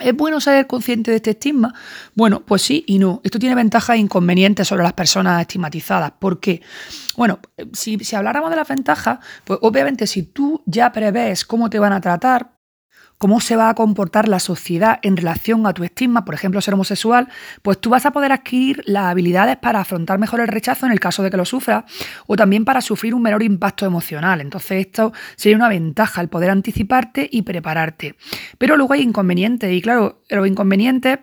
¿Es 0.00 0.14
bueno 0.16 0.40
ser 0.40 0.66
consciente 0.66 1.10
de 1.10 1.18
este 1.18 1.30
estigma? 1.30 1.74
Bueno, 2.14 2.40
pues 2.40 2.62
sí 2.62 2.84
y 2.86 2.98
no. 2.98 3.20
Esto 3.24 3.38
tiene 3.38 3.54
ventajas 3.54 3.96
e 3.96 3.98
inconvenientes 3.98 4.68
sobre 4.68 4.82
las 4.82 4.92
personas 4.92 5.40
estigmatizadas. 5.40 6.12
¿Por 6.18 6.40
qué? 6.40 6.62
Bueno, 7.16 7.38
si, 7.72 7.98
si 7.98 8.16
habláramos 8.16 8.50
de 8.50 8.56
las 8.56 8.68
ventajas, 8.68 9.18
pues 9.44 9.58
obviamente 9.62 10.06
si 10.06 10.22
tú 10.22 10.62
ya 10.66 10.92
prevés 10.92 11.44
cómo 11.44 11.70
te 11.70 11.78
van 11.78 11.92
a 11.92 12.00
tratar, 12.00 12.59
cómo 13.20 13.38
se 13.40 13.54
va 13.54 13.68
a 13.68 13.74
comportar 13.74 14.28
la 14.28 14.40
sociedad 14.40 14.98
en 15.02 15.18
relación 15.18 15.66
a 15.66 15.74
tu 15.74 15.84
estigma, 15.84 16.24
por 16.24 16.34
ejemplo, 16.34 16.58
ser 16.62 16.72
homosexual, 16.72 17.28
pues 17.60 17.78
tú 17.78 17.90
vas 17.90 18.06
a 18.06 18.12
poder 18.12 18.32
adquirir 18.32 18.82
las 18.86 19.04
habilidades 19.04 19.58
para 19.58 19.80
afrontar 19.80 20.18
mejor 20.18 20.40
el 20.40 20.48
rechazo 20.48 20.86
en 20.86 20.92
el 20.92 21.00
caso 21.00 21.22
de 21.22 21.30
que 21.30 21.36
lo 21.36 21.44
sufras 21.44 21.84
o 22.26 22.34
también 22.34 22.64
para 22.64 22.80
sufrir 22.80 23.14
un 23.14 23.20
menor 23.20 23.42
impacto 23.42 23.84
emocional. 23.84 24.40
Entonces 24.40 24.86
esto 24.86 25.12
sería 25.36 25.58
una 25.58 25.68
ventaja, 25.68 26.22
el 26.22 26.28
poder 26.28 26.48
anticiparte 26.48 27.28
y 27.30 27.42
prepararte. 27.42 28.14
Pero 28.56 28.78
luego 28.78 28.94
hay 28.94 29.02
inconvenientes 29.02 29.70
y 29.70 29.82
claro, 29.82 30.22
los 30.30 30.48
inconvenientes 30.48 31.18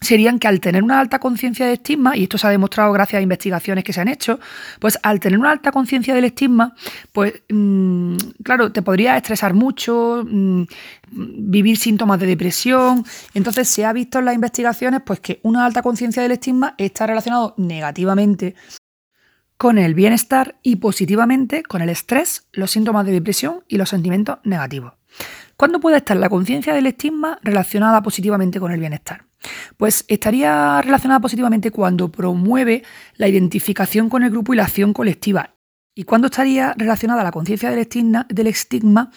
serían 0.00 0.38
que 0.38 0.48
al 0.48 0.60
tener 0.60 0.82
una 0.82 1.00
alta 1.00 1.18
conciencia 1.18 1.66
de 1.66 1.74
estigma, 1.74 2.16
y 2.16 2.24
esto 2.24 2.38
se 2.38 2.46
ha 2.46 2.50
demostrado 2.50 2.92
gracias 2.92 3.18
a 3.18 3.22
investigaciones 3.22 3.84
que 3.84 3.92
se 3.92 4.00
han 4.00 4.08
hecho, 4.08 4.38
pues 4.78 4.98
al 5.02 5.20
tener 5.20 5.38
una 5.38 5.50
alta 5.50 5.72
conciencia 5.72 6.14
del 6.14 6.24
estigma, 6.24 6.74
pues 7.12 7.42
mm, 7.48 8.16
claro, 8.42 8.72
te 8.72 8.82
podría 8.82 9.16
estresar 9.16 9.54
mucho, 9.54 10.24
mm, 10.28 10.62
vivir 11.10 11.76
síntomas 11.76 12.20
de 12.20 12.26
depresión. 12.26 13.04
Entonces 13.34 13.68
se 13.68 13.84
ha 13.84 13.92
visto 13.92 14.18
en 14.18 14.26
las 14.26 14.34
investigaciones 14.34 15.02
pues 15.04 15.20
que 15.20 15.40
una 15.42 15.64
alta 15.64 15.82
conciencia 15.82 16.22
del 16.22 16.32
estigma 16.32 16.74
está 16.78 17.06
relacionado 17.06 17.54
negativamente 17.56 18.54
con 19.56 19.76
el 19.76 19.94
bienestar 19.94 20.56
y 20.62 20.76
positivamente 20.76 21.64
con 21.64 21.82
el 21.82 21.88
estrés, 21.88 22.46
los 22.52 22.70
síntomas 22.70 23.04
de 23.04 23.12
depresión 23.12 23.64
y 23.66 23.76
los 23.76 23.88
sentimientos 23.88 24.38
negativos. 24.44 24.92
¿Cuándo 25.56 25.80
puede 25.80 25.96
estar 25.96 26.16
la 26.16 26.28
conciencia 26.28 26.72
del 26.72 26.86
estigma 26.86 27.40
relacionada 27.42 28.00
positivamente 28.00 28.60
con 28.60 28.70
el 28.70 28.78
bienestar? 28.78 29.27
Pues 29.76 30.04
estaría 30.08 30.82
relacionada 30.82 31.20
positivamente 31.20 31.70
cuando 31.70 32.10
promueve 32.10 32.82
la 33.16 33.28
identificación 33.28 34.08
con 34.08 34.22
el 34.22 34.30
grupo 34.30 34.52
y 34.52 34.56
la 34.56 34.64
acción 34.64 34.92
colectiva. 34.92 35.54
¿Y 35.94 36.04
cuándo 36.04 36.26
estaría 36.26 36.74
relacionada 36.76 37.24
la 37.24 37.32
conciencia 37.32 37.70
del 37.70 37.80
estigma, 37.80 38.26
del 38.28 38.46
estigma? 38.48 39.10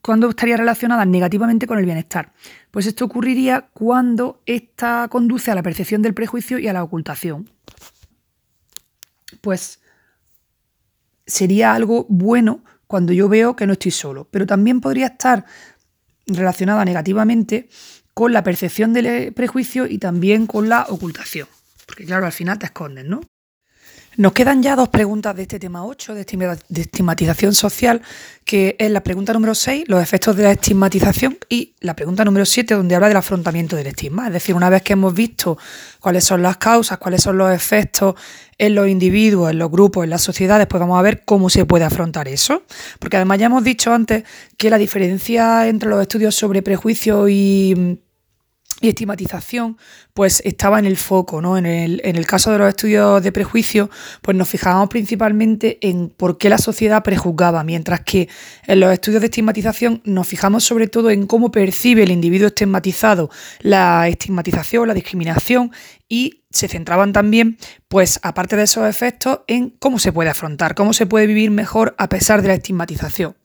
¿Cuándo 0.00 0.28
estaría 0.28 0.56
relacionada 0.56 1.04
negativamente 1.04 1.66
con 1.66 1.78
el 1.78 1.86
bienestar? 1.86 2.32
Pues 2.70 2.86
esto 2.86 3.06
ocurriría 3.06 3.68
cuando 3.72 4.42
esta 4.46 5.08
conduce 5.08 5.50
a 5.50 5.54
la 5.54 5.62
percepción 5.62 6.02
del 6.02 6.14
prejuicio 6.14 6.58
y 6.58 6.68
a 6.68 6.72
la 6.72 6.82
ocultación. 6.84 7.50
Pues 9.40 9.80
sería 11.26 11.74
algo 11.74 12.06
bueno 12.08 12.62
cuando 12.86 13.12
yo 13.12 13.28
veo 13.28 13.56
que 13.56 13.66
no 13.66 13.72
estoy 13.72 13.92
solo, 13.92 14.28
pero 14.30 14.46
también 14.46 14.80
podría 14.80 15.06
estar 15.06 15.46
relacionada 16.26 16.84
negativamente 16.84 17.68
con 18.14 18.32
la 18.32 18.42
percepción 18.42 18.92
del 18.92 19.32
prejuicio 19.32 19.86
y 19.86 19.98
también 19.98 20.46
con 20.46 20.68
la 20.68 20.86
ocultación. 20.88 21.48
Porque 21.86 22.04
claro, 22.04 22.26
al 22.26 22.32
final 22.32 22.58
te 22.58 22.66
escondes, 22.66 23.04
¿no? 23.04 23.20
Nos 24.16 24.32
quedan 24.32 24.62
ya 24.62 24.76
dos 24.76 24.90
preguntas 24.90 25.34
de 25.34 25.42
este 25.42 25.58
tema 25.58 25.84
8, 25.84 26.14
de 26.14 26.80
estigmatización 26.80 27.52
social, 27.52 28.00
que 28.44 28.76
es 28.78 28.88
la 28.88 29.02
pregunta 29.02 29.32
número 29.32 29.56
6, 29.56 29.86
los 29.88 30.00
efectos 30.00 30.36
de 30.36 30.44
la 30.44 30.52
estigmatización, 30.52 31.36
y 31.48 31.74
la 31.80 31.96
pregunta 31.96 32.24
número 32.24 32.46
7, 32.46 32.74
donde 32.74 32.94
habla 32.94 33.08
del 33.08 33.16
afrontamiento 33.16 33.74
del 33.74 33.88
estigma. 33.88 34.28
Es 34.28 34.34
decir, 34.34 34.54
una 34.54 34.70
vez 34.70 34.82
que 34.82 34.92
hemos 34.92 35.12
visto 35.14 35.58
cuáles 35.98 36.22
son 36.22 36.42
las 36.42 36.58
causas, 36.58 36.98
cuáles 36.98 37.22
son 37.22 37.38
los 37.38 37.52
efectos 37.52 38.14
en 38.56 38.76
los 38.76 38.86
individuos, 38.86 39.50
en 39.50 39.58
los 39.58 39.68
grupos, 39.68 40.04
en 40.04 40.10
las 40.10 40.22
sociedades, 40.22 40.68
pues 40.68 40.78
vamos 40.78 40.96
a 40.96 41.02
ver 41.02 41.24
cómo 41.24 41.50
se 41.50 41.66
puede 41.66 41.84
afrontar 41.84 42.28
eso. 42.28 42.62
Porque 43.00 43.16
además 43.16 43.38
ya 43.38 43.46
hemos 43.46 43.64
dicho 43.64 43.92
antes 43.92 44.22
que 44.56 44.70
la 44.70 44.78
diferencia 44.78 45.66
entre 45.66 45.88
los 45.88 46.00
estudios 46.00 46.36
sobre 46.36 46.62
prejuicio 46.62 47.28
y 47.28 47.98
y 48.80 48.88
estigmatización, 48.88 49.78
pues 50.12 50.42
estaba 50.44 50.78
en 50.78 50.84
el 50.84 50.96
foco, 50.96 51.40
¿no? 51.40 51.56
En 51.56 51.66
el, 51.66 52.00
en 52.04 52.16
el, 52.16 52.26
caso 52.26 52.50
de 52.50 52.58
los 52.58 52.68
estudios 52.68 53.22
de 53.22 53.32
prejuicio, 53.32 53.88
pues 54.20 54.36
nos 54.36 54.48
fijábamos 54.48 54.88
principalmente 54.88 55.78
en 55.80 56.08
por 56.08 56.38
qué 56.38 56.48
la 56.48 56.58
sociedad 56.58 57.02
prejuzgaba, 57.02 57.64
mientras 57.64 58.00
que 58.00 58.28
en 58.66 58.80
los 58.80 58.92
estudios 58.92 59.20
de 59.22 59.26
estigmatización 59.26 60.02
nos 60.04 60.26
fijamos 60.26 60.64
sobre 60.64 60.88
todo 60.88 61.10
en 61.10 61.26
cómo 61.26 61.50
percibe 61.50 62.02
el 62.02 62.10
individuo 62.10 62.48
estigmatizado 62.48 63.30
la 63.60 64.08
estigmatización, 64.08 64.88
la 64.88 64.94
discriminación 64.94 65.72
y 66.08 66.44
se 66.50 66.68
centraban 66.68 67.12
también, 67.12 67.58
pues 67.88 68.20
aparte 68.22 68.56
de 68.56 68.64
esos 68.64 68.88
efectos, 68.88 69.40
en 69.48 69.70
cómo 69.70 69.98
se 69.98 70.12
puede 70.12 70.30
afrontar, 70.30 70.74
cómo 70.74 70.92
se 70.92 71.06
puede 71.06 71.26
vivir 71.26 71.50
mejor 71.50 71.94
a 71.98 72.08
pesar 72.08 72.42
de 72.42 72.48
la 72.48 72.54
estigmatización. 72.54 73.36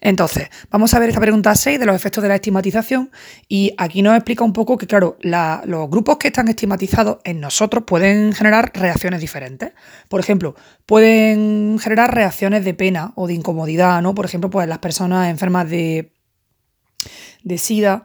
Entonces, 0.00 0.48
vamos 0.70 0.92
a 0.94 0.98
ver 0.98 1.10
esta 1.10 1.20
pregunta 1.20 1.54
6 1.54 1.78
de 1.78 1.86
los 1.86 1.94
efectos 1.94 2.22
de 2.22 2.28
la 2.28 2.34
estigmatización 2.36 3.10
y 3.48 3.72
aquí 3.78 4.02
nos 4.02 4.16
explica 4.16 4.44
un 4.44 4.52
poco 4.52 4.76
que, 4.76 4.86
claro, 4.86 5.16
los 5.22 5.90
grupos 5.90 6.16
que 6.16 6.28
están 6.28 6.48
estigmatizados 6.48 7.18
en 7.24 7.40
nosotros 7.40 7.84
pueden 7.86 8.32
generar 8.32 8.72
reacciones 8.74 9.20
diferentes. 9.20 9.72
Por 10.08 10.20
ejemplo, 10.20 10.54
pueden 10.86 11.78
generar 11.78 12.14
reacciones 12.14 12.64
de 12.64 12.74
pena 12.74 13.12
o 13.14 13.26
de 13.26 13.34
incomodidad, 13.34 14.02
¿no? 14.02 14.14
Por 14.14 14.24
ejemplo, 14.24 14.50
pues 14.50 14.68
las 14.68 14.78
personas 14.78 15.30
enfermas 15.30 15.68
de, 15.70 16.12
de 17.44 17.58
SIDA 17.58 18.04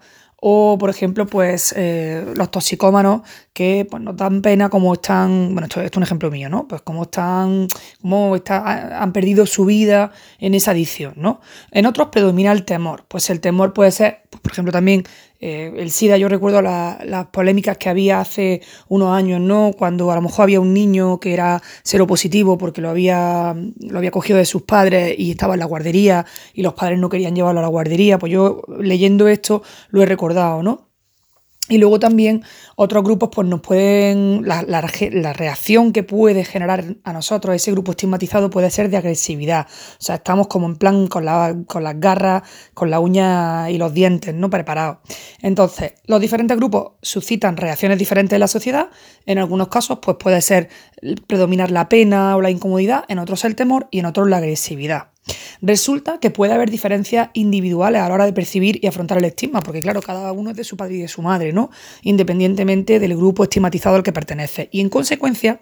o, 0.50 0.78
por 0.78 0.90
ejemplo, 0.90 1.26
pues 1.26 1.74
eh, 1.76 2.24
los 2.38 2.50
toxicómanos 2.50 3.22
que 3.52 3.86
pues, 3.90 4.02
nos 4.02 4.16
dan 4.16 4.42
pena 4.42 4.70
como 4.70 4.94
están, 4.94 5.50
bueno, 5.52 5.66
esto, 5.66 5.82
es 5.82 5.92
un 5.98 6.04
ejemplo 6.04 6.32
mío, 6.32 6.48
¿no? 6.48 6.70
Pues 6.70 6.82
como 6.84 7.04
están, 7.04 7.68
como 8.02 8.34
está, 8.34 9.02
han 9.04 9.12
perdido 9.12 9.46
su 9.46 9.66
vida 9.66 10.14
en 10.40 10.56
esa 10.56 10.72
adicción, 10.72 11.16
¿no? 11.18 11.42
En 11.72 11.86
otros 11.86 12.08
predomina 12.14 12.54
el 12.54 12.64
temor. 12.64 13.04
Pues 13.10 13.30
el 13.30 13.42
temor 13.42 13.74
puede 13.74 13.92
ser, 13.92 14.22
pues, 14.30 14.42
por 14.42 14.54
ejemplo, 14.54 14.72
también 14.72 15.04
eh, 15.40 15.72
el 15.78 15.92
SIDA, 15.92 16.18
yo 16.18 16.30
recuerdo 16.30 16.62
las 16.62 17.28
polémicas 17.28 17.78
que 17.78 17.90
había 17.90 18.20
hace 18.20 18.62
unos 18.88 19.16
años, 19.16 19.40
¿no? 19.40 19.72
Cuando 19.78 20.12
a 20.12 20.16
lo 20.16 20.22
mejor 20.22 20.44
había 20.44 20.60
un 20.60 20.74
niño 20.74 21.20
que 21.20 21.34
era 21.34 21.62
seropositivo 21.84 22.58
porque 22.58 22.82
lo 22.82 22.90
había, 22.90 23.56
lo 23.80 23.98
había 23.98 24.12
cogido 24.12 24.40
de 24.40 24.46
sus 24.46 24.64
padres 24.64 25.14
y 25.18 25.32
estaba 25.32 25.54
en 25.54 25.60
la 25.60 25.66
guardería 25.66 26.26
y 26.54 26.64
los 26.64 26.74
padres 26.74 27.00
no 27.00 27.10
querían 27.10 27.36
llevarlo 27.36 27.60
a 27.60 27.64
la 27.64 27.70
guardería. 27.70 28.18
Pues 28.18 28.32
yo 28.32 28.62
leyendo 28.80 29.28
esto 29.28 29.62
lo 29.90 30.02
he 30.02 30.06
recordado, 30.06 30.64
¿no? 30.64 30.87
Y 31.70 31.80
luego 31.80 32.00
también 32.00 32.44
otros 32.76 33.04
grupos 33.04 33.30
pues 33.32 33.48
nos 33.48 33.60
pueden, 33.60 34.48
la, 34.48 34.82
reacción 35.34 35.92
que 35.92 36.04
puede 36.04 36.46
generar 36.46 36.96
a 37.04 37.14
nosotros 37.14 37.56
ese 37.56 37.72
grupo 37.72 37.92
estigmatizado 37.92 38.50
puede 38.50 38.72
ser 38.72 38.90
de 38.90 38.98
agresividad. 38.98 39.68
O 39.68 40.02
sea, 40.02 40.16
estamos 40.16 40.48
como 40.48 40.68
en 40.68 40.78
plan 40.78 41.08
con, 41.08 41.26
con 41.66 41.84
las 41.84 42.00
garras, 42.00 42.44
con 42.74 42.90
la 42.90 43.00
uña 43.02 43.70
y 43.70 43.78
los 43.78 43.94
dientes, 43.94 44.34
¿no? 44.34 44.50
Preparados. 44.50 45.00
Entonces, 45.42 45.94
los 46.06 46.22
diferentes 46.22 46.56
grupos 46.56 46.94
suscitan 47.02 47.58
reacciones 47.58 48.00
diferentes 48.00 48.34
en 48.34 48.40
la 48.40 48.48
sociedad. 48.48 48.90
En 49.26 49.38
algunos 49.38 49.68
casos, 49.68 50.00
pues 50.02 50.16
puede 50.18 50.42
ser 50.42 50.70
predominar 51.28 51.72
la 51.72 51.90
pena 51.90 52.36
o 52.38 52.42
la 52.42 52.50
incomodidad, 52.50 53.04
en 53.10 53.20
otros 53.20 53.44
el 53.44 53.56
temor 53.56 53.88
y 53.92 54.00
en 54.00 54.06
otros 54.06 54.30
la 54.30 54.38
agresividad. 54.38 55.10
Resulta 55.62 56.20
que 56.20 56.30
puede 56.30 56.54
haber 56.54 56.70
diferencias 56.70 57.30
individuales 57.34 58.02
a 58.02 58.08
la 58.08 58.14
hora 58.14 58.26
de 58.26 58.34
percibir 58.34 58.80
y 58.82 58.88
afrontar 58.88 59.18
el 59.18 59.26
estigma, 59.26 59.62
porque 59.62 59.82
claro, 59.82 60.02
cada 60.02 60.32
uno 60.32 60.52
es 60.52 60.58
de 60.58 60.64
su 60.64 60.78
padre 60.78 60.96
y 60.96 61.02
de 61.02 61.08
su 61.08 61.22
madre, 61.22 61.54
¿no? 61.54 61.70
Independientemente 62.04 63.00
del 63.00 63.16
grupo 63.16 63.44
estigmatizado 63.44 63.96
al 63.96 64.04
que 64.04 64.14
pertenece. 64.14 64.70
Y 64.72 64.82
en 64.82 64.90
consecuencia, 64.90 65.62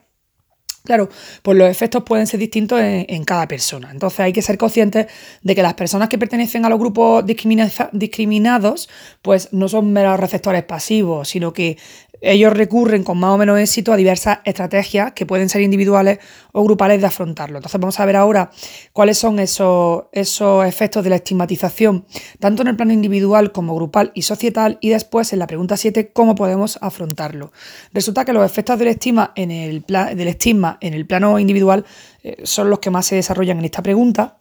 Claro, 0.86 1.10
pues 1.42 1.58
los 1.58 1.70
efectos 1.70 2.04
pueden 2.04 2.28
ser 2.28 2.40
distintos 2.40 2.80
en, 2.82 3.24
cada 3.26 3.48
persona. 3.48 3.90
Entonces 3.92 4.20
hay 4.20 4.34
que 4.34 4.42
ser 4.42 4.58
conscientes 4.58 5.08
de 5.42 5.56
que 5.56 5.64
las 5.64 5.74
personas 5.74 6.10
que 6.10 6.18
pertenecen 6.18 6.64
a 6.64 6.70
los 6.70 6.80
grupos 6.80 7.26
discriminados, 7.26 8.88
pues 9.22 9.50
no 9.52 9.68
son 9.68 9.92
meros 9.92 10.20
receptores 10.20 10.64
pasivos, 10.64 11.28
sino 11.28 11.52
que 11.54 11.78
ellos 12.22 12.54
recurren 12.54 13.04
con 13.04 13.18
más 13.20 13.32
o 13.32 13.38
menos 13.38 13.60
éxito 13.60 13.94
a 13.94 13.98
diversas 13.98 14.40
estrategias 14.46 15.14
que 15.14 15.26
pueden 15.26 15.50
ser 15.50 15.62
individuales 15.62 16.20
o 16.52 16.64
grupales 16.64 17.02
de 17.02 17.08
afrontarlo. 17.08 17.58
Entonces 17.58 17.80
vamos 17.80 18.00
a 18.00 18.06
ver 18.06 18.16
ahora 18.16 18.52
cuáles 18.94 19.18
son 19.18 19.40
esos, 19.40 20.06
esos 20.12 20.66
efectos 20.66 21.04
de 21.04 21.12
la 21.12 21.18
estigmatización, 21.18 22.06
tanto 22.40 22.62
en 22.62 22.70
el 22.70 22.76
plano 22.76 22.94
individual 22.94 23.52
como 23.52 23.76
grupal 23.76 24.12
y 24.16 24.24
societal, 24.24 24.78
y 24.82 24.90
después 24.90 25.34
en 25.34 25.40
la 25.40 25.48
pregunta 25.48 25.78
7 25.78 26.12
cómo 26.14 26.36
podemos 26.36 26.80
afrontarlo. 26.82 27.52
Resulta 27.94 28.26
que 28.26 28.34
los 28.34 28.46
efectos 28.46 28.80
del 28.80 28.90
estigma 28.90 29.32
en 29.36 29.52
el, 29.52 29.86
del 29.86 30.28
estigma 30.28 30.75
en 30.82 30.94
el 30.94 31.06
plano 31.06 31.40
individual 31.40 31.86
eh, 32.24 32.38
son 32.44 32.70
los 32.70 32.80
que 32.80 32.90
más 32.90 33.06
se 33.06 33.16
desarrollan 33.16 33.60
en 33.60 33.66
esta 33.66 33.84
pregunta. 33.84 34.40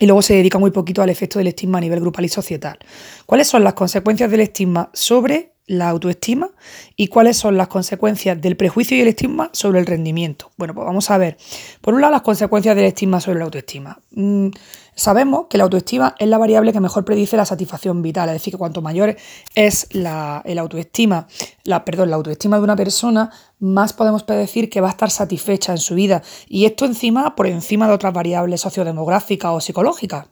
Y 0.00 0.06
luego 0.06 0.22
se 0.22 0.34
dedica 0.34 0.58
muy 0.58 0.70
poquito 0.70 1.02
al 1.02 1.10
efecto 1.10 1.38
del 1.38 1.48
estigma 1.48 1.78
a 1.78 1.80
nivel 1.80 1.98
grupal 2.00 2.24
y 2.24 2.28
societal. 2.28 2.78
¿Cuáles 3.26 3.48
son 3.48 3.64
las 3.64 3.74
consecuencias 3.74 4.30
del 4.30 4.40
estigma 4.40 4.90
sobre 4.94 5.54
la 5.68 5.90
autoestima 5.90 6.50
y 6.96 7.08
cuáles 7.08 7.36
son 7.36 7.56
las 7.56 7.68
consecuencias 7.68 8.40
del 8.40 8.56
prejuicio 8.56 8.96
y 8.96 9.02
el 9.02 9.08
estigma 9.08 9.50
sobre 9.52 9.78
el 9.78 9.86
rendimiento. 9.86 10.50
Bueno, 10.56 10.74
pues 10.74 10.86
vamos 10.86 11.10
a 11.10 11.18
ver. 11.18 11.36
Por 11.80 11.94
un 11.94 12.00
lado, 12.00 12.12
las 12.12 12.22
consecuencias 12.22 12.74
del 12.74 12.86
estigma 12.86 13.20
sobre 13.20 13.38
la 13.38 13.44
autoestima. 13.44 14.00
Mm, 14.12 14.48
sabemos 14.94 15.46
que 15.48 15.58
la 15.58 15.64
autoestima 15.64 16.14
es 16.18 16.26
la 16.26 16.38
variable 16.38 16.72
que 16.72 16.80
mejor 16.80 17.04
predice 17.04 17.36
la 17.36 17.44
satisfacción 17.44 18.02
vital, 18.02 18.30
es 18.30 18.36
decir, 18.36 18.54
que 18.54 18.58
cuanto 18.58 18.80
mayor 18.80 19.14
es 19.54 19.94
la 19.94 20.42
el 20.44 20.58
autoestima, 20.58 21.28
la, 21.64 21.84
perdón, 21.84 22.10
la 22.10 22.16
autoestima 22.16 22.56
de 22.56 22.64
una 22.64 22.74
persona, 22.74 23.30
más 23.58 23.92
podemos 23.92 24.22
predecir 24.22 24.70
que 24.70 24.80
va 24.80 24.88
a 24.88 24.92
estar 24.92 25.10
satisfecha 25.10 25.72
en 25.72 25.78
su 25.78 25.94
vida. 25.94 26.22
Y 26.48 26.66
esto 26.66 26.84
encima, 26.84 27.34
por 27.34 27.46
encima 27.46 27.88
de 27.88 27.94
otras 27.94 28.12
variables 28.12 28.60
sociodemográficas 28.60 29.52
o 29.52 29.60
psicológicas. 29.60 30.28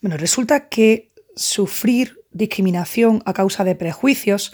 Bueno, 0.00 0.16
resulta 0.16 0.68
que 0.68 1.12
sufrir 1.36 2.24
discriminación 2.30 3.22
a 3.26 3.32
causa 3.32 3.64
de 3.64 3.74
prejuicios 3.74 4.52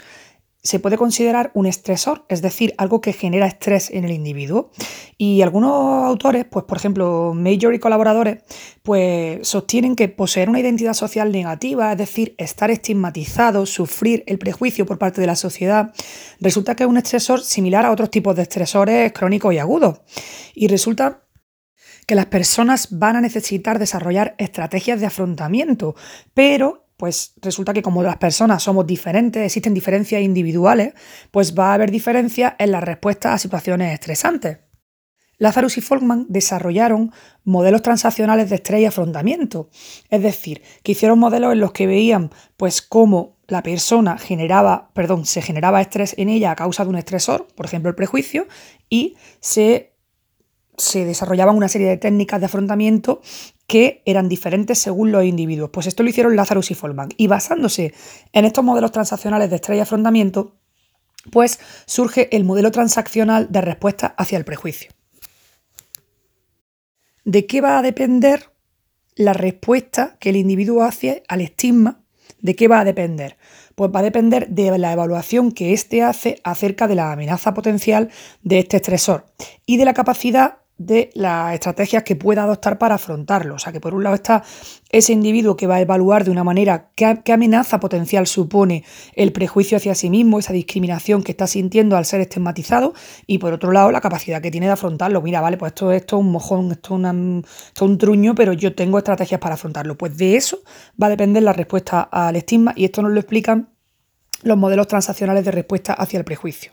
se 0.63 0.79
puede 0.79 0.97
considerar 0.97 1.51
un 1.55 1.65
estresor, 1.65 2.25
es 2.29 2.41
decir, 2.41 2.73
algo 2.77 3.01
que 3.01 3.13
genera 3.13 3.47
estrés 3.47 3.89
en 3.89 4.05
el 4.05 4.11
individuo. 4.11 4.71
Y 5.17 5.41
algunos 5.41 6.05
autores, 6.05 6.45
pues 6.45 6.65
por 6.65 6.77
ejemplo, 6.77 7.33
Major 7.33 7.73
y 7.73 7.79
colaboradores, 7.79 8.43
pues 8.83 9.47
sostienen 9.47 9.95
que 9.95 10.07
poseer 10.07 10.49
una 10.49 10.59
identidad 10.59 10.93
social 10.93 11.31
negativa, 11.31 11.91
es 11.91 11.97
decir, 11.97 12.35
estar 12.37 12.69
estigmatizado, 12.69 13.65
sufrir 13.65 14.23
el 14.27 14.37
prejuicio 14.37 14.85
por 14.85 14.99
parte 14.99 15.19
de 15.19 15.27
la 15.27 15.35
sociedad, 15.35 15.93
resulta 16.39 16.75
que 16.75 16.83
es 16.83 16.89
un 16.89 16.97
estresor 16.97 17.41
similar 17.41 17.85
a 17.85 17.91
otros 17.91 18.11
tipos 18.11 18.35
de 18.35 18.43
estresores 18.43 19.11
crónicos 19.13 19.53
y 19.53 19.57
agudos. 19.57 20.01
Y 20.53 20.67
resulta 20.67 21.23
que 22.05 22.15
las 22.15 22.27
personas 22.27 22.87
van 22.91 23.15
a 23.15 23.21
necesitar 23.21 23.79
desarrollar 23.79 24.35
estrategias 24.37 24.99
de 24.99 25.05
afrontamiento, 25.07 25.95
pero 26.33 26.90
pues 27.01 27.33
resulta 27.41 27.73
que 27.73 27.81
como 27.81 28.03
las 28.03 28.17
personas 28.17 28.61
somos 28.61 28.85
diferentes, 28.85 29.43
existen 29.43 29.73
diferencias 29.73 30.21
individuales, 30.21 30.93
pues 31.31 31.57
va 31.57 31.71
a 31.71 31.73
haber 31.73 31.89
diferencias 31.89 32.53
en 32.59 32.69
las 32.69 32.83
respuestas 32.83 33.33
a 33.33 33.37
situaciones 33.39 33.91
estresantes. 33.91 34.59
Lazarus 35.39 35.79
y 35.79 35.81
Folkman 35.81 36.27
desarrollaron 36.29 37.11
modelos 37.43 37.81
transaccionales 37.81 38.51
de 38.51 38.57
estrés 38.57 38.81
y 38.81 38.85
afrontamiento, 38.85 39.71
es 40.11 40.21
decir, 40.21 40.61
que 40.83 40.91
hicieron 40.91 41.17
modelos 41.17 41.53
en 41.53 41.61
los 41.61 41.71
que 41.71 41.87
veían 41.87 42.29
pues 42.55 42.83
cómo 42.83 43.39
la 43.47 43.63
persona 43.63 44.19
generaba, 44.19 44.91
perdón, 44.93 45.25
se 45.25 45.41
generaba 45.41 45.81
estrés 45.81 46.13
en 46.19 46.29
ella 46.29 46.51
a 46.51 46.55
causa 46.55 46.83
de 46.83 46.91
un 46.91 46.97
estresor, 46.97 47.47
por 47.55 47.65
ejemplo 47.65 47.89
el 47.89 47.95
prejuicio, 47.95 48.45
y 48.89 49.15
se, 49.39 49.95
se 50.77 51.03
desarrollaban 51.03 51.57
una 51.57 51.67
serie 51.67 51.87
de 51.87 51.97
técnicas 51.97 52.39
de 52.39 52.45
afrontamiento 52.45 53.21
que 53.71 54.01
eran 54.05 54.27
diferentes 54.27 54.79
según 54.79 55.13
los 55.13 55.23
individuos. 55.23 55.69
Pues 55.69 55.87
esto 55.87 56.03
lo 56.03 56.09
hicieron 56.09 56.35
Lazarus 56.35 56.71
y 56.71 56.75
Folkman. 56.75 57.07
Y 57.15 57.27
basándose 57.27 57.93
en 58.33 58.43
estos 58.43 58.65
modelos 58.65 58.91
transaccionales 58.91 59.49
de 59.49 59.55
estrés 59.55 59.77
y 59.77 59.79
afrontamiento, 59.79 60.57
pues 61.31 61.57
surge 61.85 62.27
el 62.35 62.43
modelo 62.43 62.71
transaccional 62.71 63.49
de 63.49 63.61
respuesta 63.61 64.13
hacia 64.17 64.37
el 64.37 64.43
prejuicio. 64.43 64.91
¿De 67.23 67.45
qué 67.45 67.61
va 67.61 67.79
a 67.79 67.81
depender 67.81 68.51
la 69.15 69.31
respuesta 69.31 70.17
que 70.19 70.31
el 70.31 70.35
individuo 70.35 70.83
hace 70.83 71.23
al 71.29 71.39
estigma? 71.39 72.03
¿De 72.41 72.57
qué 72.57 72.67
va 72.67 72.81
a 72.81 72.83
depender? 72.83 73.37
Pues 73.75 73.89
va 73.89 74.01
a 74.01 74.03
depender 74.03 74.49
de 74.49 74.77
la 74.79 74.91
evaluación 74.91 75.53
que 75.53 75.71
éste 75.71 76.03
hace 76.03 76.41
acerca 76.43 76.89
de 76.89 76.95
la 76.95 77.13
amenaza 77.13 77.53
potencial 77.53 78.09
de 78.43 78.59
este 78.59 78.75
estresor 78.75 79.27
y 79.65 79.77
de 79.77 79.85
la 79.85 79.93
capacidad 79.93 80.60
de 80.85 81.09
las 81.13 81.53
estrategias 81.53 82.03
que 82.03 82.15
pueda 82.15 82.43
adoptar 82.43 82.77
para 82.77 82.95
afrontarlo. 82.95 83.55
O 83.55 83.59
sea 83.59 83.71
que 83.71 83.79
por 83.79 83.93
un 83.93 84.03
lado 84.03 84.15
está 84.15 84.43
ese 84.89 85.13
individuo 85.13 85.55
que 85.55 85.67
va 85.67 85.75
a 85.75 85.81
evaluar 85.81 86.23
de 86.23 86.31
una 86.31 86.43
manera 86.43 86.89
qué, 86.95 87.31
amenaza 87.31 87.79
potencial 87.79 88.27
supone 88.27 88.83
el 89.15 89.31
prejuicio 89.31 89.77
hacia 89.77 89.95
sí 89.95 90.09
mismo, 90.09 90.39
esa 90.39 90.53
discriminación 90.53 91.23
que 91.23 91.31
está 91.31 91.47
sintiendo 91.47 91.97
al 91.97 92.05
ser 92.05 92.21
estigmatizado, 92.21 92.93
y 93.27 93.37
por 93.37 93.53
otro 93.53 93.71
lado 93.71 93.91
la 93.91 94.01
capacidad 94.01 94.41
que 94.41 94.51
tiene 94.51 94.67
de 94.67 94.73
afrontarlo. 94.73 95.21
Mira, 95.21 95.41
vale, 95.41 95.57
pues 95.57 95.71
esto, 95.71 95.91
esto 95.91 96.17
es 96.17 96.21
un 96.21 96.31
mojón, 96.31 96.71
esto 96.71 96.97
es, 96.97 97.81
un 97.81 97.97
truño, 97.97 98.35
pero 98.35 98.53
yo 98.53 98.75
tengo 98.75 98.97
estrategias 98.97 99.39
para 99.39 99.55
afrontarlo. 99.55 99.97
Pues 99.97 100.17
de 100.17 100.35
eso 100.35 100.59
va 101.01 101.07
a 101.07 101.09
depender 101.09 101.43
la 101.43 101.53
respuesta 101.53 102.01
al 102.01 102.35
estigma 102.35 102.73
y 102.75 102.85
esto 102.85 103.01
nos 103.01 103.11
lo 103.11 103.19
explican 103.19 103.69
los 104.43 104.57
modelos 104.57 104.87
transaccionales 104.87 105.45
de 105.45 105.51
respuesta 105.51 105.93
hacia 105.93 106.17
el 106.17 106.25
prejuicio. 106.25 106.71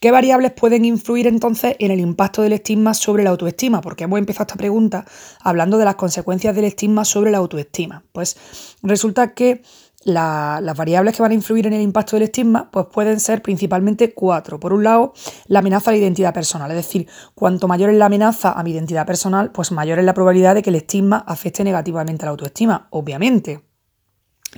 ¿Qué 0.00 0.10
variables 0.10 0.52
pueden 0.52 0.84
influir 0.84 1.26
entonces 1.26 1.74
en 1.78 1.90
el 1.90 2.00
impacto 2.00 2.42
del 2.42 2.52
estigma 2.52 2.92
sobre 2.92 3.24
la 3.24 3.30
autoestima? 3.30 3.80
Porque 3.80 4.04
hemos 4.04 4.18
empezado 4.18 4.42
esta 4.42 4.56
pregunta 4.56 5.06
hablando 5.40 5.78
de 5.78 5.86
las 5.86 5.94
consecuencias 5.94 6.54
del 6.54 6.66
estigma 6.66 7.04
sobre 7.04 7.30
la 7.30 7.38
autoestima. 7.38 8.04
Pues 8.12 8.36
resulta 8.82 9.32
que 9.32 9.62
las 10.04 10.76
variables 10.76 11.16
que 11.16 11.22
van 11.22 11.32
a 11.32 11.34
influir 11.34 11.66
en 11.66 11.72
el 11.72 11.80
impacto 11.80 12.14
del 12.14 12.24
estigma 12.24 12.70
pues 12.70 12.86
pueden 12.92 13.18
ser 13.18 13.42
principalmente 13.42 14.12
cuatro. 14.14 14.60
Por 14.60 14.72
un 14.72 14.84
lado, 14.84 15.14
la 15.46 15.58
amenaza 15.60 15.90
a 15.90 15.94
la 15.94 15.98
identidad 15.98 16.34
personal, 16.34 16.70
es 16.70 16.76
decir, 16.76 17.08
cuanto 17.34 17.66
mayor 17.66 17.90
es 17.90 17.96
la 17.96 18.06
amenaza 18.06 18.52
a 18.52 18.62
mi 18.62 18.72
identidad 18.72 19.06
personal, 19.06 19.50
pues 19.50 19.72
mayor 19.72 19.98
es 19.98 20.04
la 20.04 20.14
probabilidad 20.14 20.54
de 20.54 20.62
que 20.62 20.70
el 20.70 20.76
estigma 20.76 21.24
afecte 21.26 21.64
negativamente 21.64 22.24
a 22.24 22.26
la 22.26 22.30
autoestima, 22.32 22.86
obviamente. 22.90 23.62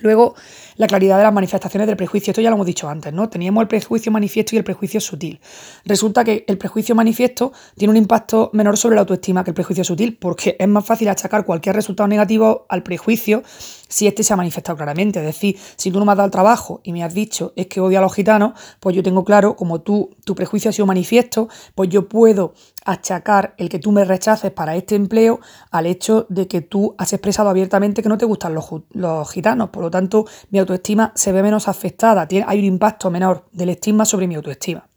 Luego, 0.01 0.35
la 0.79 0.87
claridad 0.87 1.19
de 1.19 1.25
las 1.25 1.33
manifestaciones 1.33 1.87
del 1.87 1.97
prejuicio. 1.97 2.31
Esto 2.31 2.41
ya 2.41 2.49
lo 2.49 2.57
hemos 2.57 2.67
dicho 2.67 2.89
antes, 2.89 3.13
¿no? 3.13 3.29
Teníamos 3.29 3.61
el 3.63 3.69
prejuicio 3.69 4.11
manifiesto 4.11 4.55
y 4.55 4.59
el 4.59 4.65
prejuicio 4.65 5.01
sutil. 5.01 5.41
Resulta 5.85 6.25
que 6.25 6.45
el 6.49 6.57
prejuicio 6.57 6.95
manifiesto 6.95 7.53
tiene 7.77 7.91
un 7.91 7.97
impacto 7.97 8.51
menor 8.55 8.79
sobre 8.79 8.95
la 8.95 9.03
autoestima 9.03 9.45
que 9.45 9.51
el 9.51 9.55
prejuicio 9.55 9.85
sutil, 9.85 10.17
porque 10.17 10.57
es 10.59 10.69
más 10.69 10.87
fácil 10.87 11.09
achacar 11.09 11.45
cualquier 11.45 11.75
resultado 11.75 12.09
negativo 12.09 12.65
al 12.69 12.83
prejuicio 12.83 13.43
si 13.89 14.07
este 14.07 14.23
se 14.23 14.33
ha 14.33 14.37
manifestado 14.37 14.77
claramente. 14.77 15.19
Es 15.19 15.25
decir, 15.25 15.59
si 15.77 15.91
tú 15.91 15.99
no 15.99 16.05
me 16.05 16.13
has 16.13 16.19
dado 16.19 16.27
el 16.27 16.33
trabajo 16.33 16.81
y 16.85 16.93
me 16.93 17.03
has 17.03 17.15
dicho 17.15 17.53
es 17.57 17.67
que 17.67 17.81
odio 17.81 17.99
a 17.99 18.03
los 18.03 18.15
gitanos, 18.15 18.53
pues 18.81 18.95
yo 18.95 19.03
tengo 19.03 19.25
claro, 19.25 19.57
como 19.57 19.81
tú, 19.81 20.11
tu 20.25 20.35
prejuicio 20.35 20.69
ha 20.69 20.73
sido 20.73 20.87
manifiesto, 20.87 21.49
pues 21.75 21.89
yo 21.89 22.09
puedo 22.09 22.55
achacar 22.85 23.55
el 23.59 23.69
que 23.69 23.79
tú 23.79 23.93
me 23.93 24.05
rechaces 24.05 24.51
para 24.51 24.77
este 24.77 24.95
empleo 24.95 25.41
al 25.71 25.87
hecho 25.87 26.27
de 26.29 26.47
que 26.47 26.61
tú 26.61 26.95
has 26.97 27.13
expresado 27.13 27.49
abiertamente 27.49 28.03
que 28.03 28.09
no 28.09 28.17
te 28.17 28.25
gustan 28.25 28.55
los, 28.55 28.67
los 28.93 29.31
gitanos. 29.31 29.71
Por 29.71 29.83
lo 29.83 29.91
tanto, 29.91 30.27
mi 30.51 30.59
autoestima 30.73 31.13
se 31.15 31.33
ve 31.33 31.43
menos 31.43 31.69
afectada, 31.69 32.27
hay 32.47 32.59
un 32.59 32.65
impacto 32.65 33.11
menor 33.11 33.49
del 33.53 33.71
estigma 33.71 34.05
sobre 34.05 34.27
mi 34.27 34.35
autoestima. 34.35 34.89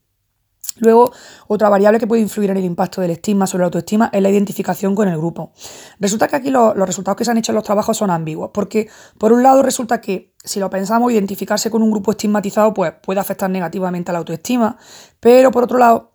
Luego, 0.77 1.11
otra 1.47 1.69
variable 1.69 1.99
que 1.99 2.07
puede 2.07 2.21
influir 2.21 2.49
en 2.49 2.57
el 2.57 2.63
impacto 2.63 3.01
del 3.01 3.11
estigma 3.11 3.45
sobre 3.45 3.61
la 3.61 3.65
autoestima 3.65 4.09
es 4.13 4.21
la 4.21 4.29
identificación 4.29 4.95
con 4.95 5.07
el 5.07 5.17
grupo. 5.17 5.51
Resulta 5.99 6.27
que 6.27 6.37
aquí 6.37 6.49
los 6.49 6.75
resultados 6.75 7.17
que 7.17 7.25
se 7.25 7.31
han 7.31 7.37
hecho 7.37 7.51
en 7.51 7.57
los 7.57 7.63
trabajos 7.63 7.97
son 7.97 8.09
ambiguos, 8.09 8.51
porque 8.53 8.89
por 9.17 9.33
un 9.33 9.43
lado 9.43 9.61
resulta 9.61 9.99
que 9.99 10.33
si 10.43 10.59
lo 10.59 10.69
pensamos, 10.69 11.11
identificarse 11.11 11.69
con 11.69 11.83
un 11.83 11.91
grupo 11.91 12.11
estigmatizado 12.11 12.73
pues, 12.73 12.93
puede 13.03 13.19
afectar 13.19 13.49
negativamente 13.49 14.11
a 14.11 14.13
la 14.13 14.19
autoestima, 14.19 14.77
pero 15.19 15.51
por 15.51 15.63
otro 15.65 15.77
lado 15.77 16.10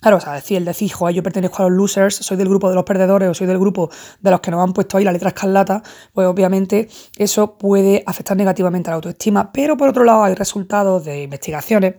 Claro, 0.00 0.18
o 0.18 0.20
sea, 0.20 0.34
decir, 0.34 0.58
el 0.58 0.64
decir, 0.64 0.92
joder, 0.92 1.16
yo 1.16 1.24
pertenezco 1.24 1.62
a 1.62 1.68
los 1.68 1.76
losers, 1.76 2.14
soy 2.14 2.36
del 2.36 2.48
grupo 2.48 2.68
de 2.68 2.76
los 2.76 2.84
perdedores 2.84 3.28
o 3.28 3.34
soy 3.34 3.48
del 3.48 3.58
grupo 3.58 3.90
de 4.20 4.30
los 4.30 4.40
que 4.40 4.52
nos 4.52 4.62
han 4.62 4.72
puesto 4.72 4.96
ahí 4.96 5.02
la 5.02 5.10
letra 5.10 5.30
escarlata, 5.30 5.82
pues 6.12 6.28
obviamente 6.28 6.88
eso 7.16 7.58
puede 7.58 8.04
afectar 8.06 8.36
negativamente 8.36 8.90
a 8.90 8.92
la 8.92 8.96
autoestima. 8.96 9.50
Pero 9.52 9.76
por 9.76 9.88
otro 9.88 10.04
lado 10.04 10.22
hay 10.22 10.36
resultados 10.36 11.04
de 11.04 11.24
investigaciones 11.24 11.94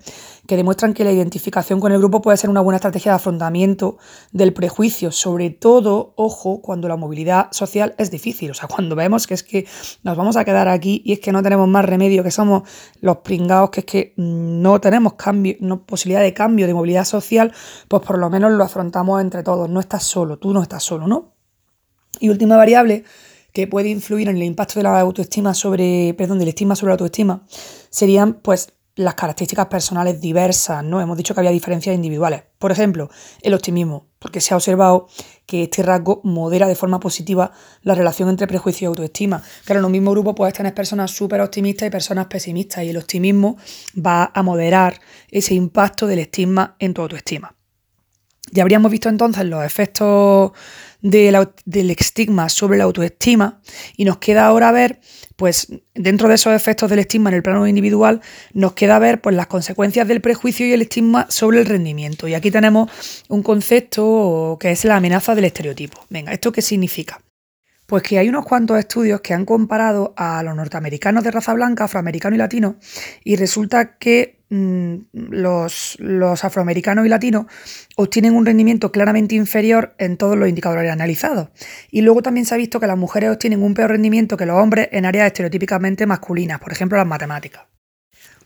que 0.49 0.57
demuestran 0.57 0.95
que 0.95 1.03
la 1.03 1.11
identificación 1.11 1.79
con 1.79 1.91
el 1.91 1.99
grupo 1.99 2.23
puede 2.23 2.35
ser 2.35 2.49
una 2.49 2.61
buena 2.61 2.77
estrategia 2.77 3.11
de 3.11 3.17
afrontamiento 3.17 3.99
del 4.31 4.51
prejuicio, 4.51 5.11
sobre 5.11 5.51
todo, 5.51 6.13
ojo, 6.15 6.59
cuando 6.63 6.87
la 6.87 6.95
movilidad 6.95 7.51
social 7.51 7.93
es 7.99 8.09
difícil, 8.09 8.49
o 8.49 8.55
sea, 8.55 8.67
cuando 8.67 8.95
vemos 8.95 9.27
que 9.27 9.35
es 9.35 9.43
que 9.43 9.67
nos 10.01 10.17
vamos 10.17 10.37
a 10.37 10.45
quedar 10.45 10.67
aquí 10.67 11.03
y 11.05 11.13
es 11.13 11.19
que 11.19 11.31
no 11.31 11.43
tenemos 11.43 11.67
más 11.67 11.85
remedio, 11.85 12.23
que 12.23 12.31
somos 12.31 12.63
los 12.99 13.17
pringados, 13.17 13.69
que 13.69 13.81
es 13.81 13.85
que 13.85 14.13
no 14.17 14.81
tenemos 14.81 15.13
cambio, 15.13 15.55
no, 15.59 15.85
posibilidad 15.85 16.21
de 16.21 16.33
cambio 16.33 16.65
de 16.65 16.73
movilidad 16.73 17.05
social, 17.05 17.53
pues 17.87 18.01
por 18.01 18.17
lo 18.17 18.31
menos 18.31 18.51
lo 18.51 18.63
afrontamos 18.63 19.21
entre 19.21 19.43
todos, 19.43 19.69
no 19.69 19.79
estás 19.79 20.01
solo, 20.01 20.39
tú 20.39 20.51
no 20.51 20.63
estás 20.63 20.81
solo, 20.81 21.05
¿no? 21.05 21.35
Y 22.19 22.29
última 22.29 22.57
variable 22.57 23.03
que 23.53 23.67
puede 23.67 23.89
influir 23.89 24.27
en 24.27 24.37
el 24.37 24.43
impacto 24.43 24.79
de 24.79 24.83
la 24.83 24.99
autoestima 24.99 25.53
sobre, 25.53 26.15
perdón, 26.15 26.39
del 26.39 26.47
estigma 26.47 26.75
sobre 26.75 26.89
la 26.89 26.93
autoestima, 26.93 27.45
serían 27.91 28.33
pues 28.33 28.73
las 28.99 29.15
características 29.15 29.67
personales 29.67 30.19
diversas, 30.19 30.83
¿no? 30.83 30.99
Hemos 30.99 31.15
dicho 31.15 31.33
que 31.33 31.39
había 31.39 31.51
diferencias 31.51 31.95
individuales. 31.95 32.43
Por 32.57 32.73
ejemplo, 32.73 33.09
el 33.41 33.53
optimismo, 33.53 34.07
porque 34.19 34.41
se 34.41 34.53
ha 34.53 34.57
observado 34.57 35.07
que 35.45 35.63
este 35.63 35.83
rasgo 35.83 36.19
modera 36.25 36.67
de 36.67 36.75
forma 36.75 36.99
positiva 36.99 37.53
la 37.81 37.95
relación 37.95 38.27
entre 38.27 38.45
prejuicio 38.45 38.85
y 38.85 38.89
autoestima. 38.89 39.41
Claro, 39.63 39.79
en 39.79 39.85
un 39.85 39.93
mismo 39.93 40.11
grupo 40.11 40.35
puedes 40.35 40.53
tener 40.53 40.73
personas 40.73 41.11
súper 41.11 41.39
optimistas 41.39 41.87
y 41.87 41.91
personas 41.91 42.27
pesimistas, 42.27 42.83
y 42.83 42.89
el 42.89 42.97
optimismo 42.97 43.55
va 43.95 44.31
a 44.33 44.43
moderar 44.43 44.99
ese 45.29 45.53
impacto 45.53 46.05
del 46.05 46.19
estigma 46.19 46.75
en 46.77 46.93
tu 46.93 47.01
autoestima. 47.01 47.55
Ya 48.51 48.63
habríamos 48.63 48.91
visto 48.91 49.09
entonces 49.09 49.45
los 49.45 49.63
efectos 49.63 50.51
del 51.01 51.91
estigma 51.91 52.49
sobre 52.49 52.77
la 52.77 52.83
autoestima 52.83 53.61
y 53.95 54.05
nos 54.05 54.17
queda 54.17 54.45
ahora 54.45 54.71
ver, 54.71 54.99
pues 55.35 55.67
dentro 55.93 56.27
de 56.27 56.35
esos 56.35 56.53
efectos 56.53 56.89
del 56.89 56.99
estigma 56.99 57.29
en 57.29 57.37
el 57.37 57.43
plano 57.43 57.67
individual, 57.67 58.21
nos 58.53 58.73
queda 58.73 58.99
ver 58.99 59.21
pues 59.21 59.35
las 59.35 59.47
consecuencias 59.47 60.07
del 60.07 60.21
prejuicio 60.21 60.67
y 60.67 60.73
el 60.73 60.81
estigma 60.81 61.27
sobre 61.29 61.59
el 61.59 61.65
rendimiento. 61.65 62.27
Y 62.27 62.33
aquí 62.33 62.51
tenemos 62.51 62.91
un 63.29 63.43
concepto 63.43 64.57
que 64.59 64.71
es 64.71 64.83
la 64.85 64.97
amenaza 64.97 65.35
del 65.35 65.45
estereotipo. 65.45 66.05
Venga, 66.09 66.33
¿esto 66.33 66.51
qué 66.51 66.61
significa? 66.61 67.21
Pues 67.85 68.03
que 68.03 68.19
hay 68.19 68.29
unos 68.29 68.45
cuantos 68.45 68.77
estudios 68.77 69.21
que 69.21 69.33
han 69.33 69.45
comparado 69.45 70.13
a 70.15 70.43
los 70.43 70.55
norteamericanos 70.55 71.23
de 71.23 71.31
raza 71.31 71.53
blanca, 71.53 71.85
afroamericano 71.85 72.35
y 72.35 72.39
latino, 72.39 72.75
y 73.23 73.35
resulta 73.35 73.97
que 73.97 74.38
los, 74.49 75.97
los, 75.99 76.43
afroamericanos 76.43 77.05
y 77.05 77.09
latinos 77.09 77.45
obtienen 77.95 78.35
un 78.35 78.45
rendimiento 78.45 78.91
claramente 78.91 79.35
inferior 79.35 79.93
en 79.99 80.17
todos 80.17 80.37
los 80.37 80.49
indicadores 80.49 80.91
analizados. 80.91 81.49
Y 81.91 82.01
luego 82.01 82.21
también 82.21 82.45
se 82.45 82.55
ha 82.55 82.57
visto 82.57 82.79
que 82.79 82.87
las 82.87 82.97
mujeres 82.97 83.29
obtienen 83.31 83.61
un 83.61 83.73
peor 83.73 83.91
rendimiento 83.91 84.37
que 84.37 84.45
los 84.45 84.57
hombres 84.57 84.89
en 84.91 85.05
áreas 85.05 85.27
estereotípicamente 85.27 86.05
masculinas, 86.05 86.59
por 86.59 86.71
ejemplo 86.71 86.97
las 86.97 87.07
matemáticas. 87.07 87.63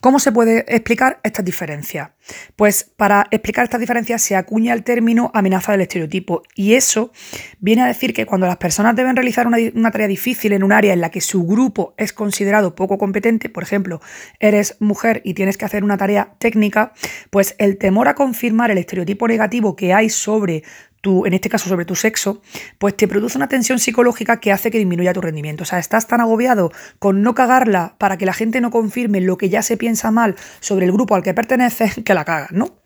¿Cómo 0.04 0.20
se 0.20 0.34
puede 0.34 0.66
explicar 0.68 1.22
estas 1.24 1.46
diferencias? 1.46 2.10
Pues 2.58 2.84
para 2.84 3.26
explicar 3.32 3.64
estas 3.64 3.80
diferencias 3.80 4.22
se 4.22 4.36
acuña 4.36 4.74
el 4.74 4.84
término 4.84 5.32
amenaza 5.34 5.72
del 5.72 5.80
estereotipo 5.80 6.44
y 6.56 6.74
eso 6.74 7.14
viene 7.60 7.84
a 7.84 7.88
decir 7.88 8.14
que 8.14 8.26
cuando 8.26 8.46
las 8.46 8.58
personas 8.58 8.98
deben 8.98 9.16
realizar 9.16 9.48
una, 9.48 9.60
una, 9.74 9.92
tarea 9.92 10.10
difícil 10.10 10.52
en 10.52 10.66
un 10.66 10.74
área 10.74 10.92
en 10.92 11.00
la 11.00 11.10
que 11.10 11.22
su 11.22 11.48
grupo 11.48 11.94
es 11.96 12.12
considerado 12.12 12.76
poco 12.76 12.98
competente, 12.98 13.48
por 13.48 13.64
ejemplo, 13.64 14.02
eres 14.42 14.76
mujer 14.82 15.22
y 15.24 15.36
tienes 15.36 15.58
que 15.58 15.64
hacer 15.64 15.86
una 15.86 15.96
tarea 15.96 16.36
técnica, 16.38 16.92
pues 17.30 17.56
el 17.58 17.78
temor 17.78 18.10
a 18.10 18.14
confirmar 18.14 18.72
el 18.72 18.80
estereotipo 18.80 19.30
negativo 19.30 19.78
que 19.78 19.94
hay 19.94 20.10
sobre 20.10 20.64
en 21.04 21.34
este 21.34 21.50
caso 21.50 21.68
sobre 21.68 21.86
tu 21.86 21.96
sexo, 21.96 22.42
pues 22.78 22.96
te 22.96 23.08
produce 23.08 23.38
una 23.38 23.50
tensión 23.50 23.78
psicológica 23.80 24.40
que 24.40 24.52
hace 24.52 24.72
que 24.72 24.78
disminuya 24.78 25.14
tu 25.14 25.22
rendimiento. 25.22 25.64
O 25.64 25.66
sea, 25.66 25.80
estás 25.80 26.08
tan 26.08 26.22
agobiado 26.22 26.72
con 27.00 27.22
no 27.22 27.36
cagarla 27.36 27.96
para 27.98 28.18
que 28.18 28.26
la 28.26 28.34
gente 28.34 28.62
no 28.62 28.72
confirme 28.72 29.20
lo 29.20 29.38
que 29.38 29.50
ya 29.50 29.62
se 29.62 29.76
piensa 29.76 30.12
mal 30.12 30.36
sobre 30.62 30.86
el 30.86 30.94
grupo 30.94 31.16
al 31.16 31.24
que 31.24 31.34
perteneces 31.34 31.96
que 32.06 32.14
la 32.14 32.26
cagas, 32.26 32.52
¿no? 32.52 32.84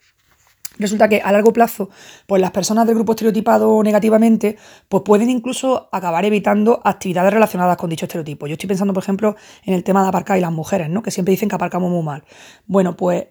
Resulta 0.80 1.10
que 1.10 1.22
a 1.22 1.32
largo 1.32 1.54
plazo, 1.54 1.90
pues 2.28 2.40
las 2.40 2.52
personas 2.52 2.86
del 2.86 2.96
grupo 2.96 3.14
estereotipado 3.14 3.82
negativamente, 3.82 4.58
pues 4.90 5.02
pueden 5.04 5.30
incluso 5.30 5.90
acabar 5.92 6.24
evitando 6.26 6.82
actividades 6.84 7.34
relacionadas 7.34 7.78
con 7.78 7.90
dicho 7.90 8.06
estereotipo. 8.06 8.46
Yo 8.46 8.54
estoy 8.54 8.68
pensando, 8.68 8.94
por 8.94 9.02
ejemplo, 9.02 9.36
en 9.64 9.74
el 9.74 9.84
tema 9.84 10.04
de 10.04 10.10
aparcar 10.10 10.38
y 10.38 10.42
las 10.42 10.52
mujeres, 10.52 10.90
¿no? 10.90 11.02
Que 11.02 11.10
siempre 11.10 11.32
dicen 11.32 11.50
que 11.50 11.56
aparcamos 11.56 11.90
muy 11.90 12.04
mal. 12.04 12.24
Bueno, 12.68 12.96
pues, 12.96 13.26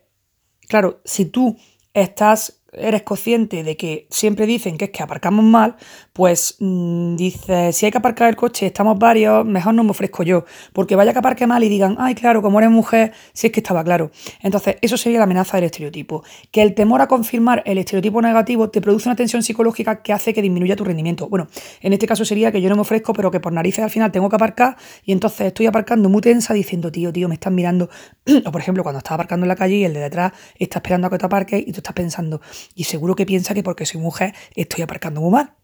claro, 0.67 1.01
si 1.05 1.27
tú 1.27 1.57
estás 1.95 2.65
eres 2.77 3.03
consciente 3.03 3.63
de 3.63 3.77
que 3.77 4.07
siempre 4.11 4.47
dicen 4.47 4.79
que 4.79 4.87
es 4.87 4.91
que 4.91 5.03
aparcamos 5.03 5.45
mal, 5.45 5.77
pues 6.13 6.57
mm, 6.61 7.17
dices, 7.17 7.77
si 7.77 7.87
hay 7.87 7.93
que 7.93 7.99
aparcar 7.99 8.29
el 8.29 8.37
coche, 8.37 8.67
estamos 8.67 8.99
varios, 8.99 9.45
mejor 9.45 9.75
no 9.75 9.85
me 9.85 9.91
ofrezco 9.91 10.23
yo, 10.23 10.45
porque 10.73 10.97
vaya 10.97 11.13
que 11.13 11.19
aparque 11.19 11.47
mal 11.47 11.63
y 11.65 11.69
digan, 11.69 11.97
ay, 11.99 12.15
claro, 12.15 12.43
como 12.43 12.59
eres 12.59 12.71
mujer, 12.71 13.13
si 13.33 13.49
es 13.49 13.53
que 13.53 13.61
estaba 13.61 13.83
claro. 13.85 14.11
Entonces, 14.41 14.77
eso 14.81 14.97
sería 14.97 15.19
la 15.19 15.25
amenaza 15.25 15.57
del 15.57 15.65
estereotipo. 15.65 16.25
Que 16.51 16.63
el 16.63 16.75
temor 16.75 17.01
a 17.01 17.09
confirmar 17.09 17.63
el 17.67 17.79
estereotipo 17.79 18.23
negativo 18.23 18.71
te 18.71 18.81
produce 18.81 19.09
una 19.09 19.17
tensión 19.17 19.43
psicológica 19.43 20.03
que 20.03 20.13
hace 20.13 20.33
que 20.33 20.43
disminuya 20.43 20.77
tu 20.77 20.85
rendimiento. 20.85 21.29
Bueno, 21.29 21.49
en 21.81 21.93
este 21.93 22.07
caso 22.07 22.25
sería 22.25 22.53
que 22.53 22.61
yo 22.61 22.69
no 22.69 22.77
me 22.77 22.83
ofrezco, 22.83 23.13
pero 23.13 23.31
que 23.31 23.41
por 23.41 23.53
narices 23.53 23.85
al 23.85 23.91
final 23.91 24.13
tengo 24.13 24.29
que 24.29 24.37
aparcar 24.37 24.77
y 25.05 25.13
entonces 25.13 25.49
estoy 25.49 25.67
aparcando 25.67 26.09
muy 26.09 26.21
tensa 26.21 26.55
diciendo, 26.55 26.91
tío, 26.91 27.13
tío, 27.13 27.29
me 27.29 27.35
están 27.35 27.55
mirando. 27.55 27.89
o 28.45 28.53
por 28.53 28.61
ejemplo, 28.61 28.83
cuando 28.83 28.99
estás 28.99 29.13
aparcando 29.13 29.45
en 29.45 29.49
la 29.49 29.57
calle 29.57 29.77
y 29.77 29.85
el 29.85 29.95
de 29.95 30.01
detrás 30.01 30.33
está 30.59 30.79
esperando 30.79 31.07
a 31.07 31.11
que 31.11 31.19
te 31.19 31.27
aparques 31.27 31.61
y 31.67 31.73
tú 31.73 31.79
estás 31.79 31.95
pensando, 31.95 32.41
y 32.75 32.85
seguro 32.85 33.15
que 33.15 33.27
piensa 33.27 33.55
que 33.55 33.63
porque 33.63 33.87
soy 33.87 34.01
mujer 34.01 34.35
estoy 34.55 34.83
aparcando 34.83 35.21
muy 35.21 35.31
mal. 35.31 35.55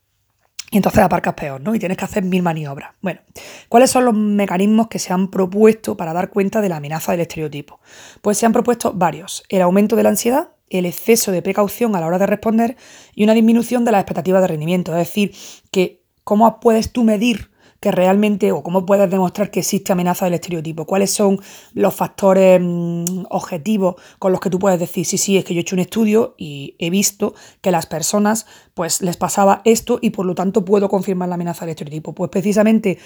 Y 0.72 0.78
entonces 0.78 1.03
aparcas 1.03 1.34
peor, 1.34 1.61
¿no? 1.61 1.74
Y 1.74 1.78
tienes 1.78 1.98
que 1.98 2.07
hacer 2.07 2.24
mil 2.24 2.42
maniobras. 2.42 2.92
Bueno, 3.03 3.20
¿cuáles 3.68 3.90
son 3.90 4.07
los 4.07 4.14
mecanismos 4.14 4.88
que 4.88 4.98
se 4.98 5.12
han 5.12 5.28
propuesto 5.28 5.98
para 5.98 6.14
dar 6.14 6.30
cuenta 6.30 6.62
de 6.62 6.70
la 6.70 6.76
amenaza 6.76 7.12
del 7.12 7.20
estereotipo? 7.20 7.78
Pues 8.22 8.38
se 8.38 8.46
han 8.46 8.55
propuesto 8.55 8.94
varios. 8.94 9.44
El 9.50 9.61
aumento 9.61 9.96
de 9.96 10.03
la 10.03 10.09
ansiedad, 10.09 10.53
el 10.70 10.86
exceso 10.86 11.30
de 11.30 11.42
precaución 11.42 11.94
a 11.94 12.00
la 12.00 12.07
hora 12.07 12.18
de 12.18 12.26
responder 12.26 12.76
y 13.14 13.24
una 13.24 13.34
disminución 13.34 13.84
de 13.84 13.92
las 13.92 14.00
expectativas 14.00 14.40
de 14.40 14.48
rendimiento. 14.48 14.92
Es 14.92 15.07
decir, 15.07 15.34
que 15.70 16.07
cómo 16.24 16.59
puedes 16.59 16.90
tú 16.90 17.05
medir 17.05 17.51
que 17.83 17.91
realmente, 17.91 18.53
o 18.53 18.62
cómo 18.62 18.87
puedes 18.87 19.11
demostrar 19.11 19.51
que 19.51 19.59
existe 19.59 19.93
amenaza 19.93 20.26
del 20.26 20.35
estereotipo, 20.35 20.87
cuáles 20.87 21.11
son 21.11 21.41
los 21.74 21.93
factores 21.93 22.61
mm, 22.62 23.24
objetivos 23.28 23.97
con 24.20 24.30
los 24.30 24.41
que 24.41 24.51
tú 24.51 24.61
puedes 24.61 24.78
decir, 24.78 25.05
sí, 25.05 25.18
sí, 25.18 25.37
es 25.37 25.45
que 25.45 25.53
yo 25.53 25.59
he 25.59 25.62
hecho 25.62 25.74
un 25.74 25.80
estudio 25.80 26.37
y 26.39 26.76
he 26.78 26.91
visto 26.91 27.35
que 27.61 27.72
las 27.72 27.87
personas 27.87 28.47
pues 28.74 29.03
les 29.03 29.16
pasaba 29.16 29.62
esto 29.64 29.99
y 30.01 30.11
por 30.11 30.26
lo 30.26 30.37
tanto 30.37 30.64
puedo 30.64 30.89
confirmar 30.89 31.28
la 31.28 31.35
amenaza 31.35 31.64
del 31.64 31.70
estereotipo. 31.70 32.14
Pues 32.14 32.30
precisamente 32.30 32.99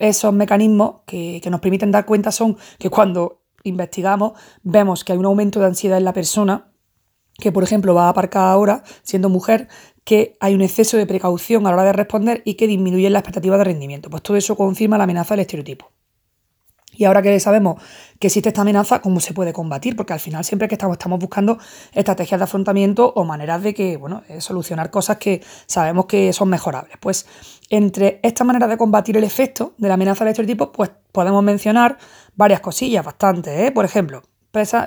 esos 0.00 0.34
mecanismos 0.34 1.02
que, 1.06 1.40
que 1.40 1.48
nos 1.48 1.60
permiten 1.60 1.92
dar 1.92 2.04
cuenta 2.04 2.32
son 2.32 2.56
que 2.80 2.90
cuando 2.90 3.44
investigamos 3.62 4.32
vemos 4.64 5.04
que 5.04 5.12
hay 5.12 5.18
un 5.18 5.26
aumento 5.26 5.60
de 5.60 5.66
ansiedad 5.66 5.98
en 5.98 6.04
la 6.04 6.12
persona, 6.12 6.72
que 7.38 7.52
por 7.52 7.62
ejemplo 7.62 7.94
va 7.94 8.06
a 8.06 8.08
aparcar 8.08 8.46
ahora 8.46 8.82
siendo 9.04 9.28
mujer, 9.28 9.68
que 10.04 10.36
hay 10.40 10.54
un 10.54 10.60
exceso 10.60 10.96
de 10.96 11.06
precaución 11.06 11.66
a 11.66 11.70
la 11.70 11.76
hora 11.76 11.84
de 11.84 11.92
responder 11.94 12.42
y 12.44 12.54
que 12.54 12.66
disminuye 12.66 13.08
la 13.10 13.20
expectativa 13.20 13.58
de 13.58 13.64
rendimiento. 13.64 14.10
Pues 14.10 14.22
todo 14.22 14.36
eso 14.36 14.56
confirma 14.56 14.98
la 14.98 15.04
amenaza 15.04 15.34
del 15.34 15.40
estereotipo. 15.40 15.90
Y 16.96 17.04
ahora 17.04 17.22
que 17.22 17.40
sabemos 17.40 17.82
que 18.18 18.28
existe 18.28 18.50
esta 18.50 18.62
amenaza, 18.62 19.00
¿cómo 19.00 19.20
se 19.20 19.34
puede 19.34 19.52
combatir? 19.52 19.96
Porque 19.96 20.12
al 20.12 20.20
final 20.20 20.44
siempre 20.44 20.68
que 20.68 20.76
estamos, 20.76 20.94
estamos 20.94 21.18
buscando 21.18 21.58
estrategias 21.92 22.38
de 22.38 22.44
afrontamiento 22.44 23.12
o 23.16 23.24
maneras 23.24 23.62
de 23.62 23.74
que, 23.74 23.96
bueno, 23.96 24.22
eh, 24.28 24.40
solucionar 24.40 24.90
cosas 24.90 25.16
que 25.16 25.42
sabemos 25.66 26.06
que 26.06 26.32
son 26.32 26.48
mejorables. 26.48 26.96
Pues 27.00 27.26
entre 27.68 28.20
esta 28.22 28.44
manera 28.44 28.66
de 28.68 28.76
combatir 28.76 29.16
el 29.16 29.24
efecto 29.24 29.74
de 29.78 29.88
la 29.88 29.94
amenaza 29.94 30.24
del 30.24 30.32
estereotipo, 30.32 30.70
pues 30.70 30.90
podemos 31.10 31.42
mencionar 31.42 31.98
varias 32.36 32.60
cosillas, 32.60 33.04
bastante, 33.04 33.66
¿eh? 33.66 33.72
Por 33.72 33.84
ejemplo, 33.84 34.22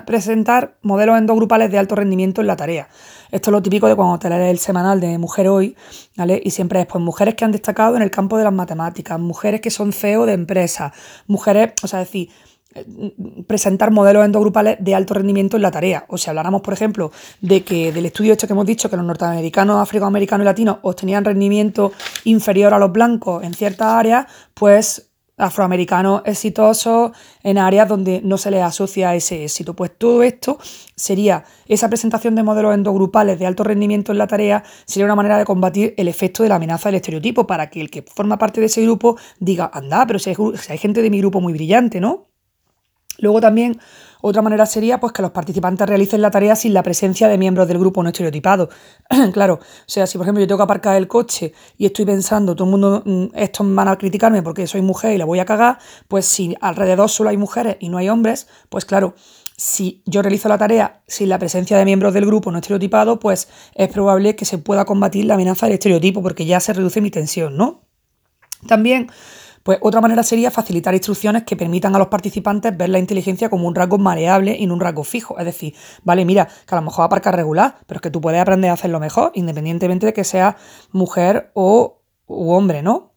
presentar 0.06 0.78
modelos 0.82 1.18
endogrupales 1.18 1.70
de 1.70 1.78
alto 1.78 1.94
rendimiento 1.94 2.40
en 2.40 2.46
la 2.46 2.56
tarea. 2.56 2.88
Esto 3.30 3.50
es 3.50 3.52
lo 3.52 3.62
típico 3.62 3.86
de 3.86 3.94
cuando 3.94 4.18
te 4.18 4.30
lees 4.30 4.50
el 4.50 4.58
semanal 4.58 5.00
de 5.00 5.18
Mujer 5.18 5.48
Hoy, 5.48 5.76
¿vale? 6.16 6.40
Y 6.42 6.50
siempre 6.50 6.80
es 6.80 6.86
pues 6.86 7.04
mujeres 7.04 7.34
que 7.34 7.44
han 7.44 7.52
destacado 7.52 7.94
en 7.96 8.02
el 8.02 8.10
campo 8.10 8.38
de 8.38 8.44
las 8.44 8.52
matemáticas, 8.52 9.20
mujeres 9.20 9.60
que 9.60 9.70
son 9.70 9.92
CEO 9.92 10.24
de 10.24 10.32
empresas, 10.32 10.92
mujeres, 11.26 11.72
o 11.82 11.86
sea, 11.86 12.00
es 12.00 12.08
decir, 12.08 12.30
eh, 12.74 13.14
presentar 13.46 13.90
modelos 13.90 14.24
endogrupales 14.24 14.76
de 14.80 14.94
alto 14.94 15.14
rendimiento 15.14 15.56
en 15.56 15.62
la 15.62 15.70
tarea. 15.70 16.04
O 16.08 16.18
si 16.18 16.28
habláramos, 16.28 16.60
por 16.60 16.74
ejemplo, 16.74 17.12
de 17.40 17.64
que 17.64 17.92
del 17.92 18.06
estudio 18.06 18.32
este 18.32 18.46
que 18.46 18.52
hemos 18.52 18.66
dicho 18.66 18.90
que 18.90 18.96
los 18.96 19.06
norteamericanos, 19.06 19.80
afroamericanos 19.80 20.44
y 20.44 20.46
latinos 20.46 20.78
obtenían 20.82 21.24
rendimiento 21.24 21.92
inferior 22.24 22.74
a 22.74 22.78
los 22.78 22.92
blancos 22.92 23.42
en 23.42 23.54
ciertas 23.54 23.88
áreas, 23.88 24.26
pues 24.54 25.07
afroamericanos 25.38 26.22
exitosos 26.24 27.12
en 27.42 27.58
áreas 27.58 27.88
donde 27.88 28.20
no 28.22 28.36
se 28.36 28.50
les 28.50 28.62
asocia 28.62 29.14
ese 29.14 29.44
éxito. 29.44 29.74
Pues 29.74 29.92
todo 29.96 30.22
esto 30.22 30.58
sería, 30.96 31.44
esa 31.66 31.88
presentación 31.88 32.34
de 32.34 32.42
modelos 32.42 32.74
endogrupales 32.74 33.38
de 33.38 33.46
alto 33.46 33.64
rendimiento 33.64 34.12
en 34.12 34.18
la 34.18 34.26
tarea, 34.26 34.64
sería 34.84 35.06
una 35.06 35.14
manera 35.14 35.38
de 35.38 35.44
combatir 35.44 35.94
el 35.96 36.08
efecto 36.08 36.42
de 36.42 36.48
la 36.48 36.56
amenaza 36.56 36.88
del 36.88 36.96
estereotipo 36.96 37.46
para 37.46 37.70
que 37.70 37.80
el 37.80 37.90
que 37.90 38.02
forma 38.02 38.36
parte 38.38 38.60
de 38.60 38.66
ese 38.66 38.82
grupo 38.82 39.16
diga, 39.38 39.70
anda, 39.72 40.06
pero 40.06 40.18
si 40.18 40.30
hay, 40.30 40.36
si 40.60 40.72
hay 40.72 40.78
gente 40.78 41.02
de 41.02 41.10
mi 41.10 41.18
grupo 41.20 41.40
muy 41.40 41.52
brillante, 41.52 42.00
¿no? 42.00 42.26
Luego 43.18 43.40
también 43.40 43.78
otra 44.20 44.42
manera 44.42 44.66
sería 44.66 45.00
pues, 45.00 45.12
que 45.12 45.22
los 45.22 45.30
participantes 45.30 45.88
realicen 45.88 46.20
la 46.22 46.30
tarea 46.30 46.56
sin 46.56 46.74
la 46.74 46.82
presencia 46.82 47.28
de 47.28 47.38
miembros 47.38 47.68
del 47.68 47.78
grupo 47.78 48.02
no 48.02 48.08
estereotipado. 48.08 48.68
claro, 49.32 49.54
o 49.54 49.84
sea, 49.86 50.06
si 50.06 50.18
por 50.18 50.24
ejemplo 50.24 50.40
yo 50.40 50.46
tengo 50.46 50.58
que 50.58 50.64
aparcar 50.64 50.96
el 50.96 51.08
coche 51.08 51.52
y 51.76 51.86
estoy 51.86 52.04
pensando, 52.04 52.54
todo 52.54 52.64
el 52.64 52.70
mundo, 52.70 53.02
mm, 53.04 53.26
estos 53.34 53.74
van 53.74 53.88
a 53.88 53.96
criticarme 53.96 54.42
porque 54.42 54.66
soy 54.66 54.82
mujer 54.82 55.14
y 55.14 55.18
la 55.18 55.24
voy 55.24 55.38
a 55.38 55.44
cagar, 55.44 55.78
pues 56.08 56.26
si 56.26 56.56
alrededor 56.60 57.08
solo 57.08 57.30
hay 57.30 57.36
mujeres 57.36 57.76
y 57.80 57.88
no 57.88 57.98
hay 57.98 58.08
hombres, 58.08 58.48
pues 58.68 58.84
claro, 58.84 59.14
si 59.56 60.02
yo 60.06 60.22
realizo 60.22 60.48
la 60.48 60.56
tarea 60.56 61.02
sin 61.08 61.28
la 61.28 61.38
presencia 61.38 61.76
de 61.76 61.84
miembros 61.84 62.14
del 62.14 62.26
grupo 62.26 62.52
no 62.52 62.58
estereotipado, 62.58 63.18
pues 63.18 63.48
es 63.74 63.88
probable 63.88 64.36
que 64.36 64.44
se 64.44 64.58
pueda 64.58 64.84
combatir 64.84 65.24
la 65.24 65.34
amenaza 65.34 65.66
del 65.66 65.74
estereotipo 65.74 66.22
porque 66.22 66.46
ya 66.46 66.60
se 66.60 66.72
reduce 66.72 67.00
mi 67.00 67.10
tensión, 67.10 67.56
¿no? 67.56 67.82
También 68.68 69.10
pues 69.68 69.80
otra 69.82 70.00
manera 70.00 70.22
sería 70.22 70.50
facilitar 70.50 70.94
instrucciones 70.94 71.42
que 71.42 71.54
permitan 71.54 71.94
a 71.94 71.98
los 71.98 72.08
participantes 72.08 72.74
ver 72.74 72.88
la 72.88 72.98
inteligencia 72.98 73.50
como 73.50 73.68
un 73.68 73.74
rasgo 73.74 73.98
maleable 73.98 74.56
y 74.58 74.66
no 74.66 74.72
un 74.72 74.80
rasgo 74.80 75.04
fijo. 75.04 75.38
Es 75.38 75.44
decir, 75.44 75.74
vale, 76.02 76.24
mira, 76.24 76.48
que 76.66 76.74
a 76.74 76.76
lo 76.76 76.86
mejor 76.86 77.04
aparca 77.04 77.30
regular, 77.32 77.76
pero 77.86 77.98
es 77.98 78.00
que 78.00 78.10
tú 78.10 78.18
puedes 78.22 78.40
aprender 78.40 78.70
a 78.70 78.72
hacerlo 78.72 78.98
mejor, 78.98 79.30
independientemente 79.34 80.06
de 80.06 80.14
que 80.14 80.24
sea 80.24 80.56
mujer 80.90 81.50
o 81.52 82.00
hombre, 82.24 82.82
¿no? 82.82 83.12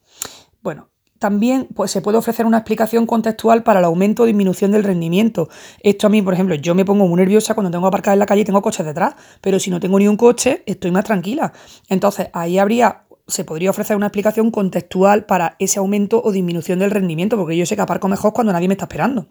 Bueno, 0.61 0.89
también 1.19 1.69
pues, 1.73 1.89
se 1.89 2.01
puede 2.01 2.17
ofrecer 2.17 2.45
una 2.45 2.57
explicación 2.57 3.05
contextual 3.05 3.63
para 3.63 3.79
el 3.79 3.85
aumento 3.85 4.23
o 4.23 4.25
disminución 4.25 4.71
del 4.71 4.83
rendimiento. 4.83 5.47
Esto 5.79 6.07
a 6.07 6.09
mí, 6.09 6.21
por 6.21 6.33
ejemplo, 6.33 6.55
yo 6.55 6.75
me 6.75 6.83
pongo 6.83 7.07
muy 7.07 7.15
nerviosa 7.15 7.53
cuando 7.53 7.71
tengo 7.71 7.85
que 7.85 7.87
aparcar 7.87 8.11
en 8.11 8.19
la 8.19 8.25
calle 8.25 8.41
y 8.41 8.45
tengo 8.45 8.61
coches 8.61 8.85
detrás, 8.85 9.15
pero 9.39 9.57
si 9.57 9.71
no 9.71 9.79
tengo 9.79 9.97
ni 9.99 10.09
un 10.09 10.17
coche, 10.17 10.63
estoy 10.65 10.91
más 10.91 11.05
tranquila. 11.05 11.53
Entonces, 11.87 12.27
ahí 12.33 12.57
habría 12.57 13.05
se 13.27 13.43
podría 13.45 13.69
ofrecer 13.69 13.95
una 13.95 14.07
explicación 14.07 14.51
contextual 14.51 15.25
para 15.25 15.55
ese 15.59 15.79
aumento 15.79 16.21
o 16.23 16.31
disminución 16.31 16.79
del 16.79 16.91
rendimiento, 16.91 17.37
porque 17.37 17.57
yo 17.57 17.65
sé 17.65 17.75
que 17.75 17.81
aparco 17.81 18.07
mejor 18.07 18.33
cuando 18.33 18.53
nadie 18.53 18.67
me 18.67 18.73
está 18.73 18.85
esperando. 18.85 19.27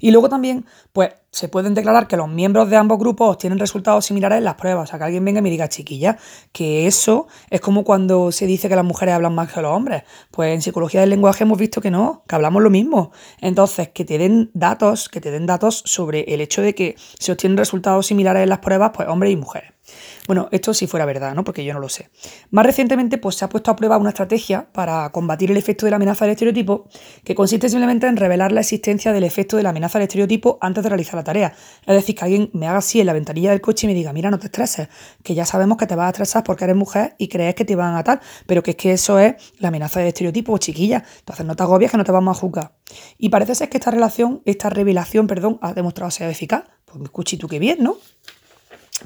Y 0.00 0.10
luego 0.10 0.30
también, 0.30 0.64
pues, 0.92 1.10
se 1.30 1.48
pueden 1.48 1.74
declarar 1.74 2.08
que 2.08 2.16
los 2.16 2.28
miembros 2.28 2.70
de 2.70 2.76
ambos 2.76 2.98
grupos 2.98 3.38
tienen 3.38 3.58
resultados 3.58 4.06
similares 4.06 4.38
en 4.38 4.44
las 4.44 4.54
pruebas. 4.54 4.84
O 4.84 4.90
sea, 4.90 4.98
que 4.98 5.04
alguien 5.04 5.24
venga 5.24 5.40
y 5.40 5.42
me 5.42 5.50
diga, 5.50 5.68
chiquilla, 5.68 6.16
que 6.52 6.86
eso 6.86 7.28
es 7.50 7.60
como 7.60 7.84
cuando 7.84 8.32
se 8.32 8.46
dice 8.46 8.68
que 8.68 8.76
las 8.76 8.84
mujeres 8.84 9.14
hablan 9.14 9.34
más 9.34 9.52
que 9.52 9.60
los 9.60 9.70
hombres. 9.70 10.02
Pues 10.30 10.54
en 10.54 10.62
psicología 10.62 11.00
del 11.00 11.10
lenguaje 11.10 11.44
hemos 11.44 11.58
visto 11.58 11.80
que 11.82 11.90
no, 11.90 12.24
que 12.26 12.34
hablamos 12.34 12.62
lo 12.62 12.70
mismo. 12.70 13.12
Entonces, 13.40 13.90
que 13.90 14.04
te 14.06 14.16
den 14.16 14.50
datos, 14.54 15.08
que 15.08 15.20
te 15.20 15.30
den 15.30 15.46
datos 15.46 15.82
sobre 15.84 16.22
el 16.32 16.40
hecho 16.40 16.62
de 16.62 16.74
que 16.74 16.96
se 17.18 17.32
obtienen 17.32 17.58
resultados 17.58 18.06
similares 18.06 18.42
en 18.42 18.48
las 18.48 18.60
pruebas, 18.60 18.92
pues 18.94 19.06
hombres 19.06 19.32
y 19.32 19.36
mujeres. 19.36 19.69
Bueno, 20.30 20.46
esto 20.52 20.72
si 20.72 20.86
fuera 20.86 21.06
verdad, 21.06 21.34
¿no? 21.34 21.42
Porque 21.42 21.64
yo 21.64 21.74
no 21.74 21.80
lo 21.80 21.88
sé. 21.88 22.08
Más 22.52 22.64
recientemente, 22.64 23.18
pues 23.18 23.34
se 23.34 23.44
ha 23.44 23.48
puesto 23.48 23.72
a 23.72 23.74
prueba 23.74 23.98
una 23.98 24.10
estrategia 24.10 24.70
para 24.70 25.10
combatir 25.10 25.50
el 25.50 25.56
efecto 25.56 25.86
de 25.86 25.90
la 25.90 25.96
amenaza 25.96 26.24
del 26.24 26.34
estereotipo, 26.34 26.88
que 27.24 27.34
consiste 27.34 27.68
simplemente 27.68 28.06
en 28.06 28.16
revelar 28.16 28.52
la 28.52 28.60
existencia 28.60 29.12
del 29.12 29.24
efecto 29.24 29.56
de 29.56 29.64
la 29.64 29.70
amenaza 29.70 29.98
del 29.98 30.06
estereotipo 30.06 30.56
antes 30.60 30.84
de 30.84 30.88
realizar 30.88 31.16
la 31.16 31.24
tarea. 31.24 31.52
Es 31.84 31.96
decir, 31.96 32.14
que 32.14 32.24
alguien 32.24 32.48
me 32.52 32.68
haga 32.68 32.78
así 32.78 33.00
en 33.00 33.06
la 33.06 33.12
ventanilla 33.12 33.50
del 33.50 33.60
coche 33.60 33.88
y 33.88 33.90
me 33.90 33.94
diga, 33.94 34.12
mira, 34.12 34.30
no 34.30 34.38
te 34.38 34.46
estreses, 34.46 34.86
que 35.24 35.34
ya 35.34 35.44
sabemos 35.44 35.76
que 35.78 35.88
te 35.88 35.96
vas 35.96 36.06
a 36.06 36.10
estresar 36.10 36.44
porque 36.44 36.62
eres 36.62 36.76
mujer 36.76 37.16
y 37.18 37.26
crees 37.26 37.56
que 37.56 37.64
te 37.64 37.74
van 37.74 37.96
a 37.96 37.98
atar, 37.98 38.20
pero 38.46 38.62
que 38.62 38.70
es 38.70 38.76
que 38.76 38.92
eso 38.92 39.18
es 39.18 39.34
la 39.58 39.66
amenaza 39.66 39.98
del 39.98 40.10
estereotipo, 40.10 40.56
chiquilla. 40.58 41.02
Entonces 41.18 41.44
no 41.44 41.56
te 41.56 41.64
agobies 41.64 41.90
que 41.90 41.96
no 41.96 42.04
te 42.04 42.12
vamos 42.12 42.36
a 42.36 42.40
juzgar. 42.40 42.76
Y 43.18 43.30
parece 43.30 43.56
ser 43.56 43.68
que 43.68 43.78
esta 43.78 43.90
relación, 43.90 44.42
esta 44.44 44.70
revelación, 44.70 45.26
perdón, 45.26 45.58
ha 45.60 45.72
demostrado 45.72 46.12
ser 46.12 46.30
eficaz. 46.30 46.66
Pues 46.84 47.00
me 47.00 47.08
tú 47.08 47.48
qué 47.48 47.58
bien, 47.58 47.78
¿no? 47.80 47.96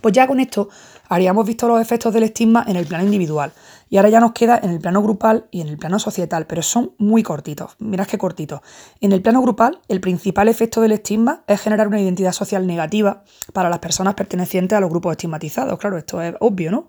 Pues 0.00 0.12
ya 0.12 0.26
con 0.26 0.40
esto 0.40 0.68
habríamos 1.08 1.46
visto 1.46 1.68
los 1.68 1.80
efectos 1.80 2.12
del 2.12 2.24
estigma 2.24 2.64
en 2.66 2.76
el 2.76 2.86
plano 2.86 3.04
individual. 3.04 3.52
Y 3.90 3.96
ahora 3.96 4.08
ya 4.08 4.18
nos 4.18 4.32
queda 4.32 4.58
en 4.60 4.70
el 4.70 4.80
plano 4.80 5.02
grupal 5.02 5.46
y 5.50 5.60
en 5.60 5.68
el 5.68 5.78
plano 5.78 5.98
societal, 5.98 6.46
pero 6.46 6.62
son 6.62 6.94
muy 6.98 7.22
cortitos. 7.22 7.76
Mirad 7.78 8.06
qué 8.06 8.18
cortitos. 8.18 8.60
En 9.00 9.12
el 9.12 9.22
plano 9.22 9.40
grupal, 9.40 9.80
el 9.88 10.00
principal 10.00 10.48
efecto 10.48 10.80
del 10.80 10.92
estigma 10.92 11.44
es 11.46 11.60
generar 11.60 11.86
una 11.86 12.00
identidad 12.00 12.32
social 12.32 12.66
negativa 12.66 13.22
para 13.52 13.68
las 13.68 13.78
personas 13.78 14.14
pertenecientes 14.14 14.76
a 14.76 14.80
los 14.80 14.90
grupos 14.90 15.12
estigmatizados. 15.12 15.78
Claro, 15.78 15.98
esto 15.98 16.20
es 16.20 16.34
obvio, 16.40 16.72
¿no? 16.72 16.88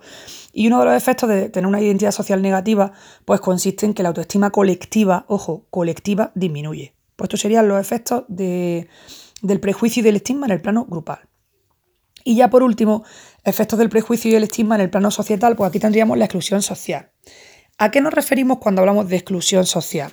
Y 0.52 0.68
uno 0.68 0.80
de 0.80 0.86
los 0.86 0.96
efectos 0.96 1.30
de 1.30 1.50
tener 1.50 1.68
una 1.68 1.82
identidad 1.82 2.12
social 2.12 2.42
negativa, 2.42 2.94
pues 3.26 3.40
consiste 3.42 3.86
en 3.86 3.94
que 3.94 4.02
la 4.02 4.10
autoestima 4.10 4.50
colectiva, 4.50 5.26
ojo, 5.28 5.66
colectiva, 5.70 6.32
disminuye. 6.34 6.96
Pues 7.16 7.28
estos 7.28 7.42
serían 7.42 7.68
los 7.68 7.80
efectos 7.80 8.24
del 8.30 8.88
prejuicio 9.62 10.00
y 10.00 10.04
del 10.04 10.16
estigma 10.16 10.48
en 10.48 10.54
el 10.54 10.62
plano 10.62 10.86
grupal. 10.86 11.20
Y 12.28 12.36
ya 12.36 12.50
por 12.50 12.64
último, 12.64 13.04
efectos 13.44 13.78
del 13.78 13.88
prejuicio 13.88 14.32
y 14.32 14.36
el 14.36 14.44
estigma 14.44 14.74
en 14.76 14.82
el 14.82 14.90
plano 14.90 15.12
societal, 15.12 15.56
pues 15.56 15.70
aquí 15.70 15.80
tendríamos 15.80 16.18
la 16.18 16.26
exclusión 16.26 16.64
social. 16.64 17.12
¿A 17.78 17.92
qué 17.92 18.02
nos 18.02 18.14
referimos 18.14 18.58
cuando 18.58 18.82
hablamos 18.82 19.08
de 19.08 19.16
exclusión 19.16 19.66
social? 19.66 20.12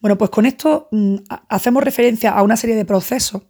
Bueno, 0.00 0.16
pues 0.16 0.30
con 0.30 0.46
esto 0.46 0.88
mm, 0.92 1.16
hacemos 1.48 1.82
referencia 1.82 2.30
a 2.30 2.44
una 2.44 2.56
serie 2.56 2.76
de 2.76 2.84
procesos 2.84 3.42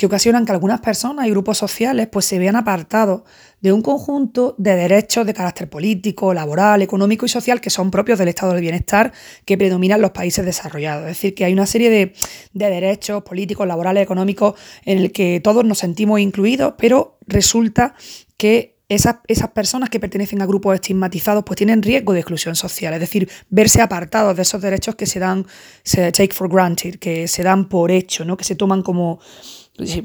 que 0.00 0.06
ocasionan 0.06 0.46
que 0.46 0.52
algunas 0.52 0.80
personas 0.80 1.26
y 1.26 1.30
grupos 1.30 1.58
sociales 1.58 2.08
pues, 2.10 2.24
se 2.24 2.38
vean 2.38 2.56
apartados 2.56 3.20
de 3.60 3.70
un 3.70 3.82
conjunto 3.82 4.54
de 4.56 4.74
derechos 4.74 5.26
de 5.26 5.34
carácter 5.34 5.68
político, 5.68 6.32
laboral, 6.32 6.80
económico 6.80 7.26
y 7.26 7.28
social 7.28 7.60
que 7.60 7.68
son 7.68 7.90
propios 7.90 8.18
del 8.18 8.28
estado 8.28 8.54
del 8.54 8.62
bienestar 8.62 9.12
que 9.44 9.58
predominan 9.58 10.00
los 10.00 10.12
países 10.12 10.42
desarrollados. 10.46 11.02
Es 11.02 11.18
decir, 11.18 11.34
que 11.34 11.44
hay 11.44 11.52
una 11.52 11.66
serie 11.66 11.90
de, 11.90 12.14
de 12.54 12.70
derechos 12.70 13.22
políticos, 13.24 13.66
laborales, 13.66 14.02
económicos 14.02 14.54
en 14.86 15.00
el 15.00 15.12
que 15.12 15.38
todos 15.40 15.66
nos 15.66 15.76
sentimos 15.76 16.18
incluidos, 16.18 16.72
pero 16.78 17.18
resulta 17.26 17.94
que 18.38 18.80
esas, 18.90 19.16
personas 19.54 19.88
que 19.88 20.00
pertenecen 20.00 20.42
a 20.42 20.46
grupos 20.46 20.74
estigmatizados 20.74 21.44
pues 21.44 21.58
tienen 21.58 21.82
riesgo 21.82 22.12
de 22.12 22.20
exclusión 22.20 22.56
social, 22.56 22.92
es 22.94 23.00
decir, 23.00 23.30
verse 23.48 23.82
apartados 23.82 24.34
de 24.34 24.42
esos 24.42 24.60
derechos 24.60 24.96
que 24.96 25.06
se 25.06 25.20
dan, 25.20 25.46
se 25.84 26.10
take 26.10 26.34
for 26.34 26.48
granted, 26.48 26.98
que 26.98 27.28
se 27.28 27.42
dan 27.42 27.68
por 27.68 27.92
hecho, 27.92 28.24
¿no? 28.24 28.36
que 28.36 28.44
se 28.44 28.56
toman 28.56 28.82
como 28.82 29.20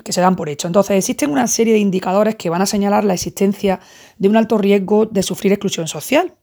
que 0.03 0.13
se 0.13 0.21
dan 0.21 0.35
por 0.35 0.49
hecho. 0.49 0.67
Entonces, 0.67 0.97
existen 0.97 1.31
una 1.31 1.47
serie 1.47 1.73
de 1.73 1.79
indicadores 1.79 2.35
que 2.35 2.49
van 2.49 2.61
a 2.61 2.65
señalar 2.65 3.03
la 3.03 3.13
existencia 3.13 3.79
de 4.17 4.29
un 4.29 4.37
alto 4.37 4.57
riesgo 4.57 5.05
de 5.05 5.23
sufrir 5.23 5.51
exclusión 5.51 5.87
social. 5.87 6.35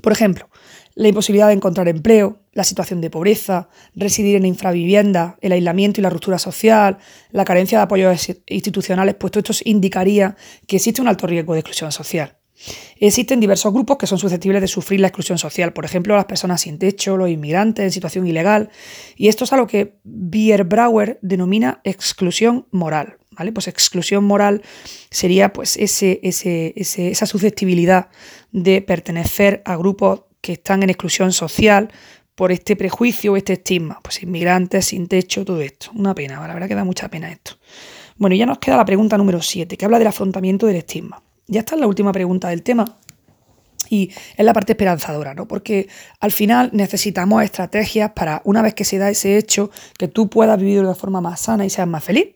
Por 0.00 0.12
ejemplo, 0.12 0.48
la 0.94 1.08
imposibilidad 1.08 1.48
de 1.48 1.54
encontrar 1.54 1.88
empleo, 1.88 2.42
la 2.52 2.64
situación 2.64 3.00
de 3.00 3.10
pobreza, 3.10 3.68
residir 3.94 4.36
en 4.36 4.46
infravivienda, 4.46 5.36
el 5.40 5.52
aislamiento 5.52 6.00
y 6.00 6.02
la 6.02 6.10
ruptura 6.10 6.38
social, 6.38 6.98
la 7.30 7.44
carencia 7.44 7.78
de 7.78 7.84
apoyos 7.84 8.30
institucionales, 8.46 9.14
pues 9.14 9.30
todo 9.30 9.40
esto 9.40 9.62
indicaría 9.64 10.36
que 10.66 10.76
existe 10.76 11.00
un 11.00 11.08
alto 11.08 11.26
riesgo 11.26 11.54
de 11.54 11.60
exclusión 11.60 11.92
social. 11.92 12.39
Existen 12.96 13.40
diversos 13.40 13.72
grupos 13.72 13.96
que 13.96 14.06
son 14.06 14.18
susceptibles 14.18 14.60
de 14.60 14.68
sufrir 14.68 15.00
la 15.00 15.08
exclusión 15.08 15.38
social, 15.38 15.72
por 15.72 15.84
ejemplo, 15.84 16.14
las 16.14 16.26
personas 16.26 16.60
sin 16.60 16.78
techo, 16.78 17.16
los 17.16 17.30
inmigrantes 17.30 17.84
en 17.84 17.92
situación 17.92 18.26
ilegal, 18.26 18.70
y 19.16 19.28
esto 19.28 19.44
es 19.44 19.52
a 19.52 19.56
lo 19.56 19.66
que 19.66 19.98
Bierbrauer 20.04 21.18
denomina 21.22 21.80
exclusión 21.84 22.66
moral. 22.70 23.16
¿Vale? 23.32 23.52
Pues 23.52 23.68
exclusión 23.68 24.24
moral 24.24 24.60
sería 25.10 25.52
pues 25.52 25.78
ese, 25.78 26.20
esa 26.22 27.26
susceptibilidad 27.26 28.08
de 28.50 28.82
pertenecer 28.82 29.62
a 29.64 29.76
grupos 29.76 30.24
que 30.42 30.54
están 30.54 30.82
en 30.82 30.90
exclusión 30.90 31.32
social 31.32 31.90
por 32.34 32.52
este 32.52 32.76
prejuicio 32.76 33.32
o 33.32 33.36
este 33.36 33.54
estigma. 33.54 34.00
Pues 34.02 34.22
inmigrantes, 34.22 34.86
sin 34.86 35.06
techo, 35.06 35.44
todo 35.44 35.60
esto. 35.62 35.90
Una 35.94 36.14
pena, 36.14 36.46
la 36.46 36.52
verdad 36.52 36.68
que 36.68 36.74
da 36.74 36.84
mucha 36.84 37.08
pena 37.08 37.30
esto. 37.30 37.52
Bueno, 38.16 38.36
ya 38.36 38.44
nos 38.44 38.58
queda 38.58 38.76
la 38.76 38.84
pregunta 38.84 39.16
número 39.16 39.40
7, 39.40 39.76
que 39.78 39.84
habla 39.86 39.98
del 39.98 40.08
afrontamiento 40.08 40.66
del 40.66 40.76
estigma. 40.76 41.22
Ya 41.50 41.60
está 41.60 41.76
la 41.76 41.88
última 41.88 42.12
pregunta 42.12 42.48
del 42.48 42.62
tema. 42.62 42.96
Y 43.88 44.12
es 44.36 44.44
la 44.44 44.52
parte 44.52 44.72
esperanzadora, 44.72 45.34
¿no? 45.34 45.48
Porque 45.48 45.88
al 46.20 46.30
final 46.30 46.70
necesitamos 46.72 47.42
estrategias 47.42 48.12
para, 48.12 48.40
una 48.44 48.62
vez 48.62 48.72
que 48.74 48.84
se 48.84 48.98
da 48.98 49.10
ese 49.10 49.36
hecho, 49.36 49.70
que 49.98 50.06
tú 50.06 50.30
puedas 50.30 50.56
vivir 50.60 50.86
de 50.86 50.94
forma 50.94 51.20
más 51.20 51.40
sana 51.40 51.66
y 51.66 51.70
seas 51.70 51.88
más 51.88 52.04
feliz. 52.04 52.28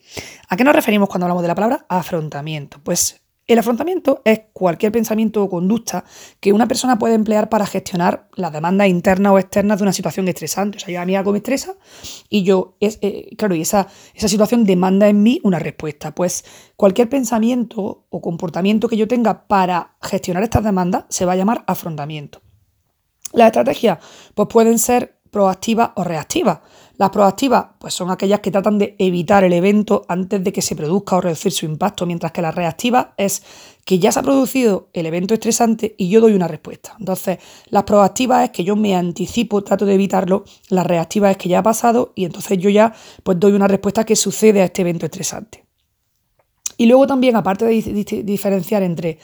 ¿A 0.49 0.57
qué 0.57 0.65
nos 0.65 0.75
referimos 0.75 1.09
cuando 1.09 1.27
hablamos 1.27 1.43
de 1.43 1.49
la 1.49 1.55
palabra 1.55 1.87
afrontamiento? 1.89 2.81
Pues 2.83 3.24
el 3.47 3.59
afrontamiento 3.59 4.23
es 4.25 4.41
cualquier 4.53 4.91
pensamiento 4.91 5.43
o 5.43 5.51
conducta 5.51 6.05
que 6.41 6.53
una 6.53 6.67
persona 6.67 6.99
puede 6.99 7.15
emplear 7.15 7.51
para 7.51 7.67
gestionar 7.67 8.29
las 8.37 8.53
demandas 8.53 8.89
internas 8.89 9.33
o 9.33 9.39
externas 9.39 9.79
de 9.79 9.83
una 9.83 9.93
situación 9.93 10.27
estresante. 10.29 10.79
O 10.79 10.81
sea, 10.81 10.95
yo 10.95 11.01
a 11.01 11.05
mí 11.05 11.15
algo 11.15 11.33
me 11.33 11.39
estresa 11.39 11.75
y 12.31 12.43
yo, 12.43 12.77
es, 12.81 12.99
eh, 13.03 13.29
claro, 13.37 13.55
y 13.55 13.61
esa, 13.61 13.89
esa 14.15 14.29
situación 14.29 14.65
demanda 14.65 15.09
en 15.09 15.23
mí 15.23 15.41
una 15.45 15.59
respuesta. 15.59 16.15
Pues 16.15 16.45
cualquier 16.77 17.11
pensamiento 17.11 18.07
o 18.09 18.21
comportamiento 18.23 18.89
que 18.89 18.97
yo 18.97 19.07
tenga 19.07 19.47
para 19.47 19.97
gestionar 20.01 20.43
estas 20.43 20.65
demandas 20.65 21.05
se 21.11 21.27
va 21.27 21.33
a 21.33 21.37
llamar 21.37 21.65
afrontamiento. 21.67 22.41
Las 23.35 23.49
estrategias 23.49 23.99
pues 24.35 24.49
pueden 24.49 24.79
ser 24.79 25.21
proactivas 25.31 25.91
o 25.97 26.05
reactivas. 26.05 26.61
Las 26.97 27.11
proactivas 27.11 27.67
pues 27.81 27.93
son 27.93 28.11
aquellas 28.11 28.39
que 28.41 28.53
tratan 28.53 28.79
de 28.79 28.95
evitar 28.99 29.43
el 29.43 29.53
evento 29.53 30.05
antes 30.09 30.45
de 30.45 30.53
que 30.53 30.63
se 30.63 30.77
produzca 30.77 31.17
o 31.17 31.21
reducir 31.21 31.51
su 31.51 31.67
impacto, 31.67 32.07
mientras 32.07 32.31
que 32.31 32.41
las 32.41 32.55
reactivas 32.55 33.09
es 33.17 33.43
que 33.85 33.99
ya 33.99 34.13
se 34.13 34.21
ha 34.21 34.23
producido 34.23 34.91
el 34.93 35.07
evento 35.07 35.35
estresante 35.35 35.97
y 35.99 36.09
yo 36.09 36.21
doy 36.21 36.35
una 36.35 36.47
respuesta. 36.47 36.95
Entonces, 36.99 37.39
las 37.67 37.83
proactivas 37.83 38.45
es 38.45 38.51
que 38.51 38.63
yo 38.63 38.77
me 38.77 38.95
anticipo, 38.95 39.65
trato 39.65 39.87
de 39.87 39.95
evitarlo, 39.95 40.45
las 40.69 40.87
reactivas 40.87 41.33
es 41.33 41.37
que 41.37 41.49
ya 41.49 41.59
ha 41.59 41.63
pasado 41.65 42.13
y 42.15 42.27
entonces 42.27 42.59
yo 42.59 42.71
ya 42.71 42.95
pues 43.25 43.41
doy 43.41 43.53
una 43.53 43.67
respuesta 43.67 44.05
que 44.05 44.15
sucede 44.15 44.63
a 44.63 44.67
este 44.67 44.83
evento 44.83 45.07
estresante. 45.07 45.65
Y 46.77 46.87
luego 46.87 47.07
también, 47.07 47.37
aparte 47.37 47.65
de 47.65 48.23
diferenciar 48.25 48.83
entre 48.83 49.19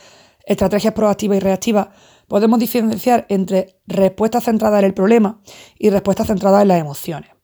estrategias 0.45 0.95
proactivas 0.95 1.37
y 1.37 1.41
reactivas, 1.41 1.89
podemos 2.27 2.59
diferenciar 2.59 3.27
entre 3.29 3.81
respuestas 3.87 4.45
centradas 4.45 4.81
en 4.81 4.87
el 4.87 4.95
problema 4.95 5.41
y 5.79 5.91
respuestas 5.91 6.29
centradas 6.29 6.63
en 6.63 6.69
las 6.69 6.81
emociones. 6.81 7.40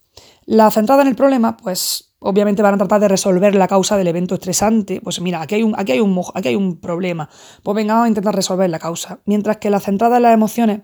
La 0.46 0.70
centrada 0.70 1.02
en 1.02 1.08
el 1.08 1.16
problema, 1.16 1.56
pues 1.56 2.14
obviamente 2.20 2.62
van 2.62 2.74
a 2.74 2.78
tratar 2.78 3.00
de 3.00 3.08
resolver 3.08 3.54
la 3.56 3.66
causa 3.66 3.96
del 3.96 4.06
evento 4.06 4.34
estresante. 4.34 5.00
Pues 5.00 5.20
mira, 5.20 5.42
aquí 5.42 5.56
hay 5.56 5.64
un, 5.64 5.74
aquí 5.76 5.92
hay 5.92 6.00
un, 6.00 6.18
aquí 6.34 6.48
hay 6.48 6.56
un 6.56 6.80
problema. 6.80 7.28
Pues 7.64 7.74
venga, 7.74 7.94
vamos 7.94 8.06
a 8.06 8.08
intentar 8.08 8.34
resolver 8.34 8.70
la 8.70 8.78
causa. 8.78 9.20
Mientras 9.24 9.56
que 9.56 9.70
la 9.70 9.80
centrada 9.80 10.16
en 10.16 10.22
las 10.22 10.34
emociones, 10.34 10.82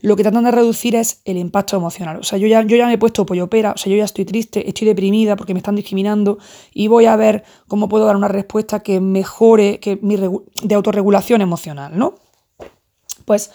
lo 0.00 0.16
que 0.16 0.24
tratan 0.24 0.44
de 0.44 0.50
reducir 0.50 0.96
es 0.96 1.22
el 1.24 1.36
impacto 1.38 1.76
emocional. 1.76 2.18
O 2.18 2.22
sea, 2.24 2.38
yo 2.38 2.48
ya, 2.48 2.62
yo 2.62 2.76
ya 2.76 2.86
me 2.86 2.94
he 2.94 2.98
puesto 2.98 3.24
pollo 3.24 3.48
pera, 3.48 3.72
o 3.72 3.78
sea, 3.78 3.90
yo 3.90 3.96
ya 3.96 4.04
estoy 4.04 4.24
triste, 4.24 4.68
estoy 4.68 4.88
deprimida 4.88 5.36
porque 5.36 5.54
me 5.54 5.58
están 5.58 5.76
discriminando 5.76 6.38
y 6.72 6.88
voy 6.88 7.06
a 7.06 7.14
ver 7.14 7.44
cómo 7.68 7.88
puedo 7.88 8.06
dar 8.06 8.16
una 8.16 8.28
respuesta 8.28 8.80
que 8.80 9.00
mejore 9.00 9.78
que 9.78 9.98
mi 10.02 10.16
de 10.16 10.74
autorregulación 10.74 11.40
emocional, 11.40 11.96
¿no? 11.96 12.16
Pues 13.24 13.52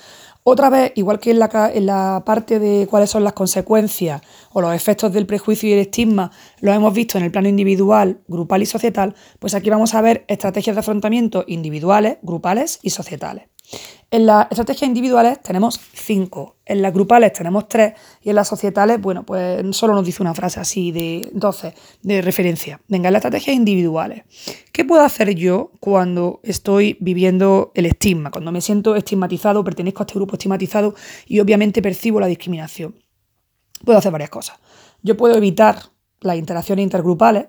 otra 0.49 0.69
vez, 0.69 0.91
igual 0.95 1.19
que 1.19 1.31
en 1.31 1.39
la, 1.39 2.23
parte 2.25 2.59
de 2.59 2.87
cuáles 2.87 3.09
son 3.09 3.23
las 3.23 3.33
consecuencias 3.33 4.21
o 4.51 4.61
los 4.61 4.73
efectos 4.73 5.13
del 5.13 5.25
prejuicio 5.25 5.69
y 5.69 5.73
el 5.73 5.79
estigma, 5.79 6.31
lo 6.61 6.73
hemos 6.73 6.93
visto 6.93 7.17
en 7.17 7.23
el 7.23 7.31
plano 7.31 7.47
individual, 7.47 8.21
grupal 8.27 8.61
y 8.61 8.65
societal, 8.65 9.15
pues 9.39 9.53
aquí 9.53 9.69
vamos 9.69 9.93
a 9.93 10.01
ver 10.01 10.25
estrategias 10.27 10.75
de 10.75 10.81
afrontamiento 10.81 11.43
individuales, 11.47 12.17
grupales 12.21 12.79
y 12.81 12.89
societales. 12.89 13.45
En 14.11 14.25
las 14.25 14.47
estrategias 14.49 14.87
individuales 14.87 15.39
tenemos 15.39 15.79
cinco, 15.93 16.57
en 16.65 16.81
las 16.81 16.91
grupales 16.91 17.31
tenemos 17.31 17.67
tres 17.67 17.93
y 18.23 18.29
en 18.29 18.35
las 18.35 18.47
societales, 18.47 18.99
bueno, 18.99 19.23
pues 19.23 19.63
solo 19.75 19.93
nos 19.93 20.03
dice 20.03 20.23
una 20.23 20.33
frase 20.33 20.59
así 20.59 20.91
de 20.91 21.29
12 21.31 21.75
de 22.01 22.21
referencia. 22.23 22.81
Venga, 22.87 23.09
en 23.09 23.13
las 23.13 23.19
estrategias 23.19 23.55
individuales, 23.55 24.23
¿qué 24.71 24.83
puedo 24.83 25.03
hacer 25.03 25.35
yo 25.35 25.71
cuando 25.79 26.39
estoy 26.41 26.97
viviendo 26.99 27.71
el 27.75 27.85
estigma, 27.85 28.31
cuando 28.31 28.51
me 28.51 28.61
siento 28.61 28.95
estigmatizado, 28.95 29.63
pertenezco 29.63 30.01
a 30.01 30.05
este 30.05 30.15
grupo 30.15 30.33
estigmatizado 30.33 30.95
y 31.27 31.39
obviamente 31.39 31.83
percibo 31.83 32.19
la 32.19 32.25
discriminación? 32.25 32.95
Puedo 33.85 33.99
hacer 33.99 34.11
varias 34.11 34.31
cosas. 34.31 34.57
Yo 35.03 35.17
puedo 35.17 35.35
evitar 35.37 35.83
las 36.21 36.35
interacciones 36.35 36.81
intergrupales, 36.81 37.45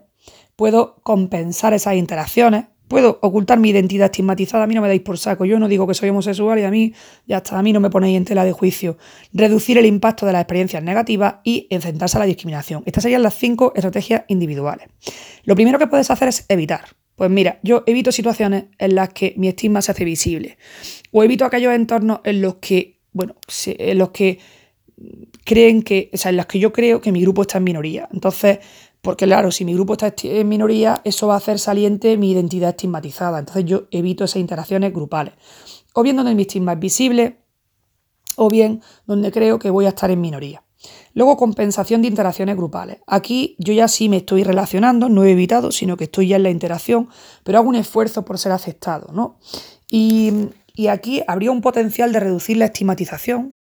puedo 0.56 0.96
compensar 1.02 1.72
esas 1.72 1.94
interacciones, 1.94 2.66
Puedo 2.90 3.20
ocultar 3.22 3.60
mi 3.60 3.70
identidad 3.70 4.06
estigmatizada, 4.06 4.64
a 4.64 4.66
mí 4.66 4.74
no 4.74 4.82
me 4.82 4.88
dais 4.88 5.00
por 5.00 5.16
saco, 5.16 5.44
yo 5.44 5.60
no 5.60 5.68
digo 5.68 5.86
que 5.86 5.94
soy 5.94 6.08
homosexual 6.08 6.58
y 6.58 6.64
a 6.64 6.72
mí 6.72 6.92
ya 7.24 7.36
está, 7.36 7.56
a 7.56 7.62
mí 7.62 7.72
no 7.72 7.78
me 7.78 7.88
ponéis 7.88 8.16
en 8.16 8.24
tela 8.24 8.44
de 8.44 8.50
juicio. 8.50 8.98
Reducir 9.32 9.78
el 9.78 9.86
impacto 9.86 10.26
de 10.26 10.32
las 10.32 10.42
experiencias 10.42 10.82
negativas 10.82 11.36
y 11.44 11.68
enfrentarse 11.70 12.16
a 12.16 12.18
la 12.18 12.26
discriminación. 12.26 12.82
Estas 12.86 13.04
serían 13.04 13.22
las 13.22 13.34
cinco 13.34 13.72
estrategias 13.76 14.24
individuales. 14.26 14.88
Lo 15.44 15.54
primero 15.54 15.78
que 15.78 15.86
puedes 15.86 16.10
hacer 16.10 16.26
es 16.26 16.46
evitar. 16.48 16.80
Pues 17.14 17.30
mira, 17.30 17.60
yo 17.62 17.84
evito 17.86 18.10
situaciones 18.10 18.64
en 18.76 18.96
las 18.96 19.10
que 19.10 19.34
mi 19.36 19.46
estigma 19.46 19.82
se 19.82 19.92
hace 19.92 20.04
visible. 20.04 20.58
O 21.12 21.22
evito 21.22 21.44
aquellos 21.44 21.72
entornos 21.72 22.18
en 22.24 22.42
los 22.42 22.56
que, 22.56 22.98
bueno, 23.12 23.36
en 23.66 23.98
los 23.98 24.10
que 24.10 24.40
creen 25.44 25.82
que, 25.82 26.10
o 26.12 26.16
sea, 26.16 26.30
en 26.30 26.38
los 26.38 26.46
que 26.46 26.58
yo 26.58 26.72
creo 26.72 27.00
que 27.00 27.12
mi 27.12 27.22
grupo 27.22 27.42
está 27.42 27.58
en 27.58 27.64
minoría. 27.64 28.08
Entonces, 28.12 28.58
porque 29.02 29.24
claro, 29.24 29.50
si 29.50 29.64
mi 29.64 29.74
grupo 29.74 29.94
está 29.94 30.12
en 30.22 30.48
minoría, 30.48 31.00
eso 31.04 31.26
va 31.26 31.34
a 31.34 31.38
hacer 31.38 31.58
saliente 31.58 32.16
mi 32.16 32.32
identidad 32.32 32.70
estigmatizada. 32.70 33.38
Entonces 33.38 33.64
yo 33.64 33.84
evito 33.90 34.24
esas 34.24 34.36
interacciones 34.36 34.92
grupales. 34.92 35.34
O 35.94 36.02
bien 36.02 36.16
donde 36.16 36.34
mi 36.34 36.42
estigma 36.42 36.74
es 36.74 36.78
visible, 36.78 37.38
o 38.36 38.48
bien 38.48 38.82
donde 39.06 39.32
creo 39.32 39.58
que 39.58 39.70
voy 39.70 39.86
a 39.86 39.90
estar 39.90 40.10
en 40.10 40.20
minoría. 40.20 40.62
Luego, 41.12 41.36
compensación 41.36 42.00
de 42.02 42.08
interacciones 42.08 42.56
grupales. 42.56 42.98
Aquí 43.06 43.56
yo 43.58 43.72
ya 43.72 43.88
sí 43.88 44.08
me 44.08 44.18
estoy 44.18 44.44
relacionando, 44.44 45.08
no 45.08 45.24
he 45.24 45.32
evitado, 45.32 45.72
sino 45.72 45.96
que 45.96 46.04
estoy 46.04 46.28
ya 46.28 46.36
en 46.36 46.44
la 46.44 46.50
interacción, 46.50 47.08
pero 47.44 47.58
hago 47.58 47.68
un 47.68 47.74
esfuerzo 47.74 48.24
por 48.24 48.38
ser 48.38 48.52
aceptado, 48.52 49.12
¿no? 49.12 49.38
Y, 49.90 50.32
y 50.74 50.86
aquí 50.86 51.22
habría 51.26 51.50
un 51.50 51.60
potencial 51.60 52.12
de 52.12 52.20
reducir 52.20 52.56
la 52.56 52.66
estigmatización 52.66 53.52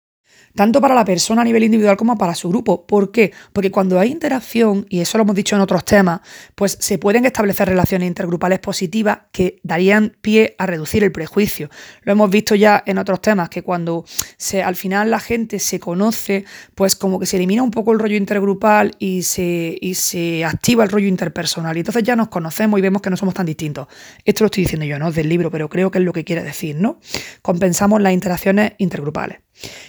tanto 0.55 0.81
para 0.81 0.95
la 0.95 1.05
persona 1.05 1.41
a 1.41 1.45
nivel 1.45 1.63
individual 1.63 1.97
como 1.97 2.17
para 2.17 2.35
su 2.35 2.49
grupo. 2.49 2.85
¿Por 2.85 3.11
qué? 3.11 3.31
Porque 3.53 3.71
cuando 3.71 3.99
hay 3.99 4.11
interacción, 4.11 4.85
y 4.89 4.99
eso 4.99 5.17
lo 5.17 5.23
hemos 5.23 5.35
dicho 5.35 5.55
en 5.55 5.61
otros 5.61 5.85
temas, 5.85 6.21
pues 6.55 6.77
se 6.79 6.97
pueden 6.97 7.25
establecer 7.25 7.69
relaciones 7.69 8.07
intergrupales 8.07 8.59
positivas 8.59 9.19
que 9.31 9.59
darían 9.63 10.17
pie 10.21 10.55
a 10.57 10.65
reducir 10.65 11.03
el 11.03 11.11
prejuicio. 11.11 11.69
Lo 12.03 12.11
hemos 12.11 12.29
visto 12.29 12.55
ya 12.55 12.83
en 12.85 12.97
otros 12.97 13.21
temas, 13.21 13.49
que 13.49 13.61
cuando 13.61 14.05
se, 14.37 14.63
al 14.63 14.75
final 14.75 15.11
la 15.11 15.19
gente 15.19 15.59
se 15.59 15.79
conoce, 15.79 16.45
pues 16.75 16.95
como 16.95 17.19
que 17.19 17.25
se 17.25 17.37
elimina 17.37 17.63
un 17.63 17.71
poco 17.71 17.93
el 17.93 17.99
rollo 17.99 18.17
intergrupal 18.17 18.95
y 18.99 19.23
se, 19.23 19.77
y 19.79 19.95
se 19.95 20.45
activa 20.45 20.83
el 20.83 20.89
rollo 20.89 21.07
interpersonal. 21.07 21.75
Y 21.77 21.79
entonces 21.79 22.03
ya 22.03 22.15
nos 22.15 22.29
conocemos 22.29 22.79
y 22.79 22.81
vemos 22.81 23.01
que 23.01 23.09
no 23.09 23.17
somos 23.17 23.33
tan 23.33 23.45
distintos. 23.45 23.87
Esto 24.25 24.43
lo 24.43 24.47
estoy 24.47 24.63
diciendo 24.63 24.85
yo, 24.85 24.99
¿no? 24.99 25.11
Del 25.11 25.29
libro, 25.29 25.51
pero 25.51 25.69
creo 25.69 25.91
que 25.91 25.99
es 25.99 26.03
lo 26.03 26.13
que 26.13 26.23
quiere 26.23 26.43
decir, 26.43 26.75
¿no? 26.75 26.99
Compensamos 27.41 28.01
las 28.01 28.13
interacciones 28.13 28.73
intergrupales. 28.77 29.39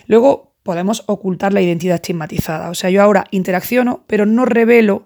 Luego, 0.06 0.50
podemos 0.62 1.04
ocultar 1.06 1.52
la 1.52 1.62
identidad 1.62 1.96
estigmatizada. 1.96 2.70
O 2.70 2.74
sea, 2.74 2.90
yo 2.90 3.02
ahora 3.02 3.26
interacciono, 3.30 4.04
pero 4.06 4.26
no 4.26 4.44
revelo 4.44 5.04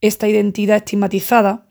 esta 0.00 0.28
identidad 0.28 0.76
estigmatizada. 0.76 1.68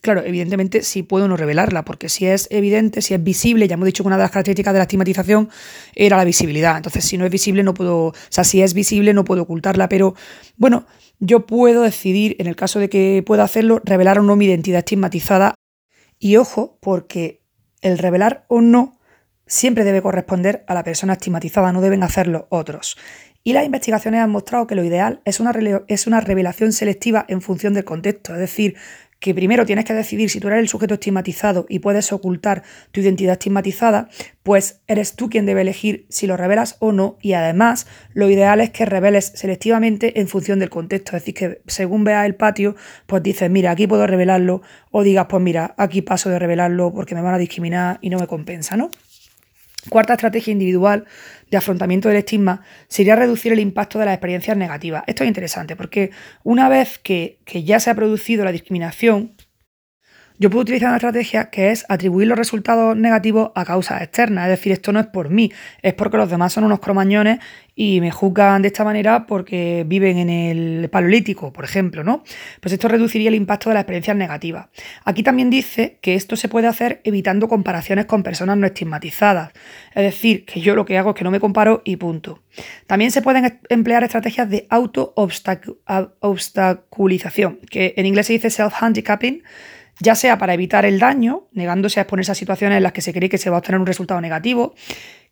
Claro, 0.00 0.22
evidentemente 0.24 0.82
sí 0.82 1.02
puedo 1.02 1.28
no 1.28 1.36
revelarla, 1.36 1.84
porque 1.84 2.08
si 2.08 2.26
es 2.26 2.48
evidente, 2.50 3.02
si 3.02 3.12
es 3.12 3.22
visible, 3.22 3.68
ya 3.68 3.74
hemos 3.74 3.84
dicho 3.86 4.02
que 4.02 4.06
una 4.06 4.16
de 4.16 4.22
las 4.22 4.30
características 4.30 4.72
de 4.72 4.78
la 4.78 4.84
estigmatización 4.84 5.50
era 5.94 6.16
la 6.16 6.24
visibilidad. 6.24 6.76
Entonces, 6.76 7.04
si 7.04 7.18
no 7.18 7.26
es 7.26 7.30
visible, 7.30 7.62
no 7.62 7.74
puedo, 7.74 8.06
o 8.06 8.14
sea, 8.30 8.44
si 8.44 8.62
es 8.62 8.72
visible, 8.72 9.12
no 9.12 9.24
puedo 9.24 9.42
ocultarla, 9.42 9.90
pero 9.90 10.14
bueno, 10.56 10.86
yo 11.18 11.44
puedo 11.44 11.82
decidir, 11.82 12.36
en 12.38 12.46
el 12.46 12.56
caso 12.56 12.78
de 12.78 12.88
que 12.88 13.22
pueda 13.26 13.42
hacerlo, 13.42 13.82
revelar 13.84 14.18
o 14.18 14.22
no 14.22 14.36
mi 14.36 14.46
identidad 14.46 14.78
estigmatizada. 14.78 15.54
Y 16.18 16.36
ojo, 16.36 16.78
porque 16.80 17.42
el 17.82 17.98
revelar 17.98 18.46
o 18.48 18.62
no 18.62 18.99
siempre 19.50 19.82
debe 19.82 20.00
corresponder 20.00 20.64
a 20.68 20.74
la 20.74 20.84
persona 20.84 21.14
estigmatizada, 21.14 21.72
no 21.72 21.80
deben 21.80 22.04
hacerlo 22.04 22.46
otros. 22.50 22.96
Y 23.42 23.52
las 23.52 23.64
investigaciones 23.64 24.20
han 24.20 24.30
mostrado 24.30 24.66
que 24.66 24.76
lo 24.76 24.84
ideal 24.84 25.20
es 25.24 25.40
una, 25.40 25.50
revelación 26.20 26.72
selectiva 26.72 27.24
en 27.26 27.42
función 27.42 27.74
del 27.74 27.84
contexto, 27.84 28.32
es 28.34 28.38
decir, 28.38 28.76
que 29.18 29.34
primero 29.34 29.66
tienes 29.66 29.84
que 29.84 29.92
decidir 29.92 30.30
si 30.30 30.40
tú 30.40 30.48
eres 30.48 30.60
el 30.60 30.68
sujeto 30.68 30.94
estigmatizado 30.94 31.66
y 31.68 31.80
puedes 31.80 32.12
ocultar 32.12 32.62
tu 32.92 33.00
identidad 33.00 33.32
estigmatizada, 33.32 34.08
pues 34.44 34.82
eres 34.86 35.14
tú 35.14 35.28
quien 35.28 35.46
debe 35.46 35.62
elegir 35.62 36.06
si 36.08 36.26
lo 36.26 36.36
revelas 36.36 36.76
o 36.78 36.92
no 36.92 37.18
y 37.20 37.32
además 37.32 37.86
lo 38.14 38.30
ideal 38.30 38.60
es 38.60 38.70
que 38.70 38.86
reveles 38.86 39.32
selectivamente 39.34 40.20
en 40.20 40.28
función 40.28 40.58
del 40.58 40.70
contexto, 40.70 41.16
es 41.16 41.22
decir, 41.22 41.34
que 41.34 41.60
según 41.66 42.04
veas 42.04 42.24
el 42.24 42.36
patio, 42.36 42.76
pues 43.06 43.22
dices, 43.22 43.50
mira, 43.50 43.72
aquí 43.72 43.86
puedo 43.86 44.06
revelarlo 44.06 44.62
o 44.90 45.02
digas, 45.02 45.26
pues 45.28 45.42
mira, 45.42 45.74
aquí 45.76 46.02
paso 46.02 46.30
de 46.30 46.38
revelarlo 46.38 46.94
porque 46.94 47.14
me 47.14 47.20
van 47.20 47.34
a 47.34 47.38
discriminar 47.38 47.98
y 48.00 48.10
no 48.10 48.18
me 48.18 48.26
compensa, 48.26 48.76
¿no? 48.76 48.90
Cuarta 49.88 50.12
estrategia 50.12 50.52
individual 50.52 51.06
de 51.50 51.56
afrontamiento 51.56 52.08
del 52.08 52.18
estigma 52.18 52.62
sería 52.88 53.16
reducir 53.16 53.52
el 53.52 53.60
impacto 53.60 53.98
de 53.98 54.04
las 54.04 54.14
experiencias 54.14 54.56
negativas. 54.56 55.04
Esto 55.06 55.24
es 55.24 55.28
interesante 55.28 55.74
porque 55.74 56.10
una 56.42 56.68
vez 56.68 56.98
que, 56.98 57.38
que 57.44 57.64
ya 57.64 57.80
se 57.80 57.90
ha 57.90 57.94
producido 57.94 58.44
la 58.44 58.52
discriminación, 58.52 59.32
yo 60.40 60.48
puedo 60.48 60.62
utilizar 60.62 60.88
una 60.88 60.96
estrategia 60.96 61.50
que 61.50 61.70
es 61.70 61.84
atribuir 61.90 62.26
los 62.26 62.38
resultados 62.38 62.96
negativos 62.96 63.50
a 63.54 63.66
causas 63.66 64.00
externas, 64.00 64.44
es 64.44 64.52
decir, 64.52 64.72
esto 64.72 64.90
no 64.90 64.98
es 64.98 65.06
por 65.06 65.28
mí, 65.28 65.52
es 65.82 65.92
porque 65.92 66.16
los 66.16 66.30
demás 66.30 66.54
son 66.54 66.64
unos 66.64 66.80
cromañones 66.80 67.40
y 67.74 68.00
me 68.00 68.10
juzgan 68.10 68.62
de 68.62 68.68
esta 68.68 68.82
manera 68.82 69.26
porque 69.26 69.84
viven 69.86 70.16
en 70.16 70.30
el 70.30 70.88
paleolítico, 70.88 71.52
por 71.52 71.66
ejemplo, 71.66 72.04
¿no? 72.04 72.24
Pues 72.60 72.72
esto 72.72 72.88
reduciría 72.88 73.28
el 73.28 73.34
impacto 73.34 73.68
de 73.68 73.74
las 73.74 73.82
experiencias 73.82 74.16
negativas. 74.16 74.68
Aquí 75.04 75.22
también 75.22 75.50
dice 75.50 75.98
que 76.00 76.14
esto 76.14 76.36
se 76.36 76.48
puede 76.48 76.68
hacer 76.68 77.02
evitando 77.04 77.46
comparaciones 77.46 78.06
con 78.06 78.22
personas 78.22 78.56
no 78.56 78.66
estigmatizadas, 78.66 79.52
es 79.94 80.04
decir, 80.04 80.46
que 80.46 80.62
yo 80.62 80.74
lo 80.74 80.86
que 80.86 80.96
hago 80.96 81.10
es 81.10 81.16
que 81.16 81.24
no 81.24 81.30
me 81.30 81.40
comparo 81.40 81.82
y 81.84 81.96
punto. 81.96 82.42
También 82.86 83.10
se 83.10 83.20
pueden 83.20 83.60
emplear 83.68 84.04
estrategias 84.04 84.48
de 84.48 84.66
auto-obstaculización, 84.70 87.58
que 87.70 87.92
en 87.98 88.06
inglés 88.06 88.26
se 88.26 88.32
dice 88.32 88.48
self-handicapping, 88.48 89.42
ya 90.00 90.14
sea 90.14 90.38
para 90.38 90.54
evitar 90.54 90.84
el 90.84 90.98
daño, 90.98 91.48
negándose 91.52 92.00
a 92.00 92.02
exponerse 92.02 92.32
a 92.32 92.34
situaciones 92.34 92.78
en 92.78 92.82
las 92.82 92.92
que 92.92 93.02
se 93.02 93.12
cree 93.12 93.28
que 93.28 93.38
se 93.38 93.50
va 93.50 93.56
a 93.56 93.58
obtener 93.58 93.80
un 93.80 93.86
resultado 93.86 94.20
negativo, 94.20 94.74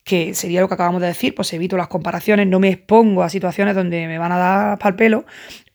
que 0.05 0.35
sería 0.35 0.61
lo 0.61 0.69
que 0.69 0.75
acabamos 0.75 1.01
de 1.01 1.09
decir, 1.09 1.35
pues 1.35 1.53
evito 1.53 1.77
las 1.77 1.89
comparaciones, 1.89 2.47
no 2.47 2.61
me 2.61 2.69
expongo 2.69 3.23
a 3.23 3.31
situaciones 3.31 3.75
donde 3.75 4.07
me 4.07 4.19
van 4.19 4.33
a 4.33 4.39
dar 4.39 4.79
pal 4.79 4.95
pelo, 4.95 5.25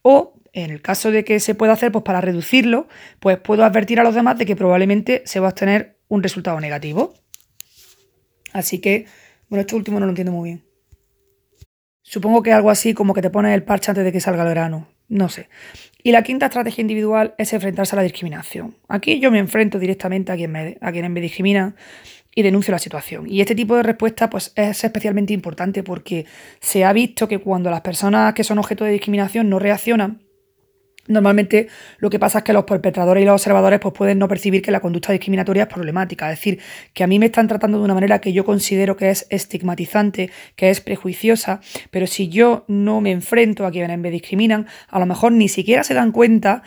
o 0.02 0.36
en 0.54 0.70
el 0.70 0.82
caso 0.82 1.12
de 1.12 1.24
que 1.24 1.40
se 1.40 1.56
pueda 1.56 1.74
hacer, 1.74 1.92
pues 1.92 2.04
para 2.04 2.22
reducirlo, 2.22 2.88
pues 3.20 3.38
puedo 3.40 3.66
advertir 3.66 4.00
a 4.00 4.04
los 4.04 4.14
demás 4.14 4.38
de 4.38 4.46
que 4.46 4.56
probablemente 4.56 5.24
se 5.26 5.40
va 5.40 5.48
a 5.48 5.50
obtener 5.50 5.98
un 6.08 6.22
resultado 6.22 6.60
negativo. 6.60 7.16
Así 8.54 8.80
que, 8.80 9.08
bueno, 9.50 9.62
esto 9.62 9.76
último 9.76 10.00
no 10.00 10.06
lo 10.06 10.12
entiendo 10.12 10.32
muy 10.32 10.50
bien. 10.50 10.64
Supongo 12.04 12.44
que 12.44 12.54
algo 12.54 12.70
así 12.70 12.94
como 12.94 13.16
que 13.16 13.24
te 13.24 13.32
pones 13.32 13.56
el 13.56 13.64
parche 13.64 13.90
antes 13.90 14.04
de 14.04 14.12
que 14.12 14.20
salga 14.20 14.44
el 14.44 14.50
grano. 14.50 14.93
No 15.08 15.30
sé. 15.30 15.50
Y 16.02 16.12
la 16.12 16.24
quinta 16.24 16.48
estrategia 16.48 16.82
individual 16.82 17.36
es 17.38 17.54
enfrentarse 17.54 17.96
a 17.96 17.98
la 17.98 18.04
discriminación. 18.04 18.76
Aquí 18.88 19.20
yo 19.20 19.32
me 19.32 19.40
enfrento 19.40 19.80
directamente 19.80 20.32
a, 20.32 20.36
quien 20.36 20.52
me, 20.52 20.78
a 20.82 20.92
quienes 20.92 21.12
me 21.12 21.22
discriminan 21.22 21.76
y 22.36 22.42
denuncio 22.42 22.72
la 22.72 22.80
situación. 22.80 23.26
Y 23.30 23.42
este 23.42 23.56
tipo 23.56 23.76
de 23.76 23.84
respuesta 23.84 24.30
pues, 24.30 24.52
es 24.56 24.84
especialmente 24.84 25.34
importante 25.34 25.84
porque 25.84 26.26
se 26.60 26.84
ha 26.84 26.94
visto 26.94 27.28
que 27.28 27.40
cuando 27.40 27.70
las 27.70 27.82
personas 27.82 28.34
que 28.34 28.44
son 28.44 28.58
objeto 28.58 28.84
de 28.84 28.92
discriminación 28.92 29.50
no 29.50 29.60
reaccionan, 29.60 30.22
Normalmente 31.08 31.68
lo 31.98 32.10
que 32.10 32.18
pasa 32.18 32.40
es 32.40 32.44
que 32.46 32.54
los 32.54 32.64
perpetradores 32.64 33.22
y 33.22 33.26
los 33.26 33.34
observadores 33.34 33.80
pues, 33.80 33.94
pueden 33.94 34.20
no 34.20 34.30
percibir 34.30 34.62
que 34.62 34.72
la 34.72 34.80
conducta 34.80 35.12
discriminatoria 35.12 35.64
es 35.64 35.70
problemática, 35.70 36.32
es 36.32 36.40
decir, 36.40 36.60
que 36.94 37.04
a 37.04 37.08
mí 37.08 37.20
me 37.20 37.26
están 37.26 37.50
tratando 37.50 37.78
de 37.78 37.84
una 37.84 37.94
manera 37.94 38.20
que 38.20 38.32
yo 38.32 38.46
considero 38.46 38.96
que 38.96 39.10
es 39.10 39.28
estigmatizante, 39.30 40.32
que 40.56 40.70
es 40.70 40.80
prejuiciosa, 40.80 41.60
pero 41.92 42.08
si 42.08 42.30
yo 42.30 42.64
no 42.70 43.02
me 43.02 43.12
enfrento 43.12 43.66
a 43.66 43.72
quienes 43.72 43.98
me 44.00 44.12
discriminan, 44.12 44.68
a 44.88 45.00
lo 45.00 45.06
mejor 45.06 45.34
ni 45.34 45.50
siquiera 45.50 45.84
se 45.84 45.94
dan 45.94 46.14
cuenta 46.14 46.64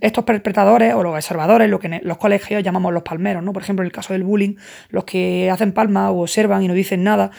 estos 0.00 0.24
perpetradores 0.24 0.92
o 0.94 1.04
los 1.04 1.14
observadores, 1.14 1.70
lo 1.70 1.78
que 1.78 2.00
los 2.02 2.18
colegios 2.18 2.64
llamamos 2.64 2.92
los 2.92 3.04
palmeros, 3.04 3.44
¿no? 3.44 3.52
Por 3.52 3.62
ejemplo, 3.62 3.84
en 3.84 3.86
el 3.86 3.92
caso 3.92 4.14
del 4.14 4.24
bullying, 4.24 4.56
los 4.88 5.04
que 5.04 5.48
hacen 5.50 5.72
palmas 5.72 6.10
o 6.10 6.22
observan 6.22 6.62
y 6.62 6.68
no 6.68 6.74
dicen 6.74 7.04
nada, 7.04 7.30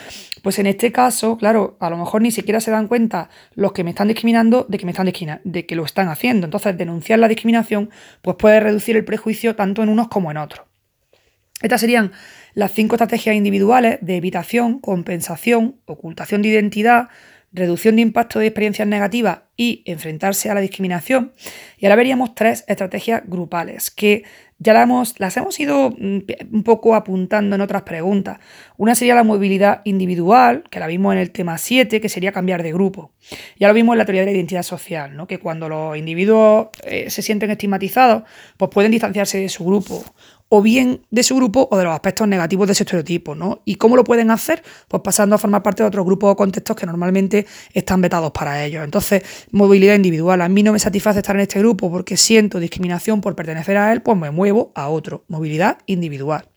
pues 0.41 0.59
en 0.59 0.67
este 0.67 0.91
caso, 0.91 1.37
claro, 1.37 1.77
a 1.79 1.89
lo 1.89 1.97
mejor 1.97 2.21
ni 2.21 2.31
siquiera 2.31 2.59
se 2.59 2.71
dan 2.71 2.87
cuenta 2.87 3.29
los 3.55 3.71
que 3.71 3.83
me 3.83 3.91
están 3.91 4.07
discriminando 4.07 4.65
de 4.69 4.77
que 4.77 4.85
me 4.85 4.91
están 4.91 5.11
de 5.43 5.65
que 5.65 5.75
lo 5.75 5.85
están 5.85 6.09
haciendo. 6.09 6.45
Entonces, 6.45 6.77
denunciar 6.77 7.19
la 7.19 7.27
discriminación 7.27 7.89
pues 8.21 8.37
puede 8.37 8.59
reducir 8.59 8.95
el 8.97 9.05
prejuicio 9.05 9.55
tanto 9.55 9.83
en 9.83 9.89
unos 9.89 10.07
como 10.07 10.31
en 10.31 10.37
otros. 10.37 10.65
Estas 11.61 11.81
serían 11.81 12.11
las 12.53 12.71
cinco 12.71 12.95
estrategias 12.95 13.35
individuales 13.35 13.97
de 14.01 14.17
evitación, 14.17 14.79
compensación, 14.79 15.79
ocultación 15.85 16.41
de 16.41 16.49
identidad, 16.49 17.09
reducción 17.57 17.97
de 17.97 18.03
impacto 18.03 18.39
de 18.39 18.47
experiencias 18.47 18.87
negativas 18.87 19.39
y 19.57 19.83
enfrentarse 19.85 20.49
a 20.49 20.53
la 20.53 20.61
discriminación. 20.61 21.33
Y 21.77 21.85
ahora 21.85 21.95
veríamos 21.95 22.35
tres 22.35 22.63
estrategias 22.67 23.23
grupales 23.25 23.91
que 23.91 24.23
ya 24.59 24.73
las 24.73 25.37
hemos, 25.37 25.59
ido 25.59 25.91
mm, 25.91 26.19
un 26.51 26.63
poco 26.63 26.95
apuntando 26.95 27.55
en 27.55 27.61
otras 27.61 27.83
preguntas. 27.83 28.39
Una 28.77 28.95
sería 28.95 29.13
la 29.13 29.23
movilidad 29.23 29.81
individual, 29.83 30.63
que 30.71 30.79
la 30.79 30.87
vimos 30.87 31.13
en 31.13 31.19
el 31.19 31.31
tema 31.31 31.57
7, 31.57 32.01
que 32.01 32.09
sería 32.09 32.31
cambiar 32.31 32.63
de 32.63 32.73
grupo. 32.73 33.11
Ya 33.59 33.67
lo 33.67 33.73
vimos 33.75 33.93
en 33.93 33.99
la 33.99 34.05
teoría 34.05 34.21
de 34.21 34.27
la 34.27 34.31
identidad 34.31 34.63
social, 34.63 35.15
¿no? 35.15 35.27
que 35.27 35.39
cuando 35.39 35.69
los 35.69 35.95
individuos 35.97 36.69
eh, 36.83 37.09
se 37.09 37.21
sienten 37.21 37.51
estigmatizados, 37.51 38.23
pues 38.57 38.71
pueden 38.71 38.91
distanciarse 38.91 39.39
de 39.39 39.49
su 39.49 39.63
grupo 39.63 40.03
o 40.49 40.61
bien 40.61 41.05
de 41.11 41.23
su 41.23 41.35
grupo 41.35 41.67
o 41.71 41.77
de 41.77 41.83
los 41.83 41.93
aspectos 41.93 42.27
negativos 42.27 42.67
de 42.67 42.73
ese 42.73 42.83
estereotipo, 42.83 43.35
¿no? 43.35 43.61
¿Y 43.65 43.75
cómo 43.75 43.95
lo 43.95 44.03
pueden 44.03 44.31
hacer? 44.31 44.63
Pues 44.87 45.01
pasando 45.03 45.35
a 45.35 45.37
formar 45.37 45.63
parte 45.63 45.83
de 45.83 45.87
otros 45.87 46.05
grupos 46.05 46.31
o 46.31 46.35
contextos 46.35 46.75
que 46.75 46.85
normalmente 46.85 47.45
están 47.73 48.01
vetados 48.01 48.31
para 48.31 48.63
ellos. 48.63 48.83
Entonces, 48.83 49.23
movilidad 49.51 49.95
individual. 49.95 50.41
A 50.41 50.49
mí 50.49 50.63
no 50.63 50.71
me 50.71 50.79
satisface 50.79 51.19
estar 51.19 51.35
en 51.35 51.41
este 51.41 51.59
grupo 51.59 51.91
porque 51.91 52.15
siento 52.17 52.59
discriminación 52.59 53.21
por 53.21 53.35
pertenecer 53.35 53.77
a 53.77 53.91
él, 53.91 54.01
pues 54.01 54.17
me 54.17 54.31
muevo 54.31 54.71
a 54.75 54.89
otro. 54.89 55.25
Movilidad 55.27 55.79
individual. 55.85 56.49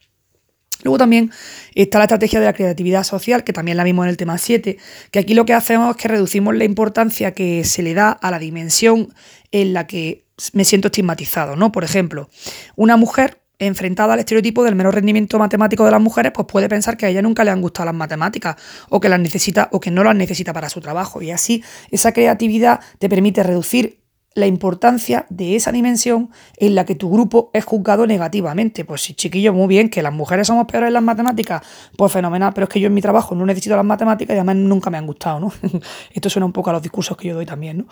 Luego 0.82 0.98
también 0.98 1.30
está 1.74 1.98
la 1.98 2.04
estrategia 2.04 2.40
de 2.40 2.46
la 2.46 2.52
creatividad 2.52 3.04
social, 3.04 3.44
que 3.44 3.52
también 3.52 3.76
la 3.76 3.84
vimos 3.84 4.04
en 4.06 4.10
el 4.10 4.16
tema 4.16 4.38
7, 4.38 4.78
que 5.10 5.18
aquí 5.18 5.34
lo 5.34 5.44
que 5.44 5.52
hacemos 5.52 5.90
es 5.90 5.96
que 6.00 6.08
reducimos 6.08 6.54
la 6.54 6.64
importancia 6.64 7.32
que 7.32 7.64
se 7.64 7.82
le 7.82 7.92
da 7.92 8.10
a 8.12 8.30
la 8.30 8.38
dimensión 8.38 9.12
en 9.50 9.74
la 9.74 9.86
que 9.86 10.24
me 10.54 10.64
siento 10.64 10.88
estigmatizado, 10.88 11.54
¿no? 11.54 11.70
Por 11.70 11.84
ejemplo, 11.84 12.30
una 12.76 12.96
mujer 12.96 13.39
enfrentada 13.60 14.14
al 14.14 14.18
estereotipo 14.18 14.64
del 14.64 14.74
menor 14.74 14.94
rendimiento 14.94 15.38
matemático 15.38 15.84
de 15.84 15.92
las 15.92 16.00
mujeres, 16.00 16.32
pues 16.34 16.46
puede 16.48 16.68
pensar 16.68 16.96
que 16.96 17.06
a 17.06 17.08
ella 17.10 17.22
nunca 17.22 17.44
le 17.44 17.50
han 17.50 17.60
gustado 17.60 17.86
las 17.86 17.94
matemáticas 17.94 18.56
o 18.88 19.00
que 19.00 19.08
las 19.08 19.20
necesita 19.20 19.68
o 19.70 19.78
que 19.78 19.90
no 19.90 20.02
las 20.02 20.16
necesita 20.16 20.52
para 20.52 20.68
su 20.68 20.80
trabajo. 20.80 21.22
Y 21.22 21.30
así 21.30 21.62
esa 21.90 22.12
creatividad 22.12 22.80
te 22.98 23.08
permite 23.08 23.42
reducir 23.42 23.99
la 24.34 24.46
importancia 24.46 25.26
de 25.28 25.56
esa 25.56 25.72
dimensión 25.72 26.30
en 26.56 26.76
la 26.76 26.84
que 26.84 26.94
tu 26.94 27.10
grupo 27.10 27.50
es 27.52 27.64
juzgado 27.64 28.06
negativamente. 28.06 28.84
Pues 28.84 29.02
sí, 29.02 29.14
chiquillo, 29.14 29.52
muy 29.52 29.66
bien, 29.66 29.90
que 29.90 30.02
las 30.02 30.12
mujeres 30.12 30.46
somos 30.46 30.66
peores 30.66 30.88
en 30.88 30.94
las 30.94 31.02
matemáticas, 31.02 31.62
pues 31.96 32.12
fenomenal, 32.12 32.52
pero 32.54 32.64
es 32.64 32.70
que 32.70 32.78
yo 32.78 32.86
en 32.86 32.94
mi 32.94 33.00
trabajo 33.00 33.34
no 33.34 33.44
necesito 33.44 33.74
las 33.74 33.84
matemáticas 33.84 34.34
y 34.34 34.38
además 34.38 34.56
nunca 34.56 34.88
me 34.88 34.98
han 34.98 35.06
gustado, 35.06 35.40
¿no? 35.40 35.52
Esto 36.12 36.30
suena 36.30 36.46
un 36.46 36.52
poco 36.52 36.70
a 36.70 36.72
los 36.74 36.82
discursos 36.82 37.16
que 37.16 37.28
yo 37.28 37.34
doy 37.34 37.46
también, 37.46 37.78
¿no? 37.78 37.86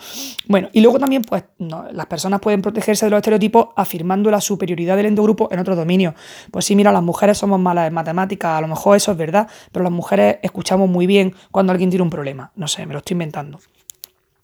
Bueno, 0.47 0.69
y 0.71 0.79
luego 0.79 0.97
también, 0.97 1.23
pues, 1.23 1.43
las 1.57 2.05
personas 2.05 2.39
pueden 2.39 2.61
protegerse 2.61 3.05
de 3.05 3.09
los 3.09 3.17
estereotipos 3.17 3.69
afirmando 3.75 4.31
la 4.31 4.39
superioridad 4.39 4.95
del 4.95 5.07
endogrupo 5.07 5.49
en 5.51 5.59
otros 5.59 5.75
dominios. 5.75 6.13
Pues 6.51 6.65
sí, 6.65 6.75
mira, 6.75 6.91
las 6.91 7.03
mujeres 7.03 7.37
somos 7.37 7.59
malas 7.59 7.87
en 7.87 7.93
matemáticas, 7.93 8.57
a 8.57 8.61
lo 8.61 8.67
mejor 8.67 8.95
eso 8.95 9.11
es 9.11 9.17
verdad, 9.17 9.49
pero 9.71 9.83
las 9.83 9.91
mujeres 9.91 10.37
escuchamos 10.41 10.89
muy 10.89 11.05
bien 11.05 11.33
cuando 11.51 11.71
alguien 11.71 11.89
tiene 11.89 12.03
un 12.03 12.09
problema. 12.09 12.51
No 12.55 12.67
sé, 12.67 12.85
me 12.85 12.93
lo 12.93 12.99
estoy 12.99 13.15
inventando. 13.15 13.59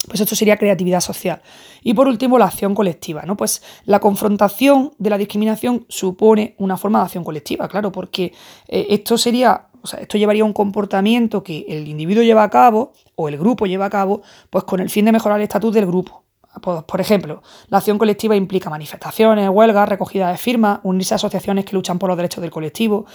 Pues 0.08 0.22
esto 0.22 0.36
sería 0.36 0.58
creatividad 0.58 1.00
social. 1.00 1.42
Y 1.82 1.94
por 1.94 2.08
último, 2.08 2.38
la 2.38 2.46
acción 2.46 2.76
colectiva. 2.76 3.24
¿no? 3.24 3.36
Pues 3.38 3.64
la 3.86 4.00
confrontación 4.00 4.94
de 4.98 5.10
la 5.10 5.18
discriminación 5.18 5.86
supone 5.90 6.56
una 6.58 6.78
forma 6.78 7.00
de 7.00 7.06
acción 7.06 7.24
colectiva, 7.24 7.68
claro, 7.68 7.92
porque 7.92 8.34
eh, 8.68 8.88
esto 8.90 9.18
sería, 9.18 9.68
o 9.82 9.88
sea, 9.88 10.00
esto 10.00 10.18
llevaría 10.18 10.46
un 10.46 10.54
comportamiento 10.54 11.44
que 11.44 11.66
el 11.68 11.88
individuo 11.88 12.24
lleva 12.24 12.44
a 12.44 12.50
cabo 12.50 12.94
o 13.16 13.30
el 13.30 13.38
grupo 13.38 13.66
lleva 13.66 13.86
a 13.86 13.90
cabo, 13.90 14.22
pues 14.50 14.64
con 14.66 14.80
el 14.80 14.90
fin 14.90 15.06
de 15.06 15.12
mejorar 15.12 15.40
el 15.40 15.44
estatus 15.44 15.74
del 15.74 15.86
grupo. 15.86 16.25
Pues, 16.62 16.84
por 16.84 17.02
ejemplo, 17.02 17.42
la 17.68 17.80
acción 17.80 17.98
colectiva 17.98 18.36
implica 18.36 18.70
manifestaciones, 18.70 19.50
huelgas, 19.50 19.90
recogida 19.90 20.30
de 20.30 20.38
firmas, 20.38 20.80
unirse 20.84 21.14
a 21.14 21.18
asociaciones 21.18 21.66
que 21.66 21.76
luchan 21.76 22.00
por 22.00 22.10
los 22.10 22.18
derechos 22.18 22.42
del 22.42 22.52
colectivo. 22.52 23.06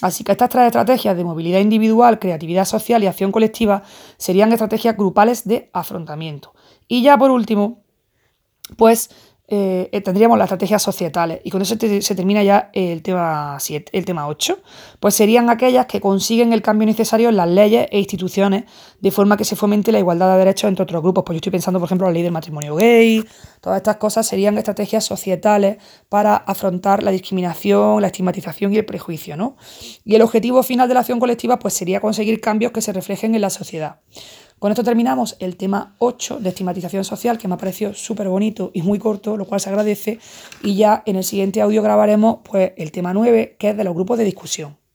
Así 0.00 0.24
que 0.24 0.32
estas 0.32 0.48
tres 0.48 0.66
estrategias 0.66 1.16
de 1.16 1.24
movilidad 1.24 1.60
individual, 1.60 2.18
creatividad 2.18 2.64
social 2.64 3.02
y 3.02 3.06
acción 3.06 3.32
colectiva 3.32 3.82
serían 4.16 4.52
estrategias 4.52 4.96
grupales 4.96 5.46
de 5.46 5.70
afrontamiento. 5.72 6.54
Y 6.88 7.02
ya 7.02 7.18
por 7.18 7.30
último, 7.30 7.82
pues 8.76 9.10
eh, 9.48 9.88
eh, 9.92 10.00
tendríamos 10.00 10.36
las 10.38 10.46
estrategias 10.46 10.82
societales 10.82 11.40
y 11.44 11.50
con 11.50 11.62
eso 11.62 11.76
se 11.78 12.14
termina 12.16 12.42
ya 12.42 12.68
el 12.72 13.00
tema, 13.02 13.56
el 13.92 14.04
tema 14.04 14.26
8, 14.26 14.58
pues 14.98 15.14
serían 15.14 15.50
aquellas 15.50 15.86
que 15.86 16.00
consiguen 16.00 16.52
el 16.52 16.62
cambio 16.62 16.84
necesario 16.84 17.28
en 17.28 17.36
las 17.36 17.48
leyes 17.48 17.86
e 17.92 18.00
instituciones 18.00 18.64
de 19.00 19.10
forma 19.12 19.36
que 19.36 19.44
se 19.44 19.54
fomente 19.54 19.92
la 19.92 20.00
igualdad 20.00 20.32
de 20.32 20.38
derechos 20.38 20.66
entre 20.68 20.82
otros 20.82 21.00
grupos. 21.00 21.22
Pues 21.24 21.36
yo 21.36 21.38
estoy 21.38 21.52
pensando, 21.52 21.78
por 21.78 21.86
ejemplo, 21.86 22.08
la 22.08 22.12
ley 22.12 22.24
del 22.24 22.32
matrimonio 22.32 22.74
gay, 22.74 23.24
todas 23.60 23.76
estas 23.76 23.96
cosas 23.98 24.26
serían 24.26 24.58
estrategias 24.58 25.04
societales 25.04 25.76
para 26.08 26.34
afrontar 26.34 27.04
la 27.04 27.12
discriminación, 27.12 28.02
la 28.02 28.08
estigmatización 28.08 28.72
y 28.72 28.78
el 28.78 28.84
prejuicio, 28.84 29.36
¿no? 29.36 29.56
Y 30.04 30.16
el 30.16 30.22
objetivo 30.22 30.64
final 30.64 30.88
de 30.88 30.94
la 30.94 31.00
acción 31.00 31.20
colectiva 31.20 31.60
pues 31.60 31.74
sería 31.74 32.00
conseguir 32.00 32.40
cambios 32.40 32.72
que 32.72 32.82
se 32.82 32.92
reflejen 32.92 33.36
en 33.36 33.42
la 33.42 33.50
sociedad. 33.50 34.00
Con 34.58 34.72
esto 34.72 34.82
terminamos 34.82 35.36
el 35.38 35.56
tema 35.56 35.94
8 35.98 36.38
de 36.40 36.48
estigmatización 36.48 37.04
social, 37.04 37.36
que 37.36 37.46
me 37.46 37.54
ha 37.54 37.58
parecido 37.58 37.92
súper 37.92 38.28
bonito 38.28 38.70
y 38.72 38.80
muy 38.80 38.98
corto, 38.98 39.36
lo 39.36 39.44
cual 39.44 39.60
se 39.60 39.68
agradece. 39.68 40.18
Y 40.62 40.76
ya 40.76 41.02
en 41.04 41.16
el 41.16 41.24
siguiente 41.24 41.60
audio 41.60 41.82
grabaremos 41.82 42.38
pues, 42.42 42.72
el 42.78 42.90
tema 42.90 43.12
9, 43.12 43.56
que 43.58 43.70
es 43.70 43.76
de 43.76 43.84
los 43.84 43.94
grupos 43.94 44.16
de 44.16 44.24
discusión. 44.24 44.78